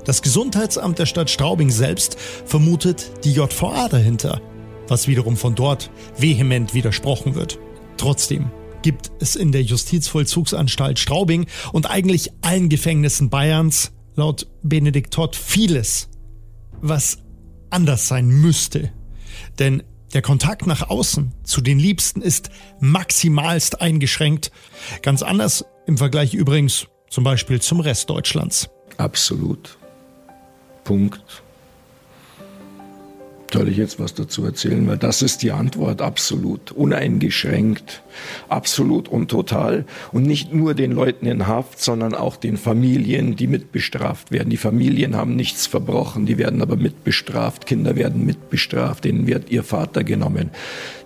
Das 0.05 0.21
Gesundheitsamt 0.21 0.99
der 0.99 1.07
Stadt 1.07 1.29
Straubing 1.29 1.71
selbst 1.71 2.17
vermutet 2.19 3.11
die 3.23 3.33
JVA 3.33 3.89
dahinter, 3.89 4.39
was 4.87 5.07
wiederum 5.07 5.35
von 5.35 5.55
dort 5.55 5.89
vehement 6.17 6.73
widersprochen 6.73 7.35
wird. 7.35 7.57
Trotzdem 7.97 8.51
gibt 8.85 9.09
es 9.19 9.35
in 9.35 9.51
der 9.51 9.63
Justizvollzugsanstalt 9.63 10.99
Straubing 10.99 11.47
und 11.73 11.89
eigentlich 11.89 12.29
allen 12.41 12.69
Gefängnissen 12.69 13.31
Bayerns 13.31 13.93
laut 14.13 14.45
Benedikt 14.61 15.11
Todd 15.11 15.35
vieles, 15.35 16.07
was 16.81 17.17
anders 17.71 18.07
sein 18.07 18.27
müsste. 18.27 18.91
Denn 19.57 19.81
der 20.13 20.21
Kontakt 20.21 20.67
nach 20.67 20.87
außen 20.87 21.33
zu 21.43 21.61
den 21.61 21.79
Liebsten 21.79 22.21
ist 22.21 22.51
maximalst 22.79 23.81
eingeschränkt. 23.81 24.51
Ganz 25.01 25.23
anders 25.23 25.65
im 25.87 25.97
Vergleich 25.97 26.35
übrigens 26.35 26.85
zum 27.09 27.23
Beispiel 27.23 27.59
zum 27.59 27.79
Rest 27.79 28.11
Deutschlands. 28.11 28.69
Absolut. 28.97 29.79
Punkt. 30.83 31.43
Soll 33.55 33.69
ich 33.69 33.77
jetzt 33.77 33.99
was 33.99 34.13
dazu 34.13 34.43
erzählen? 34.43 34.85
Weil 34.87 34.97
das 34.97 35.21
ist 35.21 35.41
die 35.41 35.51
Antwort 35.51 36.01
absolut, 36.01 36.71
uneingeschränkt, 36.71 38.03
absolut 38.49 39.07
und 39.07 39.31
total. 39.31 39.85
Und 40.11 40.23
nicht 40.23 40.53
nur 40.53 40.73
den 40.73 40.91
Leuten 40.91 41.25
in 41.25 41.47
Haft, 41.47 41.81
sondern 41.81 42.15
auch 42.15 42.35
den 42.35 42.57
Familien, 42.57 43.37
die 43.37 43.47
mitbestraft 43.47 44.31
werden. 44.31 44.49
Die 44.49 44.57
Familien 44.57 45.15
haben 45.15 45.35
nichts 45.35 45.67
verbrochen, 45.67 46.25
die 46.25 46.37
werden 46.37 46.61
aber 46.61 46.75
mitbestraft. 46.75 47.65
Kinder 47.65 47.95
werden 47.95 48.25
mitbestraft, 48.25 49.05
denen 49.05 49.25
wird 49.25 49.49
ihr 49.49 49.63
Vater 49.63 50.03
genommen. 50.03 50.51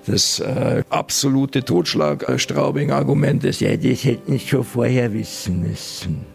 Das 0.08 0.40
äh, 0.40 0.84
absolute 0.90 1.64
Totschlag-Straubing-Argument 1.64 3.44
ist, 3.44 3.62
ja, 3.62 3.78
das 3.78 4.04
hätten 4.04 4.34
ich 4.34 4.50
schon 4.50 4.64
vorher 4.64 5.14
wissen 5.14 5.62
müssen. 5.62 6.26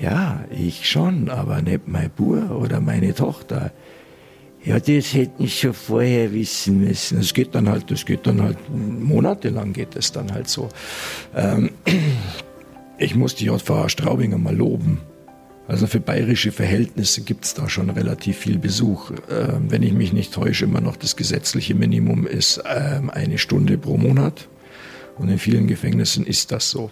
Ja, 0.00 0.44
ich 0.50 0.88
schon, 0.88 1.28
aber 1.28 1.62
nicht 1.62 1.86
mein 1.86 2.10
Bub 2.10 2.50
oder 2.50 2.80
meine 2.80 3.14
Tochter. 3.14 3.70
Ja, 4.64 4.78
das 4.78 5.14
hätten 5.14 5.42
ich 5.42 5.58
schon 5.58 5.74
vorher 5.74 6.32
wissen 6.32 6.80
müssen. 6.84 7.18
Es 7.18 7.34
geht 7.34 7.54
dann 7.54 7.68
halt, 7.68 7.90
das 7.90 8.06
geht 8.06 8.26
dann 8.26 8.40
halt 8.40 8.58
monatelang 8.70 9.72
geht 9.72 9.96
es 9.96 10.12
dann 10.12 10.32
halt 10.32 10.48
so. 10.48 10.68
Ähm, 11.34 11.70
ich 12.98 13.16
muss 13.16 13.34
die 13.34 13.46
JVA 13.46 13.88
Straubinger 13.88 14.38
mal 14.38 14.54
loben. 14.54 15.00
Also 15.66 15.86
für 15.86 16.00
bayerische 16.00 16.52
Verhältnisse 16.52 17.22
gibt 17.22 17.44
es 17.44 17.54
da 17.54 17.68
schon 17.68 17.90
relativ 17.90 18.36
viel 18.36 18.58
Besuch. 18.58 19.10
Ähm, 19.30 19.70
wenn 19.70 19.82
ich 19.82 19.92
mich 19.92 20.12
nicht 20.12 20.32
täusche, 20.32 20.66
immer 20.66 20.80
noch 20.80 20.96
das 20.96 21.16
gesetzliche 21.16 21.74
Minimum 21.74 22.26
ist 22.26 22.62
ähm, 22.64 23.10
eine 23.10 23.38
Stunde 23.38 23.78
pro 23.78 23.96
Monat. 23.96 24.48
Und 25.18 25.28
in 25.28 25.38
vielen 25.38 25.66
Gefängnissen 25.66 26.24
ist 26.24 26.52
das 26.52 26.70
so. 26.70 26.90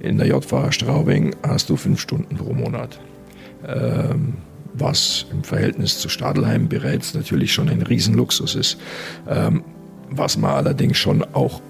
In 0.00 0.18
der 0.18 0.26
JVA 0.26 0.72
Straubing 0.72 1.36
hast 1.42 1.70
du 1.70 1.76
fünf 1.76 2.00
Stunden 2.00 2.36
pro 2.36 2.52
Monat. 2.52 2.98
Ähm, 3.66 4.34
was 4.78 5.26
im 5.32 5.44
Verhältnis 5.44 5.98
zu 5.98 6.08
Stadelheim 6.08 6.68
bereits 6.68 7.14
natürlich 7.14 7.52
schon 7.52 7.68
ein 7.68 7.82
Riesenluxus 7.82 8.54
ist. 8.54 8.78
Ähm, 9.28 9.64
was 10.10 10.36
man 10.36 10.52
allerdings 10.52 10.96
schon 10.98 11.24
auch 11.34 11.60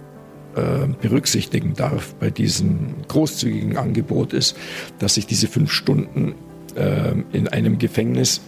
äh, 0.56 0.86
berücksichtigen 1.00 1.74
darf 1.74 2.14
bei 2.14 2.30
diesem 2.30 2.94
großzügigen 3.08 3.76
Angebot 3.76 4.32
ist, 4.32 4.56
dass 4.98 5.14
sich 5.14 5.26
diese 5.26 5.48
fünf 5.48 5.72
Stunden 5.72 6.34
äh, 6.74 7.12
in 7.32 7.48
einem 7.48 7.78
Gefängnis 7.78 8.40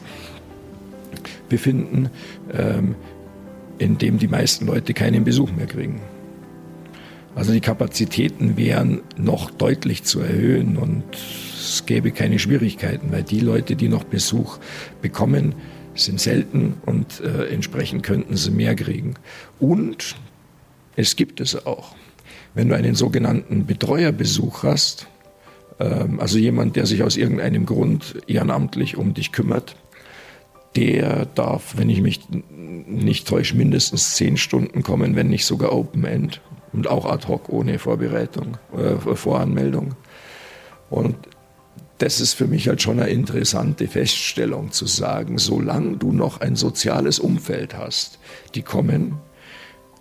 befinden, 1.49 2.11
äh, 2.53 2.83
in 3.79 3.99
dem 3.99 4.19
die 4.19 4.29
meisten 4.29 4.67
Leute 4.67 4.93
keinen 4.93 5.25
Besuch 5.25 5.51
mehr 5.53 5.67
kriegen. 5.67 6.01
Also 7.35 7.53
die 7.53 7.61
Kapazitäten 7.61 8.57
wären 8.57 9.03
noch 9.17 9.51
deutlich 9.51 10.03
zu 10.03 10.21
erhöhen 10.21 10.77
und 10.77 11.05
es 11.69 11.87
gäbe 11.87 12.11
keine 12.11 12.39
Schwierigkeiten, 12.39 13.13
weil 13.13 13.23
die 13.23 13.41
Leute, 13.41 13.77
die 13.77 13.89
noch 13.89 14.05
Besuch 14.05 14.59
bekommen, 15.03 15.55
sind 15.95 16.21
selten 16.21 16.75
und 16.87 17.21
äh, 17.21 17.47
entsprechend 17.49 18.03
könnten 18.03 18.37
sie 18.37 18.51
mehr 18.51 18.75
kriegen. 18.75 19.15
Und 19.59 20.17
es 20.97 21.17
gibt 21.17 21.41
es 21.41 21.67
auch. 21.67 21.95
Wenn 22.55 22.69
du 22.69 22.77
einen 22.77 22.95
sogenannten 22.95 23.67
Betreuerbesuch 23.67 24.63
hast, 24.63 25.07
ähm, 25.81 26.21
also 26.21 26.39
jemand, 26.39 26.77
der 26.77 26.87
sich 26.87 27.03
aus 27.03 27.17
irgendeinem 27.17 27.67
Grund 27.67 28.17
ehrenamtlich 28.27 28.97
um 28.97 29.15
dich 29.15 29.33
kümmert, 29.33 29.77
der 30.77 31.27
darf, 31.27 31.75
wenn 31.77 31.91
ich 31.91 32.01
mich 32.01 32.21
nicht 32.31 33.27
täusche, 33.27 33.57
mindestens 33.57 34.15
zehn 34.15 34.37
Stunden 34.37 34.83
kommen, 34.83 35.17
wenn 35.17 35.29
nicht 35.29 35.45
sogar 35.45 35.73
Open 35.73 36.05
End 36.05 36.41
und 36.73 36.89
auch 36.89 37.07
ad 37.07 37.27
hoc 37.27 37.49
ohne 37.49 37.79
Vorbereitung, 37.79 38.59
äh, 38.77 39.15
Voranmeldung. 39.15 39.95
Und 40.91 41.17
das 41.99 42.21
ist 42.21 42.35
für 42.35 42.47
mich 42.47 42.69
halt 42.69 42.81
schon 42.81 43.01
eine 43.01 43.11
interessante 43.11 43.89
Feststellung 43.89 44.71
zu 44.71 44.87
sagen, 44.87 45.39
solange 45.39 45.97
du 45.97 46.13
noch 46.13 46.41
ein 46.41 46.57
soziales 46.57 47.19
Umfeld 47.19 47.77
hast, 47.77 48.19
die 48.55 48.63
kommen, 48.63 49.19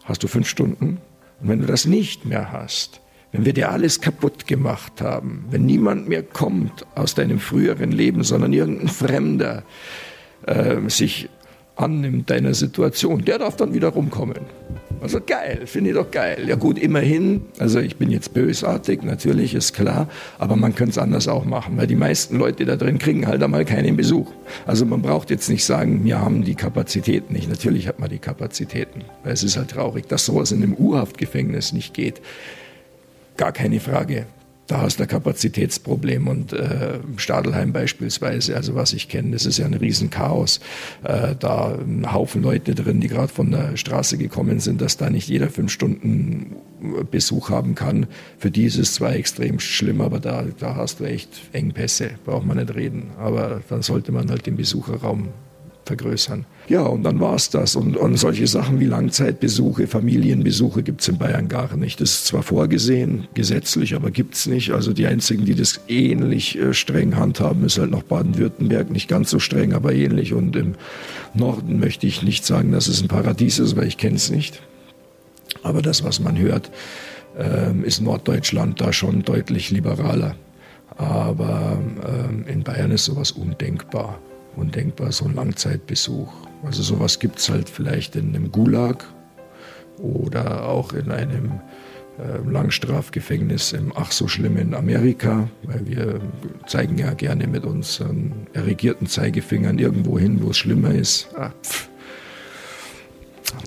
hast 0.04 0.24
du 0.24 0.28
fünf 0.28 0.48
Stunden. 0.48 1.00
Und 1.42 1.50
wenn 1.50 1.60
du 1.60 1.66
das 1.66 1.86
nicht 1.86 2.26
mehr 2.26 2.52
hast, 2.52 3.02
wenn 3.32 3.46
wir 3.46 3.54
dir 3.54 3.72
alles 3.72 4.00
kaputt 4.00 4.48
gemacht 4.48 5.02
haben, 5.02 5.46
wenn 5.50 5.66
niemand 5.66 6.08
mehr 6.08 6.24
kommt 6.24 6.86
aus 6.96 7.16
deinem 7.16 7.40
früheren 7.40 7.92
Leben, 7.92 8.24
sondern 8.24 8.54
irgendein 8.54 8.88
Fremder 8.88 9.64
äh, 10.46 10.78
sich 10.88 11.30
annimmt 11.76 12.30
deiner 12.30 12.54
Situation, 12.54 13.26
der 13.26 13.40
darf 13.40 13.56
dann 13.58 13.74
wieder 13.74 13.90
rumkommen. 13.90 14.46
Also 15.02 15.20
geil, 15.26 15.62
finde 15.66 15.92
ich 15.92 15.96
doch 15.96 16.10
geil. 16.12 16.46
Ja 16.48 16.56
gut, 16.56 16.80
immerhin, 16.80 17.42
also 17.60 17.80
ich 17.80 17.98
bin 17.98 18.10
jetzt 18.10 18.34
bösartig, 18.34 19.04
natürlich 19.04 19.54
ist 19.54 19.74
klar, 19.74 20.08
aber 20.40 20.56
man 20.56 20.76
könnte 20.76 20.92
es 20.92 20.98
anders 20.98 21.28
auch 21.28 21.46
machen, 21.46 21.78
weil 21.78 21.88
die 21.88 21.96
meisten 21.96 22.38
Leute 22.38 22.66
da 22.66 22.76
drin 22.76 22.98
kriegen 22.98 23.28
halt 23.28 23.42
einmal 23.44 23.66
keinen 23.66 23.96
Besuch. 23.96 24.32
Also 24.66 24.86
man 24.86 25.02
braucht 25.02 25.30
jetzt 25.30 25.50
nicht 25.50 25.66
sagen, 25.66 26.04
wir 26.04 26.20
haben 26.20 26.44
die 26.44 26.56
Kapazitäten 26.56 27.34
nicht. 27.34 27.50
Natürlich 27.50 27.88
hat 27.88 28.00
man 28.00 28.10
die 28.10 28.20
Kapazitäten, 28.20 29.02
weil 29.24 29.34
es 29.34 29.44
ist 29.44 29.58
halt 29.58 29.72
traurig, 29.72 30.08
dass 30.08 30.26
sowas 30.26 30.52
in 30.52 30.64
einem 30.64 30.74
Urhaftgefängnis 30.74 31.74
nicht 31.74 31.94
geht. 31.94 32.22
Gar 33.38 33.52
keine 33.52 33.80
Frage 33.80 34.26
da 34.68 34.82
hast 34.82 35.00
du 35.00 35.04
ein 35.04 35.10
Kapazitätsproblem. 35.10 36.28
Und 36.28 36.54
äh, 36.54 37.00
Stadelheim 37.16 37.74
beispielsweise, 37.74 38.56
also 38.56 38.76
was 38.76 38.94
ich 38.94 39.08
kenne, 39.08 39.32
das 39.32 39.46
ist 39.46 39.58
ja 39.58 39.66
ein 39.66 39.74
Riesenchaos. 39.74 40.60
Äh, 41.04 41.36
da 41.40 41.76
ein 41.76 42.14
Haufen 42.14 42.44
Leute 42.44 42.76
drin, 42.76 43.02
die 43.02 43.08
gerade 43.08 43.30
von 43.30 43.52
der 43.52 43.78
Straße 43.78 44.18
gekommen 44.18 44.60
sind, 44.60 44.82
dass 44.82 44.98
da 44.98 45.10
nicht 45.10 45.30
jeder 45.30 45.50
fünf 45.50 45.72
Stunden 45.72 46.58
Besuch 47.10 47.50
haben 47.50 47.76
kann. 47.76 48.08
Für 48.38 48.52
die 48.52 48.66
ist 48.66 48.78
es 48.78 48.94
zwar 48.94 49.16
extrem 49.16 49.60
schlimm, 49.60 50.02
aber 50.02 50.20
da, 50.20 50.46
da 50.60 50.76
hast 50.76 51.00
du 51.00 51.06
echt 51.06 51.30
Engpässe, 51.54 52.12
braucht 52.26 52.46
man 52.46 52.58
nicht 52.58 52.76
reden. 52.76 53.12
Aber 53.18 53.62
dann 53.70 53.82
sollte 53.82 54.12
man 54.12 54.30
halt 54.30 54.46
den 54.46 54.58
Besucherraum 54.58 55.30
vergrößern. 55.86 56.46
Ja, 56.70 56.82
und 56.82 57.04
dann 57.04 57.22
war 57.22 57.36
es 57.36 57.50
das. 57.50 57.78
Und, 57.78 57.96
und 57.96 58.18
solche 58.18 58.46
Sachen 58.46 58.82
wie 58.82 58.86
Langzeitbesuche, 58.86 59.88
Familienbesuche 59.88 60.84
gibt 60.84 61.00
es 61.00 61.08
in 61.08 61.18
Bayern 61.18 61.48
gar 61.48 61.78
nicht. 61.78 62.02
Das 62.02 62.12
ist 62.12 62.26
zwar 62.26 62.44
vorgesehen, 62.44 63.28
gesetzlich, 63.34 63.96
aber 63.96 64.12
gibt 64.12 64.36
es 64.36 64.48
nicht. 64.48 64.72
Also 64.72 64.92
die 64.92 65.08
einzigen, 65.08 65.46
die 65.46 65.56
das 65.56 65.80
ähnlich 65.88 66.60
äh, 66.60 66.74
streng 66.74 67.16
handhaben, 67.16 67.64
ist 67.64 67.78
halt 67.78 67.92
noch 67.92 68.04
Baden-Württemberg. 68.04 68.92
Nicht 68.92 69.08
ganz 69.08 69.30
so 69.30 69.40
streng, 69.40 69.74
aber 69.74 69.94
ähnlich. 69.94 70.34
Und 70.34 70.58
im 70.58 70.76
Norden 71.34 71.80
möchte 71.80 72.06
ich 72.06 72.22
nicht 72.22 72.46
sagen, 72.46 72.74
dass 72.74 72.90
es 72.90 73.02
ein 73.02 73.08
Paradies 73.08 73.60
ist, 73.60 73.78
weil 73.78 73.88
ich 73.88 73.98
kenne 73.98 74.18
es 74.18 74.30
nicht. 74.30 74.62
Aber 75.64 75.82
das, 75.82 76.04
was 76.04 76.20
man 76.20 76.38
hört, 76.38 76.70
ähm, 77.38 77.86
ist 77.86 78.02
Norddeutschland 78.02 78.82
da 78.82 78.92
schon 78.92 79.24
deutlich 79.24 79.72
liberaler. 79.72 80.36
Aber 80.98 81.80
ähm, 82.06 82.46
in 82.46 82.64
Bayern 82.64 82.92
ist 82.92 83.06
sowas 83.06 83.32
undenkbar 83.32 84.20
undenkbar, 84.58 85.12
so 85.12 85.26
ein 85.26 85.36
Langzeitbesuch. 85.36 86.32
Also 86.64 86.84
sowas 86.84 87.20
gibt 87.20 87.40
es 87.40 87.50
halt 87.50 87.70
vielleicht 87.70 88.16
in 88.16 88.36
einem 88.36 88.52
Gulag 88.52 89.06
oder 90.00 90.68
auch 90.68 90.94
in 90.94 91.12
einem 91.12 91.62
äh, 92.18 92.50
Langstrafgefängnis 92.50 93.74
im 93.74 93.94
ach 93.96 94.12
so 94.12 94.28
schlimmen 94.28 94.74
Amerika, 94.74 95.50
weil 95.64 95.88
wir 95.88 96.22
zeigen 96.66 96.98
ja 96.98 97.14
gerne 97.14 97.48
mit 97.48 97.64
unseren 97.64 98.48
erregierten 98.54 99.08
Zeigefingern 99.08 99.78
irgendwo 99.78 100.18
hin, 100.18 100.42
wo 100.42 100.50
es 100.50 100.58
schlimmer 100.58 100.94
ist. 100.94 101.30
Ah, 101.36 101.54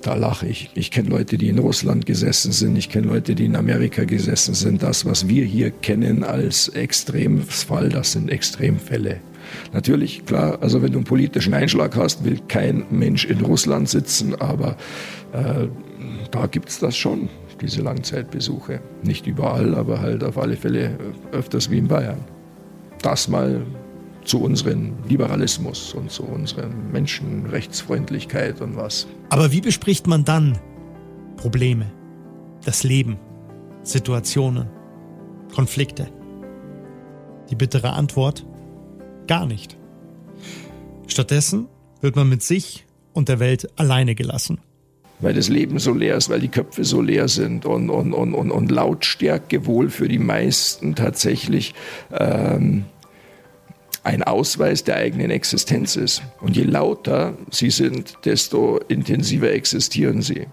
da 0.03 0.15
lache 0.15 0.47
ich. 0.47 0.71
Ich 0.75 0.91
kenne 0.91 1.09
Leute, 1.09 1.39
die 1.39 1.49
in 1.49 1.59
Russland 1.59 2.07
gesessen 2.07 2.53
sind. 2.53 2.77
Ich 2.77 2.89
kenne 2.91 3.07
Leute, 3.07 3.35
die 3.35 3.45
in 3.47 3.57
Amerika 3.57 4.05
gesessen 4.05 4.55
sind. 4.55 4.83
Das, 4.83 5.05
was 5.05 5.29
wir 5.29 5.45
hier 5.45 5.71
kennen 5.71 6.25
als 6.25 6.69
Extremfall, 6.69 7.89
das 7.89 8.13
sind 8.13 8.31
Extremfälle. 8.31 9.21
Natürlich, 9.73 10.25
klar, 10.27 10.59
also 10.61 10.83
wenn 10.83 10.93
du 10.93 10.99
einen 10.99 11.05
politischen 11.05 11.55
Einschlag 11.55 11.97
hast, 11.97 12.25
will 12.25 12.41
kein 12.49 12.85
Mensch 12.91 13.25
in 13.25 13.41
Russland 13.41 13.89
sitzen, 13.89 14.35
aber 14.41 14.77
äh, 15.33 15.69
da 16.31 16.47
gibt 16.47 16.69
es 16.69 16.79
das 16.79 16.97
schon, 16.97 17.29
diese 17.61 17.83
Langzeitbesuche. 17.83 18.81
Nicht 19.03 19.27
überall, 19.27 19.75
aber 19.75 20.01
halt 20.01 20.25
auf 20.25 20.39
alle 20.39 20.57
Fälle 20.57 20.97
öfters 21.33 21.71
wie 21.71 21.79
in 21.79 21.89
Bayern. 21.89 22.25
Das 23.03 23.29
mal 23.29 23.63
zu 24.25 24.43
unserem 24.43 24.93
Liberalismus 25.09 25.95
und 25.95 26.11
zu 26.11 26.25
unserer 26.25 26.69
Menschenrechtsfreundlichkeit 26.93 28.61
und 28.61 28.77
was. 28.77 29.07
Aber 29.31 29.53
wie 29.53 29.61
bespricht 29.61 30.07
man 30.07 30.25
dann 30.25 30.59
Probleme, 31.37 31.91
das 32.65 32.83
Leben, 32.83 33.19
Situationen, 33.83 34.69
Konflikte? 35.55 36.09
Die 37.51 37.57
bittere 37.57 37.93
Antwort, 37.95 38.47
Gar 39.31 39.47
nicht. 39.47 39.79
Stattdessen 41.07 41.69
wird 42.01 42.17
man 42.17 42.29
mit 42.29 42.43
sich 42.43 42.85
und 43.13 43.29
der 43.29 43.39
Welt 43.39 43.69
alleine 43.79 44.17
gelassen. 44.17 44.59
Weil 45.21 45.35
das 45.35 45.49
Leben 45.49 45.79
so 45.79 45.95
leer 45.95 46.17
ist, 46.17 46.31
weil 46.31 46.41
die 46.41 46.49
Köpfe 46.49 46.83
so 46.83 47.01
leer 47.01 47.29
sind 47.29 47.65
und, 47.65 47.91
und, 47.91 48.13
und, 48.13 48.35
und, 48.35 48.51
und 48.51 48.71
Lautstärke 48.73 49.67
wohl 49.67 49.89
für 49.89 50.09
die 50.09 50.19
meisten 50.19 50.97
tatsächlich 50.97 51.75
ähm, 52.11 52.87
ein 54.03 54.25
Ausweis 54.25 54.83
der 54.83 54.97
eigenen 54.97 55.31
Existenz 55.31 55.95
ist. 55.95 56.23
Und 56.41 56.57
je 56.57 56.65
lauter 56.65 57.39
sie 57.53 57.71
sind, 57.71 58.15
desto 58.25 58.79
intensiver 58.89 59.53
existieren 59.53 60.23
sie. 60.23 60.49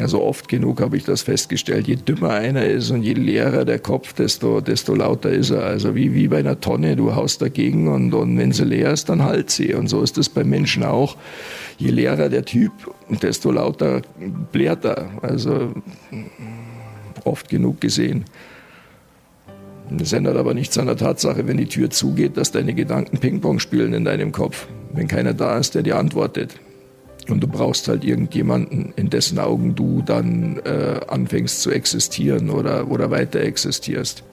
Also 0.00 0.22
oft 0.22 0.48
genug 0.48 0.80
habe 0.80 0.96
ich 0.96 1.04
das 1.04 1.20
festgestellt, 1.20 1.86
je 1.86 1.96
dümmer 1.96 2.30
einer 2.30 2.64
ist 2.64 2.90
und 2.90 3.02
je 3.02 3.12
leerer 3.12 3.66
der 3.66 3.78
Kopf, 3.78 4.14
desto, 4.14 4.62
desto 4.62 4.94
lauter 4.94 5.30
ist 5.30 5.50
er. 5.50 5.64
Also 5.64 5.94
wie, 5.94 6.14
wie 6.14 6.28
bei 6.28 6.38
einer 6.38 6.58
Tonne, 6.60 6.96
du 6.96 7.14
haust 7.14 7.42
dagegen 7.42 7.88
und, 7.88 8.14
und 8.14 8.38
wenn 8.38 8.52
sie 8.52 8.64
leer 8.64 8.92
ist, 8.92 9.10
dann 9.10 9.22
halt 9.22 9.50
sie. 9.50 9.74
Und 9.74 9.88
so 9.88 10.02
ist 10.02 10.16
es 10.16 10.30
bei 10.30 10.44
Menschen 10.44 10.82
auch. 10.82 11.16
Je 11.76 11.90
leerer 11.90 12.30
der 12.30 12.46
Typ, 12.46 12.72
desto 13.10 13.50
lauter 13.50 14.00
blärt 14.50 14.86
er. 14.86 15.10
Also 15.20 15.74
oft 17.24 17.50
genug 17.50 17.82
gesehen. 17.82 18.24
Das 19.90 20.14
ändert 20.14 20.38
aber 20.38 20.54
nichts 20.54 20.78
an 20.78 20.86
der 20.86 20.96
Tatsache, 20.96 21.46
wenn 21.46 21.58
die 21.58 21.66
Tür 21.66 21.90
zugeht, 21.90 22.38
dass 22.38 22.50
deine 22.50 22.72
Gedanken 22.72 23.18
Ping-Pong 23.18 23.58
spielen 23.58 23.92
in 23.92 24.06
deinem 24.06 24.32
Kopf. 24.32 24.68
Wenn 24.94 25.06
keiner 25.06 25.34
da 25.34 25.58
ist, 25.58 25.74
der 25.74 25.82
dir 25.82 25.98
antwortet. 25.98 26.58
Und 27.28 27.40
du 27.40 27.46
brauchst 27.46 27.88
halt 27.88 28.04
irgendjemanden, 28.04 28.92
in 28.96 29.10
dessen 29.10 29.38
Augen 29.38 29.74
du 29.74 30.02
dann 30.02 30.58
äh, 30.64 31.00
anfängst 31.06 31.62
zu 31.62 31.70
existieren 31.70 32.50
oder, 32.50 32.90
oder 32.90 33.10
weiter 33.10 33.40
existierst. 33.40 34.24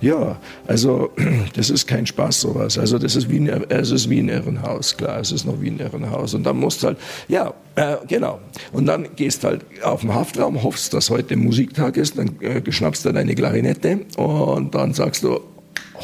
Ja, 0.00 0.40
also 0.66 1.10
das 1.54 1.70
ist 1.70 1.86
kein 1.86 2.06
Spaß 2.06 2.40
sowas. 2.40 2.78
Also 2.78 2.98
das 2.98 3.16
ist 3.16 3.30
wie 3.30 3.38
ein, 3.38 3.70
es 3.70 3.90
ist 3.90 4.08
wie 4.08 4.20
ein 4.20 4.28
Irrenhaus, 4.28 4.96
klar, 4.96 5.20
es 5.20 5.32
ist 5.32 5.44
noch 5.44 5.60
wie 5.60 5.70
ein 5.70 5.78
Irrenhaus. 5.78 6.34
Und 6.34 6.44
dann 6.44 6.58
musst 6.58 6.82
halt, 6.82 6.98
ja, 7.28 7.52
äh, 7.76 7.96
genau. 8.08 8.40
Und 8.72 8.86
dann 8.86 9.08
gehst 9.16 9.44
halt 9.44 9.64
auf 9.82 10.00
den 10.00 10.14
Haftraum, 10.14 10.62
hoffst, 10.62 10.94
dass 10.94 11.10
heute 11.10 11.36
Musiktag 11.36 11.96
ist, 11.96 12.18
dann 12.18 12.40
äh, 12.40 12.60
schnappst 12.70 13.04
du 13.04 13.12
deine 13.12 13.34
Klarinette 13.34 14.00
und 14.16 14.74
dann 14.74 14.94
sagst 14.94 15.24
du, 15.24 15.40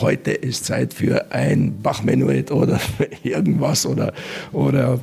heute 0.01 0.33
ist 0.33 0.67
Zeit 0.67 0.93
für 0.93 1.33
ein 1.33 1.81
Bachmenuett 1.81 2.51
oder 2.51 2.79
irgendwas 3.23 3.87
oder, 3.87 4.13
oder 4.53 5.01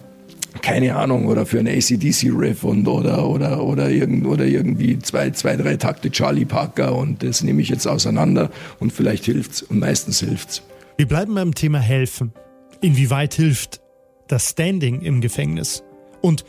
keine 0.61 0.95
Ahnung, 0.95 1.27
oder 1.27 1.45
für 1.45 1.59
einen 1.59 1.75
ACDC-Riff 1.75 2.63
und 2.63 2.87
oder, 2.87 3.27
oder, 3.27 3.63
oder, 3.63 3.89
irgend, 3.89 4.25
oder 4.25 4.45
irgendwie 4.45 4.99
zwei, 4.99 5.31
zwei, 5.31 5.55
drei 5.55 5.77
Takte 5.77 6.11
Charlie 6.11 6.45
Parker 6.45 6.95
und 6.95 7.23
das 7.23 7.43
nehme 7.43 7.61
ich 7.61 7.69
jetzt 7.69 7.87
auseinander 7.87 8.51
und 8.79 8.93
vielleicht 8.93 9.25
hilft's 9.25 9.61
und 9.61 9.79
meistens 9.79 10.19
hilft's. 10.19 10.61
Wir 10.97 11.07
bleiben 11.07 11.33
beim 11.33 11.55
Thema 11.55 11.79
helfen. 11.79 12.33
Inwieweit 12.81 13.33
hilft 13.33 13.81
das 14.27 14.49
Standing 14.49 15.01
im 15.01 15.21
Gefängnis? 15.21 15.83
Und 16.21 16.45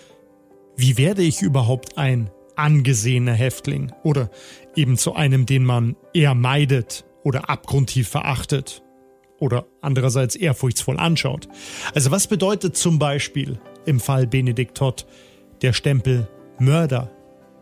wie 0.77 0.97
werde 0.99 1.23
ich 1.23 1.43
überhaupt 1.43 1.99
ein 1.99 2.31
angesehener 2.57 3.33
Häftling 3.33 3.93
oder 4.03 4.31
eben 4.77 4.97
zu 4.97 5.15
einem, 5.15 5.47
den 5.47 5.65
man 5.65 5.97
eher 6.13 6.35
meidet 6.35 7.05
oder 7.23 7.49
abgrundtief 7.49 8.09
verachtet 8.09 8.83
oder 9.39 9.67
andererseits 9.81 10.37
ehrfurchtsvoll 10.37 10.99
anschaut? 10.99 11.49
Also 11.95 12.11
was 12.11 12.27
bedeutet 12.27 12.77
zum 12.77 12.99
Beispiel 12.99 13.59
im 13.87 14.01
Fall 14.01 14.26
Benedikt 14.26 14.76
Todd 14.76 15.07
der 15.62 15.72
Stempel 15.72 16.28
Mörder 16.59 17.11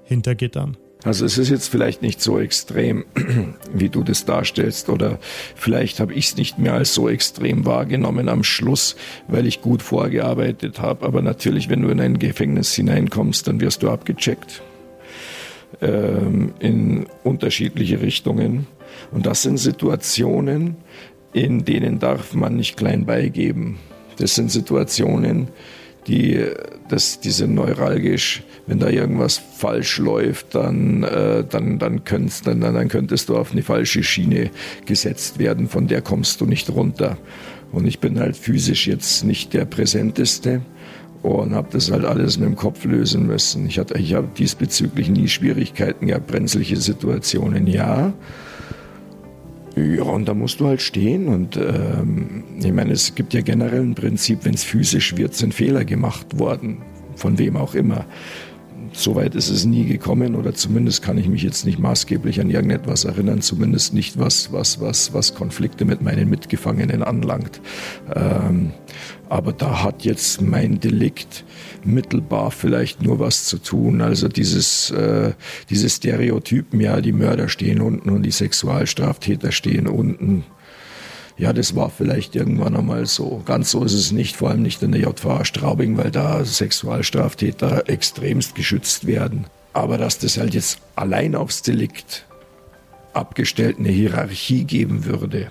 hinter 0.05 0.35
Gittern? 0.35 0.77
Also 1.05 1.25
es 1.25 1.37
ist 1.37 1.49
jetzt 1.49 1.69
vielleicht 1.69 2.03
nicht 2.03 2.21
so 2.21 2.39
extrem, 2.39 3.05
wie 3.73 3.89
du 3.89 4.05
das 4.05 4.25
darstellst, 4.25 4.89
oder 4.89 5.19
vielleicht 5.57 5.99
habe 5.99 6.15
ich 6.15 6.27
es 6.27 6.37
nicht 6.37 6.59
mehr 6.59 6.75
als 6.75 6.95
so 6.95 7.09
extrem 7.09 7.67
wahrgenommen 7.67 8.29
am 8.29 8.45
Schluss, 8.45 8.95
weil 9.27 9.47
ich 9.47 9.63
gut 9.63 9.83
vorgearbeitet 9.83 10.81
habe. 10.81 11.05
Aber 11.05 11.21
natürlich, 11.23 11.69
wenn 11.69 11.83
du 11.83 11.89
in 11.89 12.01
ein 12.01 12.19
Gefängnis 12.19 12.73
hineinkommst, 12.75 13.49
dann 13.49 13.61
wirst 13.61 13.83
du 13.83 13.91
abgecheckt 13.91 14.63
ähm, 15.81 16.55
in 16.61 17.07
unterschiedliche 17.25 18.01
Richtungen. 18.01 18.67
Und 19.11 19.27
das 19.27 19.43
sind 19.43 19.59
Situationen, 19.59 20.77
in 21.33 21.65
denen 21.65 21.99
darf 21.99 22.35
man 22.35 22.57
nicht 22.57 22.77
klein 22.77 23.07
beigeben. 23.07 23.79
Das 24.19 24.35
sind 24.35 24.53
Situationen, 24.53 25.49
die, 26.07 26.45
das, 26.89 27.21
die 27.21 27.31
sind 27.31 27.55
neuralgisch. 27.55 28.43
Wenn 28.67 28.79
da 28.79 28.89
irgendwas 28.89 29.39
falsch 29.39 29.99
läuft, 29.99 30.55
dann, 30.55 31.03
äh, 31.03 31.45
dann, 31.45 31.79
dann, 31.79 32.05
könntest, 32.05 32.47
dann, 32.47 32.61
dann 32.61 32.89
könntest 32.89 33.29
du 33.29 33.37
auf 33.37 33.53
eine 33.53 33.63
falsche 33.63 34.03
Schiene 34.03 34.51
gesetzt 34.87 35.39
werden, 35.39 35.69
von 35.69 35.89
der 35.89 36.01
kommst 36.01 36.41
du 36.41 36.47
nicht 36.47 36.71
runter. 36.71 37.19
Und 37.73 37.87
ich 37.87 37.99
bin 37.99 38.21
halt 38.21 38.37
physisch 38.37 38.87
jetzt 38.87 39.25
nicht 39.25 39.53
der 39.55 39.65
Präsenteste 39.65 40.61
und 41.23 41.55
habe 41.55 41.69
das 41.71 41.91
halt 41.91 42.05
alles 42.05 42.39
mit 42.39 42.49
dem 42.49 42.57
Kopf 42.57 42.85
lösen 42.85 43.27
müssen. 43.27 43.67
Ich, 43.67 43.79
hatte, 43.79 43.99
ich 43.99 44.15
habe 44.15 44.29
diesbezüglich 44.37 45.09
nie 45.09 45.29
Schwierigkeiten 45.29 46.09
gehabt, 46.09 46.27
brenzliche 46.27 46.77
Situationen, 46.77 47.67
ja. 47.67 48.13
Ja, 49.77 50.03
und 50.03 50.29
da 50.29 50.35
musst 50.35 50.61
du 50.61 50.67
halt 50.67 50.83
stehen. 50.83 51.29
Und 51.29 51.57
ähm, 51.57 52.45
ich 52.63 52.73
meine, 52.73 52.93
es 52.93 53.15
gibt 53.15 53.33
ja 53.35 53.41
generell 53.41 53.81
ein 53.81 53.95
Prinzip, 53.95 54.45
wenn 54.45 54.55
es 54.55 54.65
physisch 54.65 55.17
wird, 55.17 55.35
sind 55.35 55.55
Fehler 55.55 55.85
gemacht 55.85 56.39
worden, 56.39 56.83
von 57.17 57.39
wem 57.39 57.57
auch 57.57 57.75
immer. 57.75 58.05
Soweit 58.95 59.35
ist 59.35 59.49
es 59.49 59.65
nie 59.65 59.87
gekommen 59.87 60.35
oder 60.35 60.53
zumindest 60.53 61.03
kann 61.03 61.17
ich 61.17 61.27
mich 61.27 61.43
jetzt 61.43 61.65
nicht 61.65 61.79
maßgeblich 61.79 62.43
an 62.43 62.51
irgendetwas 62.51 63.07
erinnern, 63.07 63.41
zumindest 63.41 63.95
nicht 63.95 64.19
was, 64.19 64.53
was, 64.53 64.83
was, 64.83 65.15
was 65.15 65.35
Konflikte 65.35 65.87
mit 65.87 66.03
meinen 66.03 66.29
Mitgefangenen 66.29 67.03
anlangt. 67.03 67.63
Ähm, 68.15 68.73
aber 69.31 69.55
da 69.55 69.83
hat 69.83 70.05
jetzt 70.05 70.43
mein 70.43 70.79
Delikt 70.79 71.45
mittelbar 71.87 72.51
vielleicht 72.51 73.03
nur 73.03 73.19
was 73.19 73.45
zu 73.45 73.59
tun. 73.59 74.01
Also 74.01 74.29
dieses, 74.29 74.91
äh, 74.91 75.33
diese 75.71 75.89
Stereotypen, 75.89 76.81
ja, 76.81 77.01
die 77.01 77.13
Mörder 77.13 77.49
stehen 77.49 77.81
unten 77.81 78.11
und 78.11 78.23
die 78.23 78.31
Sexualstraftäter 78.31 79.53
stehen 79.53 79.87
unten. 79.87 80.45
Ja, 81.39 81.53
das 81.53 81.75
war 81.75 81.91
vielleicht 81.91 82.37
irgendwann 82.37 82.77
einmal 82.77 83.07
so. 83.07 83.43
Ganz 83.45 83.71
so 83.71 83.85
ist 83.85 83.95
es 83.95 84.13
nicht, 84.13 84.37
vor 84.37 84.51
allem 84.51 84.63
nicht 84.63 84.83
in 84.83 84.93
der 84.93 85.01
JVA 85.01 85.45
Straubing, 85.45 85.97
weil 85.97 86.11
da 86.11 86.45
Sexualstraftäter 86.45 87.89
extremst 87.89 88.55
geschützt 88.55 89.07
werden. 89.07 89.47
Aber 89.73 89.99
dass 89.99 90.19
das 90.19 90.37
halt 90.39 90.55
jetzt 90.55 90.81
allein 90.95 91.35
aufs 91.35 91.63
Delikt 91.63 92.27
abgestellt 93.15 93.77
eine 93.79 93.89
Hierarchie 93.89 94.65
geben 94.65 95.05
würde, 95.05 95.51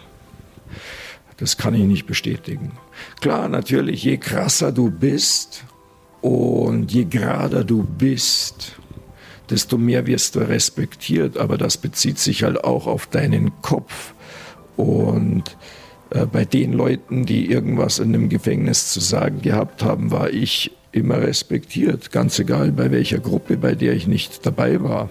das 1.38 1.57
kann 1.57 1.73
ich 1.73 1.82
nicht 1.82 2.05
bestätigen. 2.05 2.73
Klar, 3.19 3.49
natürlich, 3.49 4.03
je 4.03 4.17
krasser 4.17 4.71
du 4.71 4.91
bist 4.91 5.63
und 6.22 6.91
je 6.91 7.05
gerader 7.05 7.63
du 7.63 7.84
bist, 7.84 8.78
desto 9.49 9.78
mehr 9.78 10.07
wirst 10.07 10.36
du 10.36 10.39
respektiert. 10.39 11.38
Aber 11.38 11.57
das 11.57 11.78
bezieht 11.78 12.19
sich 12.19 12.43
halt 12.43 12.63
auch 12.63 12.88
auf 12.88 13.07
deinen 13.07 13.51
Kopf. 13.61 14.13
Und 14.78 15.57
äh, 16.11 16.26
bei 16.26 16.45
den 16.45 16.74
Leuten, 16.74 17.26
die 17.26 17.51
irgendwas 17.51 17.99
in 17.99 18.13
dem 18.13 18.30
Gefängnis 18.30 18.91
zu 18.91 18.99
sagen 18.99 19.41
gehabt 19.41 19.84
haben, 19.84 20.11
war 20.11 20.30
ich 20.30 20.72
immer 20.91 21.22
respektiert, 21.22 22.11
ganz 22.11 22.38
egal 22.39 22.72
bei 22.72 22.91
welcher 22.91 23.19
Gruppe, 23.19 23.57
bei 23.57 23.76
der 23.76 23.93
ich 23.93 24.07
nicht 24.07 24.45
dabei 24.45 24.82
war. 24.84 25.09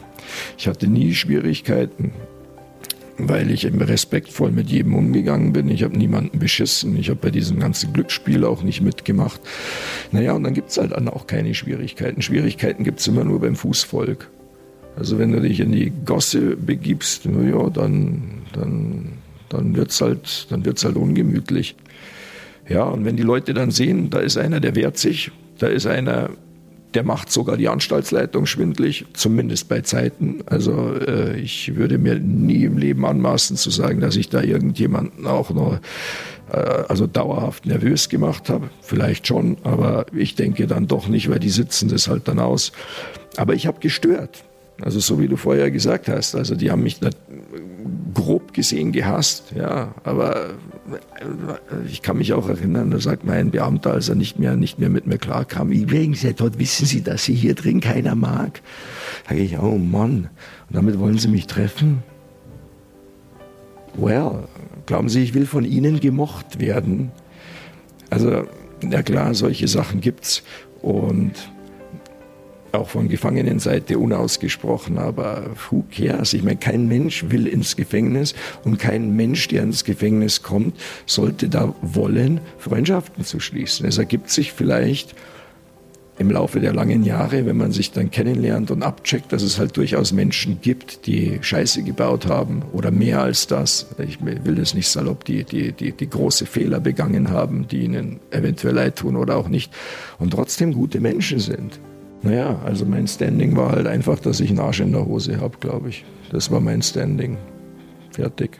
Ich 0.58 0.68
hatte 0.68 0.86
nie 0.86 1.14
Schwierigkeiten, 1.14 2.12
weil 3.28 3.50
ich 3.50 3.66
eben 3.66 3.80
respektvoll 3.80 4.50
mit 4.52 4.70
jedem 4.70 4.94
umgegangen 4.94 5.52
bin. 5.52 5.68
Ich 5.68 5.82
habe 5.82 5.96
niemanden 5.96 6.38
beschissen. 6.38 6.96
Ich 6.96 7.10
habe 7.10 7.20
bei 7.20 7.30
diesem 7.30 7.58
ganzen 7.58 7.92
Glücksspiel 7.92 8.44
auch 8.44 8.62
nicht 8.62 8.80
mitgemacht. 8.80 9.40
Naja, 10.12 10.32
und 10.32 10.44
dann 10.44 10.54
gibt 10.54 10.70
es 10.70 10.78
halt 10.78 10.92
dann 10.92 11.08
auch 11.08 11.26
keine 11.26 11.54
Schwierigkeiten. 11.54 12.22
Schwierigkeiten 12.22 12.84
gibt 12.84 13.00
es 13.00 13.06
immer 13.06 13.24
nur 13.24 13.40
beim 13.40 13.56
Fußvolk. 13.56 14.28
Also 14.96 15.18
wenn 15.18 15.32
du 15.32 15.40
dich 15.40 15.60
in 15.60 15.72
die 15.72 15.92
Gosse 16.04 16.56
begibst, 16.56 17.26
naja, 17.26 17.70
dann, 17.70 18.42
dann 18.52 19.12
dann 19.50 19.76
wird's 19.76 20.00
halt, 20.00 20.46
halt 20.50 20.96
ungemütlich. 20.96 21.76
Ja, 22.68 22.84
und 22.84 23.04
wenn 23.04 23.16
die 23.16 23.22
Leute 23.22 23.52
dann 23.52 23.70
sehen, 23.70 24.08
da 24.08 24.20
ist 24.20 24.38
einer, 24.38 24.60
der 24.60 24.74
wehrt 24.76 24.96
sich, 24.96 25.30
da 25.58 25.66
ist 25.66 25.86
einer, 25.86 26.30
der 26.95 27.05
macht 27.05 27.30
sogar 27.30 27.57
die 27.57 27.68
Anstaltsleitung 27.68 28.47
schwindlig, 28.47 29.07
zumindest 29.12 29.68
bei 29.68 29.80
Zeiten. 29.80 30.41
Also 30.47 30.95
äh, 30.95 31.38
ich 31.38 31.76
würde 31.76 31.99
mir 31.99 32.18
nie 32.18 32.64
im 32.64 32.78
Leben 32.78 33.07
anmaßen 33.07 33.57
zu 33.57 33.70
sagen, 33.70 34.01
dass 34.01 34.16
ich 34.16 34.28
da 34.28 34.43
irgendjemanden 34.43 35.26
auch 35.26 35.51
noch 35.51 35.78
äh, 36.53 36.57
also 36.88 37.07
dauerhaft 37.07 37.66
nervös 37.66 38.09
gemacht 38.09 38.49
habe. 38.49 38.70
Vielleicht 38.82 39.26
schon, 39.26 39.59
aber 39.62 40.07
ich 40.14 40.34
denke 40.34 40.66
dann 40.66 40.88
doch 40.88 41.07
nicht, 41.09 41.30
weil 41.30 41.38
die 41.38 41.51
sitzen 41.51 41.88
das 41.88 42.09
halt 42.09 42.26
dann 42.26 42.41
aus. 42.41 42.72
Aber 43.36 43.55
ich 43.55 43.66
habe 43.66 43.78
gestört. 43.80 44.45
Also 44.82 44.99
so 44.99 45.20
wie 45.20 45.28
du 45.28 45.36
vorher 45.36 45.70
gesagt 45.70 46.09
hast, 46.09 46.34
also 46.34 46.55
die 46.55 46.70
haben 46.70 46.82
mich 46.82 46.99
grob 48.14 48.53
gesehen 48.53 48.92
gehasst, 48.92 49.53
ja, 49.55 49.94
aber 50.05 50.51
äh, 50.51 51.86
ich 51.86 52.03
kann 52.03 52.18
mich 52.18 52.32
auch 52.32 52.48
erinnern, 52.48 52.90
da 52.90 52.98
sagt 53.01 53.24
mein 53.24 53.51
Beamter, 53.51 53.92
als 53.92 54.09
er 54.09 54.14
nicht 54.14 54.38
mehr, 54.38 54.57
nicht 54.57 54.78
mehr 54.78 54.90
mit 54.90 55.07
mir 55.07 55.18
klarkam, 55.18 55.70
übrigens, 55.70 56.22
Herr 56.22 56.36
Todd, 56.36 56.59
wissen 56.59 56.86
Sie, 56.86 57.03
dass 57.03 57.24
Sie 57.24 57.34
hier 57.34 57.55
drin 57.55 57.80
keiner 57.80 58.14
mag? 58.14 58.61
Da 59.24 59.30
sage 59.30 59.42
ich, 59.42 59.59
oh 59.59 59.78
Mann, 59.78 60.28
und 60.68 60.76
damit 60.76 60.98
wollen 60.98 61.18
Sie 61.18 61.28
mich 61.28 61.46
treffen? 61.46 62.03
Well, 63.94 64.48
glauben 64.86 65.09
Sie, 65.09 65.22
ich 65.22 65.34
will 65.34 65.46
von 65.46 65.64
Ihnen 65.64 66.01
gemocht 66.01 66.61
werden? 66.61 67.11
Also, 68.09 68.44
ja 68.88 69.03
klar, 69.03 69.34
solche 69.34 69.68
Sachen 69.68 70.01
gibt's 70.01 70.42
und 70.82 71.32
auch 72.72 72.88
von 72.88 73.08
Gefangenenseite 73.08 73.98
unausgesprochen, 73.98 74.98
aber 74.98 75.50
who 75.68 75.84
cares? 75.94 76.32
Ich 76.32 76.42
meine, 76.42 76.58
kein 76.58 76.88
Mensch 76.88 77.30
will 77.30 77.46
ins 77.46 77.76
Gefängnis 77.76 78.34
und 78.64 78.78
kein 78.78 79.16
Mensch, 79.16 79.48
der 79.48 79.62
ins 79.62 79.84
Gefängnis 79.84 80.42
kommt, 80.42 80.76
sollte 81.06 81.48
da 81.48 81.74
wollen, 81.82 82.40
Freundschaften 82.58 83.24
zu 83.24 83.40
schließen. 83.40 83.86
Es 83.86 83.98
ergibt 83.98 84.30
sich 84.30 84.52
vielleicht 84.52 85.14
im 86.20 86.30
Laufe 86.30 86.60
der 86.60 86.74
langen 86.74 87.02
Jahre, 87.02 87.46
wenn 87.46 87.56
man 87.56 87.72
sich 87.72 87.92
dann 87.92 88.10
kennenlernt 88.10 88.70
und 88.70 88.82
abcheckt, 88.82 89.32
dass 89.32 89.42
es 89.42 89.58
halt 89.58 89.78
durchaus 89.78 90.12
Menschen 90.12 90.60
gibt, 90.60 91.06
die 91.06 91.38
Scheiße 91.40 91.82
gebaut 91.82 92.26
haben 92.26 92.62
oder 92.74 92.90
mehr 92.90 93.22
als 93.22 93.46
das. 93.46 93.86
Ich 93.96 94.18
will 94.22 94.54
das 94.54 94.74
nicht 94.74 94.88
salopp, 94.88 95.24
die, 95.24 95.44
die, 95.44 95.72
die, 95.72 95.92
die 95.92 96.10
große 96.10 96.44
Fehler 96.44 96.78
begangen 96.78 97.30
haben, 97.30 97.68
die 97.68 97.84
ihnen 97.84 98.20
eventuell 98.30 98.74
leid 98.74 98.96
tun 98.96 99.16
oder 99.16 99.36
auch 99.36 99.48
nicht 99.48 99.72
und 100.18 100.32
trotzdem 100.34 100.74
gute 100.74 101.00
Menschen 101.00 101.38
sind. 101.38 101.80
Naja, 102.22 102.60
also 102.64 102.84
mein 102.84 103.08
Standing 103.08 103.56
war 103.56 103.72
halt 103.72 103.86
einfach, 103.86 104.18
dass 104.18 104.40
ich 104.40 104.50
einen 104.50 104.58
Arsch 104.58 104.80
in 104.80 104.92
der 104.92 105.06
Hose 105.06 105.40
habe, 105.40 105.56
glaube 105.58 105.88
ich. 105.88 106.04
Das 106.30 106.50
war 106.50 106.60
mein 106.60 106.82
Standing. 106.82 107.38
Fertig. 108.10 108.58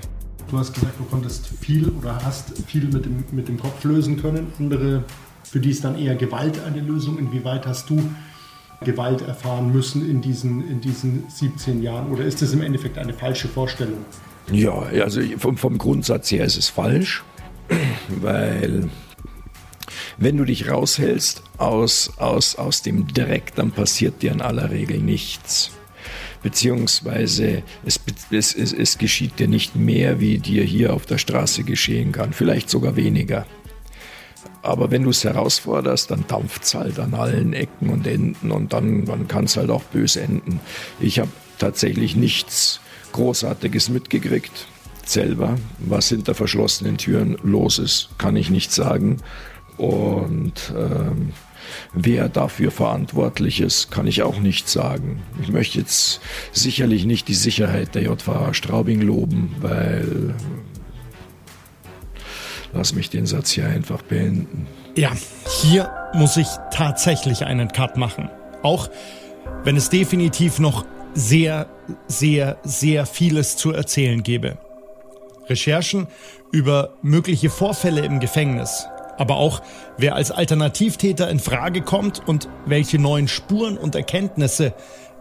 Du 0.51 0.59
hast 0.59 0.73
gesagt, 0.73 0.99
du 0.99 1.05
konntest 1.05 1.49
viel 1.61 1.89
oder 1.91 2.19
hast 2.25 2.59
viel 2.67 2.85
mit 2.85 3.05
dem, 3.05 3.25
mit 3.33 3.49
dem 3.49 3.59
Kopf 3.59 3.85
lösen 3.85 4.21
können. 4.21 4.47
Andere, 4.59 5.05
für 5.45 5.61
die 5.61 5.71
ist 5.71 5.85
dann 5.85 5.99
eher 5.99 6.15
Gewalt 6.17 6.59
eine 6.65 6.81
Lösung. 6.81 7.19
Inwieweit 7.19 7.67
hast 7.67 7.91
du 7.91 8.03
Gewalt 8.83 9.21
erfahren 9.23 9.73
müssen 9.73 10.09
in 10.09 10.23
diesen, 10.23 10.69
in 10.69 10.81
diesen 10.81 11.25
17 11.29 11.83
Jahren? 11.83 12.11
Oder 12.11 12.25
ist 12.25 12.41
das 12.41 12.53
im 12.53 12.63
Endeffekt 12.63 12.97
eine 12.97 13.13
falsche 13.13 13.47
Vorstellung? 13.47 13.99
Ja, 14.51 14.73
also 14.73 15.21
vom, 15.37 15.57
vom 15.57 15.77
Grundsatz 15.77 16.31
her 16.31 16.45
ist 16.45 16.57
es 16.57 16.69
falsch, 16.69 17.23
weil 18.09 18.89
wenn 20.21 20.37
du 20.37 20.45
dich 20.45 20.69
raushältst 20.69 21.43
aus, 21.57 22.13
aus, 22.19 22.55
aus 22.55 22.83
dem 22.83 23.09
Dreck, 23.09 23.55
dann 23.57 23.73
passiert 23.73 24.23
dir 24.23 24.33
in 24.33 24.43
aller 24.43 24.71
Regel 24.71 24.99
nichts. 24.99 25.71
Beziehungsweise 26.43 27.63
es, 27.85 27.99
es, 28.31 28.55
es, 28.55 28.73
es 28.73 28.99
geschieht 28.99 29.39
dir 29.39 29.49
nicht 29.49 29.77
mehr, 29.77 30.21
wie 30.21 30.39
dir 30.39 30.63
hier 30.63 30.93
auf 30.93 31.07
der 31.07 31.17
Straße 31.17 31.65
geschehen 31.65 32.13
kann. 32.13 32.35
Vielleicht 32.35 32.69
sogar 32.69 32.97
weniger. 32.97 33.47
Aber 34.63 34.91
wenn 34.91 35.05
du 35.05 35.11
es 35.11 35.25
herausforderst, 35.25 36.11
dann 36.11 36.27
dampft 36.29 36.65
es 36.65 36.75
halt 36.75 36.99
an 36.99 37.15
allen 37.15 37.55
Ecken 37.55 37.89
und 37.89 38.07
Enden 38.07 38.51
und 38.51 38.75
dann, 38.75 39.07
dann 39.07 39.27
kann 39.27 39.45
es 39.45 39.57
halt 39.57 39.71
auch 39.71 39.85
böse 39.85 40.21
enden. 40.21 40.61
Ich 41.01 41.19
habe 41.19 41.31
tatsächlich 41.59 42.15
nichts 42.15 42.81
Großartiges 43.13 43.89
mitgekriegt 43.89 44.67
selber. 45.11 45.57
Was 45.79 46.09
hinter 46.09 46.35
verschlossenen 46.35 46.99
Türen 46.99 47.37
los 47.43 47.79
ist, 47.79 48.11
kann 48.19 48.37
ich 48.37 48.51
nicht 48.51 48.73
sagen. 48.73 49.19
Und 49.81 50.75
ähm, 50.77 51.33
wer 51.95 52.29
dafür 52.29 52.71
verantwortlich 52.71 53.63
ist, 53.63 53.91
kann 53.91 54.07
ich 54.07 54.23
auch 54.23 54.39
nicht 54.39 54.69
sagen. 54.69 55.23
Ich 55.43 55.49
möchte 55.49 55.79
jetzt 55.79 56.21
sicherlich 56.53 57.07
nicht 57.07 57.29
die 57.29 57.35
Sicherheit 57.35 57.95
der 57.95 58.03
JVA 58.03 58.53
Straubing 58.53 59.01
loben, 59.01 59.57
weil 59.61 60.35
lass 62.75 62.95
mich 62.95 63.09
den 63.09 63.25
Satz 63.25 63.53
hier 63.53 63.69
einfach 63.69 64.03
beenden. 64.03 64.67
Ja, 64.97 65.13
hier 65.63 65.91
muss 66.13 66.37
ich 66.37 66.49
tatsächlich 66.71 67.47
einen 67.47 67.69
Cut 67.69 67.97
machen. 67.97 68.29
Auch 68.63 68.91
wenn 69.65 69.79
es 69.79 69.89
definitiv 69.89 70.59
noch 70.59 70.85
sehr, 71.15 71.71
sehr, 72.07 72.59
sehr 72.65 73.07
vieles 73.07 73.57
zu 73.57 73.73
erzählen 73.73 74.23
gäbe. 74.23 74.59
Recherchen 75.49 76.07
über 76.53 76.99
mögliche 77.01 77.49
Vorfälle 77.49 78.05
im 78.05 78.21
Gefängnis, 78.21 78.87
aber 79.21 79.37
auch 79.37 79.61
wer 79.99 80.15
als 80.15 80.31
Alternativtäter 80.31 81.29
in 81.29 81.41
Frage 81.41 81.83
kommt 81.83 82.27
und 82.27 82.49
welche 82.65 82.99
neuen 82.99 83.29
Spuren 83.29 83.77
und 83.77 83.95
Erkenntnisse 83.95 84.73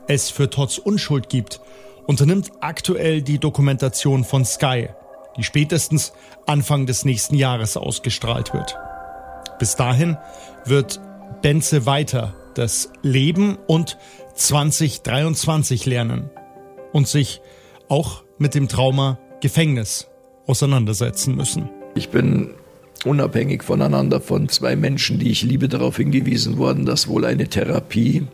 es 0.07 0.29
für 0.29 0.49
Todds 0.49 0.79
Unschuld 0.79 1.27
gibt, 1.27 1.59
unternimmt 2.07 2.49
aktuell 2.61 3.21
die 3.21 3.39
Dokumentation 3.39 4.23
von 4.23 4.45
Sky, 4.45 4.87
die 5.35 5.43
spätestens 5.43 6.13
Anfang 6.45 6.85
des 6.85 7.03
nächsten 7.03 7.35
Jahres 7.35 7.75
ausgestrahlt 7.75 8.53
wird. 8.53 8.77
Bis 9.59 9.75
dahin 9.75 10.17
wird 10.63 11.01
Benze 11.41 11.85
weiter 11.85 12.35
das 12.55 12.93
Leben 13.01 13.57
und 13.67 13.97
2023 14.33 15.85
lernen 15.85 16.29
und 16.93 17.09
sich 17.09 17.41
auch 17.89 18.23
mit 18.37 18.55
dem 18.55 18.69
Trauma 18.69 19.19
Gefängnis 19.41 20.07
auseinandersetzen 20.47 21.35
müssen. 21.35 21.69
Ich 21.95 22.09
bin 22.09 22.55
unabhängig 23.05 23.63
voneinander 23.63 24.21
von 24.21 24.49
zwei 24.49 24.75
Menschen, 24.75 25.19
die 25.19 25.31
ich 25.31 25.43
liebe, 25.43 25.69
darauf 25.69 25.97
hingewiesen 25.97 26.57
worden, 26.57 26.85
dass 26.85 27.07
wohl 27.07 27.25
eine 27.25 27.47
Therapie 27.47 28.27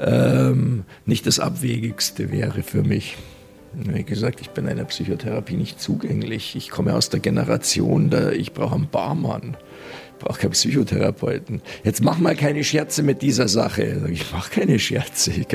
ähm, 0.00 0.84
nicht 1.04 1.26
das 1.26 1.40
Abwegigste 1.40 2.30
wäre 2.30 2.62
für 2.62 2.82
mich. 2.82 3.16
Wie 3.74 4.04
gesagt, 4.04 4.40
ich 4.40 4.50
bin 4.50 4.66
einer 4.66 4.84
Psychotherapie 4.84 5.56
nicht 5.56 5.80
zugänglich. 5.80 6.56
Ich 6.56 6.70
komme 6.70 6.94
aus 6.94 7.10
der 7.10 7.20
Generation, 7.20 8.08
da 8.08 8.30
ich 8.30 8.52
brauche 8.52 8.74
einen 8.74 8.88
Barmann 8.88 9.56
brauche 10.18 10.40
keinen 10.40 10.52
Psychotherapeuten. 10.52 11.62
Jetzt 11.84 12.02
mach 12.02 12.18
mal 12.18 12.34
keine 12.34 12.64
Scherze 12.64 13.02
mit 13.02 13.22
dieser 13.22 13.48
Sache. 13.48 14.08
Ich 14.10 14.32
mache 14.32 14.60
keine 14.60 14.78
Scherze. 14.78 15.30
Ich 15.30 15.46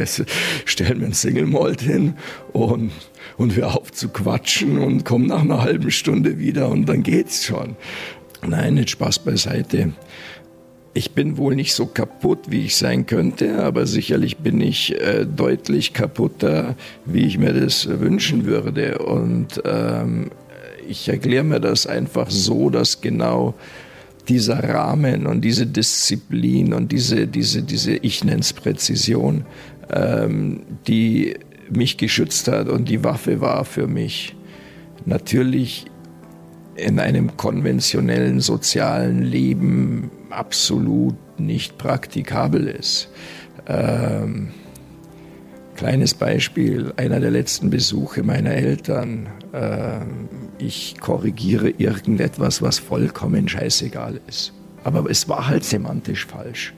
stelle 0.65 0.95
mir 0.95 1.05
einen 1.05 1.13
Single 1.13 1.47
Malt 1.47 1.81
hin 1.81 2.15
und, 2.53 2.91
und 3.37 3.55
hör 3.55 3.75
auf 3.75 3.91
zu 3.91 4.09
quatschen 4.09 4.77
und 4.77 5.03
komm 5.03 5.27
nach 5.27 5.41
einer 5.41 5.61
halben 5.61 5.91
Stunde 5.91 6.39
wieder 6.39 6.69
und 6.69 6.87
dann 6.87 7.03
geht's 7.03 7.45
schon. 7.45 7.75
Nein, 8.45 8.75
nicht 8.75 8.89
Spaß 8.89 9.19
beiseite. 9.19 9.93
Ich 10.93 11.11
bin 11.11 11.37
wohl 11.37 11.55
nicht 11.55 11.73
so 11.73 11.85
kaputt, 11.85 12.39
wie 12.49 12.65
ich 12.65 12.75
sein 12.75 13.05
könnte, 13.05 13.63
aber 13.63 13.85
sicherlich 13.85 14.37
bin 14.37 14.59
ich 14.59 14.99
äh, 14.99 15.25
deutlich 15.25 15.93
kaputter, 15.93 16.75
wie 17.05 17.25
ich 17.25 17.37
mir 17.37 17.53
das 17.53 17.87
wünschen 17.87 18.45
würde. 18.45 18.97
Und 18.97 19.61
ähm, 19.63 20.31
ich 20.87 21.07
erkläre 21.07 21.45
mir 21.45 21.61
das 21.61 21.87
einfach 21.87 22.29
so, 22.29 22.69
dass 22.69 22.99
genau 22.99 23.53
dieser 24.27 24.63
Rahmen 24.63 25.27
und 25.27 25.41
diese 25.41 25.65
Disziplin 25.65 26.73
und 26.73 26.91
diese, 26.91 27.27
diese, 27.27 27.63
diese 27.63 27.93
ich 27.93 28.23
nenne 28.23 28.41
es 28.41 28.53
Präzision, 28.53 29.45
ähm, 29.91 30.61
die 30.87 31.35
mich 31.69 31.97
geschützt 31.97 32.47
hat 32.47 32.67
und 32.67 32.89
die 32.89 33.03
Waffe 33.03 33.39
war 33.39 33.65
für 33.65 33.87
mich. 33.87 34.35
Natürlich 35.05 35.85
in 36.75 36.99
einem 36.99 37.37
konventionellen 37.37 38.39
sozialen 38.39 39.21
Leben 39.21 40.11
absolut 40.29 41.15
nicht 41.39 41.77
praktikabel 41.77 42.67
ist. 42.67 43.09
Ähm, 43.67 44.49
kleines 45.75 46.13
Beispiel, 46.13 46.93
einer 46.97 47.19
der 47.19 47.31
letzten 47.31 47.69
Besuche 47.69 48.23
meiner 48.23 48.51
Eltern. 48.51 49.29
Ähm, 49.53 50.29
ich 50.57 50.99
korrigiere 50.99 51.69
irgendetwas, 51.69 52.61
was 52.61 52.79
vollkommen 52.79 53.47
scheißegal 53.47 54.19
ist. 54.27 54.53
Aber 54.83 55.09
es 55.09 55.27
war 55.27 55.47
halt 55.47 55.63
semantisch 55.63 56.25
falsch. 56.25 56.73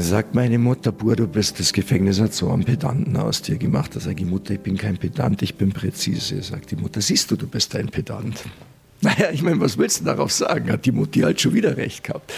Sagt 0.00 0.34
meine 0.34 0.58
Mutter, 0.58 0.92
Bur, 0.92 1.14
du 1.14 1.26
bist 1.28 1.60
das 1.60 1.72
Gefängnis 1.72 2.20
hat 2.20 2.34
so 2.34 2.50
einen 2.50 2.64
Pedanten 2.64 3.16
aus 3.16 3.42
dir 3.42 3.56
gemacht. 3.58 3.94
Da 3.94 4.00
sage 4.00 4.22
ich, 4.22 4.28
Mutter, 4.28 4.54
ich 4.54 4.60
bin 4.60 4.76
kein 4.76 4.96
Pedant, 4.96 5.42
ich 5.42 5.54
bin 5.54 5.72
präzise. 5.72 6.42
Sagt 6.42 6.70
die 6.70 6.76
Mutter, 6.76 7.00
siehst 7.00 7.30
du, 7.30 7.36
du 7.36 7.46
bist 7.46 7.74
ein 7.76 7.88
Pedant. 7.88 8.44
Naja, 9.00 9.30
ich 9.32 9.42
meine, 9.42 9.60
was 9.60 9.76
willst 9.76 10.00
du 10.00 10.04
darauf 10.04 10.32
sagen? 10.32 10.72
Hat 10.72 10.86
die 10.86 10.92
Mutti 10.92 11.20
halt 11.20 11.38
schon 11.38 11.52
wieder 11.52 11.76
recht 11.76 12.04
gehabt. 12.04 12.32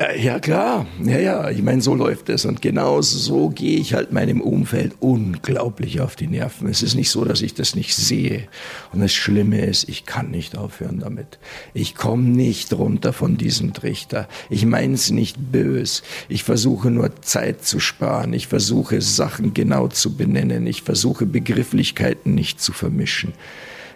Äh, 0.00 0.18
ja 0.24 0.40
klar, 0.40 0.86
ja, 1.04 1.18
ja, 1.18 1.50
ich 1.50 1.62
meine, 1.62 1.82
so 1.82 1.94
läuft 1.94 2.30
es. 2.30 2.46
Und 2.46 2.62
genau 2.62 3.02
so 3.02 3.50
gehe 3.50 3.78
ich 3.78 3.92
halt 3.92 4.12
meinem 4.12 4.40
Umfeld 4.40 4.94
unglaublich 5.00 6.00
auf 6.00 6.16
die 6.16 6.26
Nerven. 6.26 6.68
Es 6.68 6.82
ist 6.82 6.94
nicht 6.94 7.10
so, 7.10 7.26
dass 7.26 7.42
ich 7.42 7.52
das 7.52 7.74
nicht 7.76 7.94
sehe. 7.94 8.48
Und 8.94 9.00
das 9.00 9.12
Schlimme 9.12 9.60
ist, 9.60 9.90
ich 9.90 10.06
kann 10.06 10.30
nicht 10.30 10.56
aufhören 10.56 11.00
damit. 11.00 11.38
Ich 11.74 11.94
komme 11.94 12.22
nicht 12.22 12.72
runter 12.72 13.12
von 13.12 13.36
diesem 13.36 13.74
Trichter. 13.74 14.26
Ich 14.48 14.64
meine 14.64 14.94
es 14.94 15.10
nicht 15.10 15.36
bös. 15.52 16.02
Ich 16.30 16.44
versuche 16.44 16.90
nur 16.90 17.20
Zeit 17.20 17.66
zu 17.66 17.78
sparen. 17.78 18.32
Ich 18.32 18.46
versuche 18.46 19.02
Sachen 19.02 19.52
genau 19.52 19.88
zu 19.88 20.16
benennen. 20.16 20.66
Ich 20.66 20.80
versuche 20.80 21.26
Begrifflichkeiten 21.26 22.34
nicht 22.34 22.62
zu 22.62 22.72
vermischen. 22.72 23.34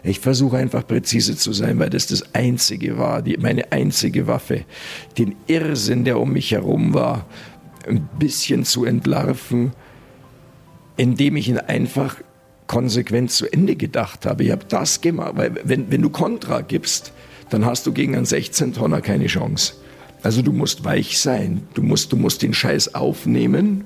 Ich 0.05 0.21
versuche 0.21 0.59
einfach 0.59 0.87
präzise 0.87 1.35
zu 1.35 1.55
sein, 1.55 1.79
weil 1.79 1.89
das 1.89 2.07
das 2.07 2.35
Einzige 2.35 2.99
war, 2.99 3.23
die, 3.23 3.39
meine 3.39 3.73
einzige 3.73 4.27
Waffe, 4.27 4.65
den 5.17 5.35
Irrsinn, 5.47 6.05
der 6.05 6.21
um 6.21 6.33
mich 6.33 6.53
herum 6.53 6.93
war, 6.93 7.27
ein 7.89 8.07
bisschen 8.19 8.65
zu 8.65 8.85
entlarven, 8.85 9.73
indem 10.99 11.37
ich 11.37 11.49
ihn 11.49 11.59
einfach 11.59 12.17
konsequent 12.67 13.31
zu 13.31 13.51
Ende 13.51 13.77
gedacht 13.77 14.27
habe. 14.27 14.45
Ich 14.45 14.51
habe 14.51 14.67
das 14.69 15.01
gemacht, 15.01 15.33
weil 15.37 15.55
wenn, 15.65 15.91
wenn 15.91 16.03
du 16.03 16.11
Kontra 16.11 16.61
gibst, 16.61 17.13
dann 17.49 17.65
hast 17.65 17.87
du 17.87 17.93
gegen 17.93 18.15
einen 18.15 18.27
16-Tonner 18.27 19.01
keine 19.01 19.27
Chance. 19.27 19.75
Also 20.23 20.43
du 20.43 20.53
musst 20.53 20.85
weich 20.85 21.19
sein, 21.19 21.63
du 21.75 21.83
musst, 21.83 22.13
du 22.13 22.17
musst 22.17 22.43
den 22.43 22.55
Scheiß 22.55 22.95
aufnehmen 22.95 23.85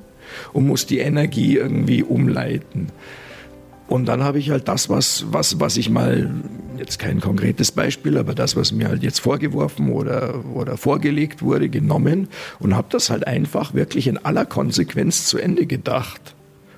und 0.53 0.67
musst 0.67 0.91
die 0.91 0.99
Energie 0.99 1.57
irgendwie 1.57 2.03
umleiten. 2.03 2.91
Und 3.89 4.07
dann 4.07 4.23
habe 4.23 4.39
ich 4.39 4.51
halt 4.51 4.69
das, 4.69 4.91
was, 4.91 5.25
was, 5.31 5.61
was 5.61 5.79
ich 5.79 5.89
mal, 5.89 6.31
jetzt 6.77 6.99
kein 6.99 7.21
konkretes 7.21 7.73
Beispiel, 7.73 8.19
aber 8.19 8.35
das, 8.35 8.55
was 8.55 8.71
mir 8.71 8.89
halt 8.89 9.03
jetzt 9.03 9.21
vorgeworfen 9.21 9.91
oder, 9.91 10.45
oder 10.55 10.77
vorgelegt 10.77 11.43
wurde, 11.43 11.71
genommen 11.71 12.29
und 12.61 12.77
habe 12.77 12.89
das 12.91 13.09
halt 13.09 13.27
einfach 13.27 13.73
wirklich 13.73 14.07
in 14.07 14.19
aller 14.19 14.45
Konsequenz 14.45 15.27
zu 15.27 15.39
Ende 15.39 15.65
gedacht 15.65 16.35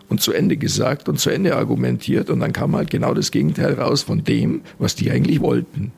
und 0.09 0.21
zu 0.21 0.33
Ende 0.33 0.57
gesagt 0.57 1.09
und 1.09 1.19
zu 1.19 1.31
Ende 1.31 1.57
argumentiert. 1.57 2.31
Und 2.31 2.41
dann 2.41 2.53
kam 2.53 2.77
halt 2.77 2.91
genau 2.91 3.13
das 3.13 3.33
Gegenteil 3.33 3.75
raus 3.75 4.03
von 4.03 4.23
dem, 4.23 4.63
was 4.79 4.95
die 4.95 5.11
eigentlich 5.11 5.41
wollten. 5.41 5.93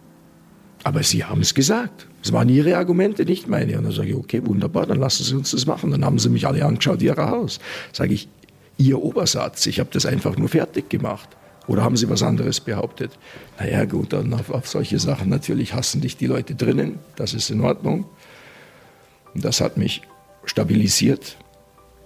Aber 0.85 1.03
sie 1.03 1.25
haben 1.25 1.43
es 1.43 1.55
gesagt. 1.55 2.07
Es 2.23 2.33
waren 2.33 2.49
ihre 2.49 2.77
Argumente, 2.77 3.25
nicht 3.25 3.49
meine. 3.49 3.77
Und 3.79 3.85
dann 3.85 3.93
sage 3.93 4.11
ich, 4.11 4.15
okay, 4.15 4.43
wunderbar, 4.45 4.87
dann 4.87 4.99
lassen 4.99 5.25
Sie 5.25 5.35
uns 5.35 5.51
das 5.51 5.67
machen. 5.67 5.91
Dann 5.91 6.05
haben 6.05 6.19
sie 6.19 6.29
mich 6.29 6.47
alle 6.47 6.65
angeschaut, 6.65 7.03
ihr 7.03 7.17
Haus. 7.17 7.61
Sage 7.93 8.15
ich, 8.15 8.29
Ihr 8.83 9.01
Obersatz, 9.01 9.67
ich 9.67 9.79
habe 9.79 9.91
das 9.93 10.07
einfach 10.07 10.37
nur 10.37 10.49
fertig 10.49 10.91
gemacht. 10.91 11.29
Oder 11.69 11.85
haben 11.85 11.97
Sie 11.97 12.09
was 12.09 12.25
anderes 12.25 12.59
behauptet? 12.59 13.13
Naja, 13.61 13.85
gut, 13.85 14.13
dann 14.13 14.35
auf, 14.35 14.51
auf 14.51 14.67
solche 14.67 14.99
Sachen 14.99 15.29
natürlich 15.29 15.73
hassen 15.73 16.01
dich 16.01 16.17
die 16.17 16.27
Leute 16.27 16.57
drinnen, 16.57 16.99
das 17.15 17.33
ist 17.33 17.49
in 17.51 17.61
Ordnung. 17.61 18.07
Und 19.35 19.45
das 19.45 19.61
hat 19.61 19.77
mich 19.77 20.03
stabilisiert, 20.45 21.37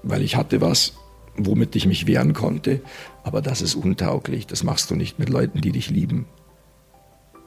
weil 0.03 0.20
ich 0.20 0.37
hatte 0.37 0.61
was, 0.61 0.93
womit 1.39 1.74
ich 1.77 1.87
mich 1.87 2.07
wehren 2.07 2.35
konnte. 2.35 2.83
Aber 3.24 3.41
das 3.41 3.62
ist 3.62 3.74
untauglich, 3.74 4.47
das 4.47 4.62
machst 4.62 4.91
du 4.91 4.97
nicht 4.97 5.18
mit 5.18 5.31
Leuten, 5.31 5.62
die 5.62 5.72
dich 5.72 5.89
lieben. 5.89 6.27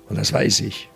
Und 0.10 0.18
das 0.18 0.34
weiß 0.34 0.62
ich. 0.62 0.90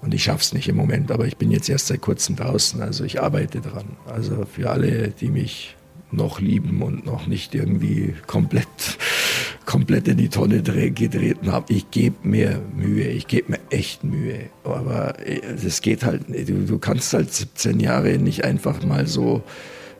Und 0.00 0.14
ich 0.14 0.22
schaff's 0.22 0.52
nicht 0.52 0.68
im 0.68 0.76
Moment, 0.76 1.10
aber 1.10 1.26
ich 1.26 1.36
bin 1.36 1.50
jetzt 1.50 1.68
erst 1.68 1.88
seit 1.88 2.02
kurzem 2.02 2.36
draußen, 2.36 2.80
also 2.80 3.02
ich 3.02 3.20
arbeite 3.20 3.60
dran. 3.60 3.96
Also 4.06 4.46
für 4.46 4.70
alle, 4.70 5.08
die 5.08 5.28
mich 5.28 5.74
noch 6.12 6.40
lieben 6.40 6.82
und 6.82 7.06
noch 7.06 7.26
nicht 7.26 7.54
irgendwie 7.54 8.14
komplett, 8.26 8.66
komplett 9.64 10.08
in 10.08 10.16
die 10.16 10.28
Tonne 10.28 10.62
getreten 10.62 11.52
habe. 11.52 11.72
Ich 11.72 11.90
gebe 11.90 12.16
mir 12.26 12.60
Mühe, 12.74 13.08
ich 13.08 13.26
gebe 13.26 13.52
mir 13.52 13.60
echt 13.70 14.04
Mühe. 14.04 14.50
Aber 14.64 15.14
es 15.24 15.80
geht 15.80 16.04
halt, 16.04 16.28
du, 16.28 16.66
du 16.66 16.78
kannst 16.78 17.12
halt 17.12 17.32
17 17.32 17.80
Jahre 17.80 18.18
nicht 18.18 18.44
einfach 18.44 18.84
mal 18.84 19.06
so 19.06 19.42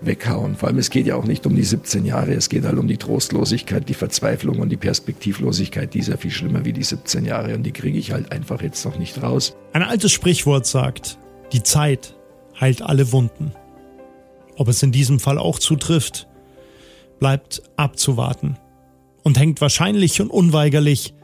weghauen. 0.01 0.57
Vor 0.57 0.69
allem, 0.69 0.79
es 0.79 0.91
geht 0.91 1.07
ja 1.07 1.17
auch 1.17 1.25
nicht 1.25 1.47
um 1.47 1.55
die 1.55 1.63
17 1.63 2.05
Jahre, 2.05 2.33
es 2.33 2.49
geht 2.49 2.65
halt 2.65 2.79
um 2.79 2.89
die 2.89 2.97
Trostlosigkeit, 2.97 3.89
die 3.89 3.95
Verzweiflung 3.95 4.59
und 4.59 4.71
die 4.71 4.77
Perspektivlosigkeit, 4.77 5.93
die 5.95 6.01
ist 6.01 6.09
ja 6.09 6.17
viel 6.17 6.31
schlimmer 6.31 6.65
wie 6.65 6.73
die 6.73 6.83
17 6.83 7.25
Jahre 7.25 7.55
und 7.55 7.65
die 7.65 7.73
kriege 7.73 7.99
ich 7.99 8.13
halt 8.13 8.33
einfach 8.33 8.63
jetzt 8.63 8.85
noch 8.85 8.99
nicht 8.99 9.23
raus. 9.23 9.55
Ein 9.73 9.83
altes 9.83 10.13
Sprichwort 10.13 10.67
sagt, 10.67 11.19
die 11.53 11.63
Zeit 11.63 12.15
heilt 12.61 12.83
alle 12.83 13.13
Wunden. 13.13 13.53
Ob 14.61 14.69
es 14.69 14.83
in 14.83 14.93
diesem 14.93 15.21
Fall 15.21 15.39
auch 15.39 15.59
zutrifft, 15.59 16.29
bleibt 17.19 17.63
abzuwarten. 17.77 18.59
und 19.23 19.39
hängt 19.39 19.63
wahrscheinlich 19.63 20.21
und 20.21 20.29
unweigerlich 20.29 21.15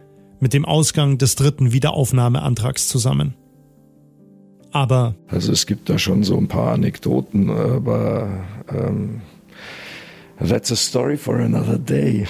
mit 0.41 0.55
dem 0.55 0.65
Ausgang 0.65 1.19
des 1.19 1.35
dritten 1.35 1.71
Wiederaufnahmeantrags 1.71 2.89
zusammen. 2.89 3.35
Aber. 4.73 5.17
Also 5.29 5.53
es 5.53 5.67
gibt 5.67 5.91
da 5.91 5.99
schon 5.99 6.23
so 6.23 6.39
ein 6.39 6.49
paar 6.49 6.73
Anekdoten, 6.73 7.51
aber 7.51 8.43
ähm, 8.71 9.21
that's 10.39 10.73
a 10.73 10.77
story 10.77 11.19
for 11.19 11.37
another 11.37 11.79
day. 11.79 12.27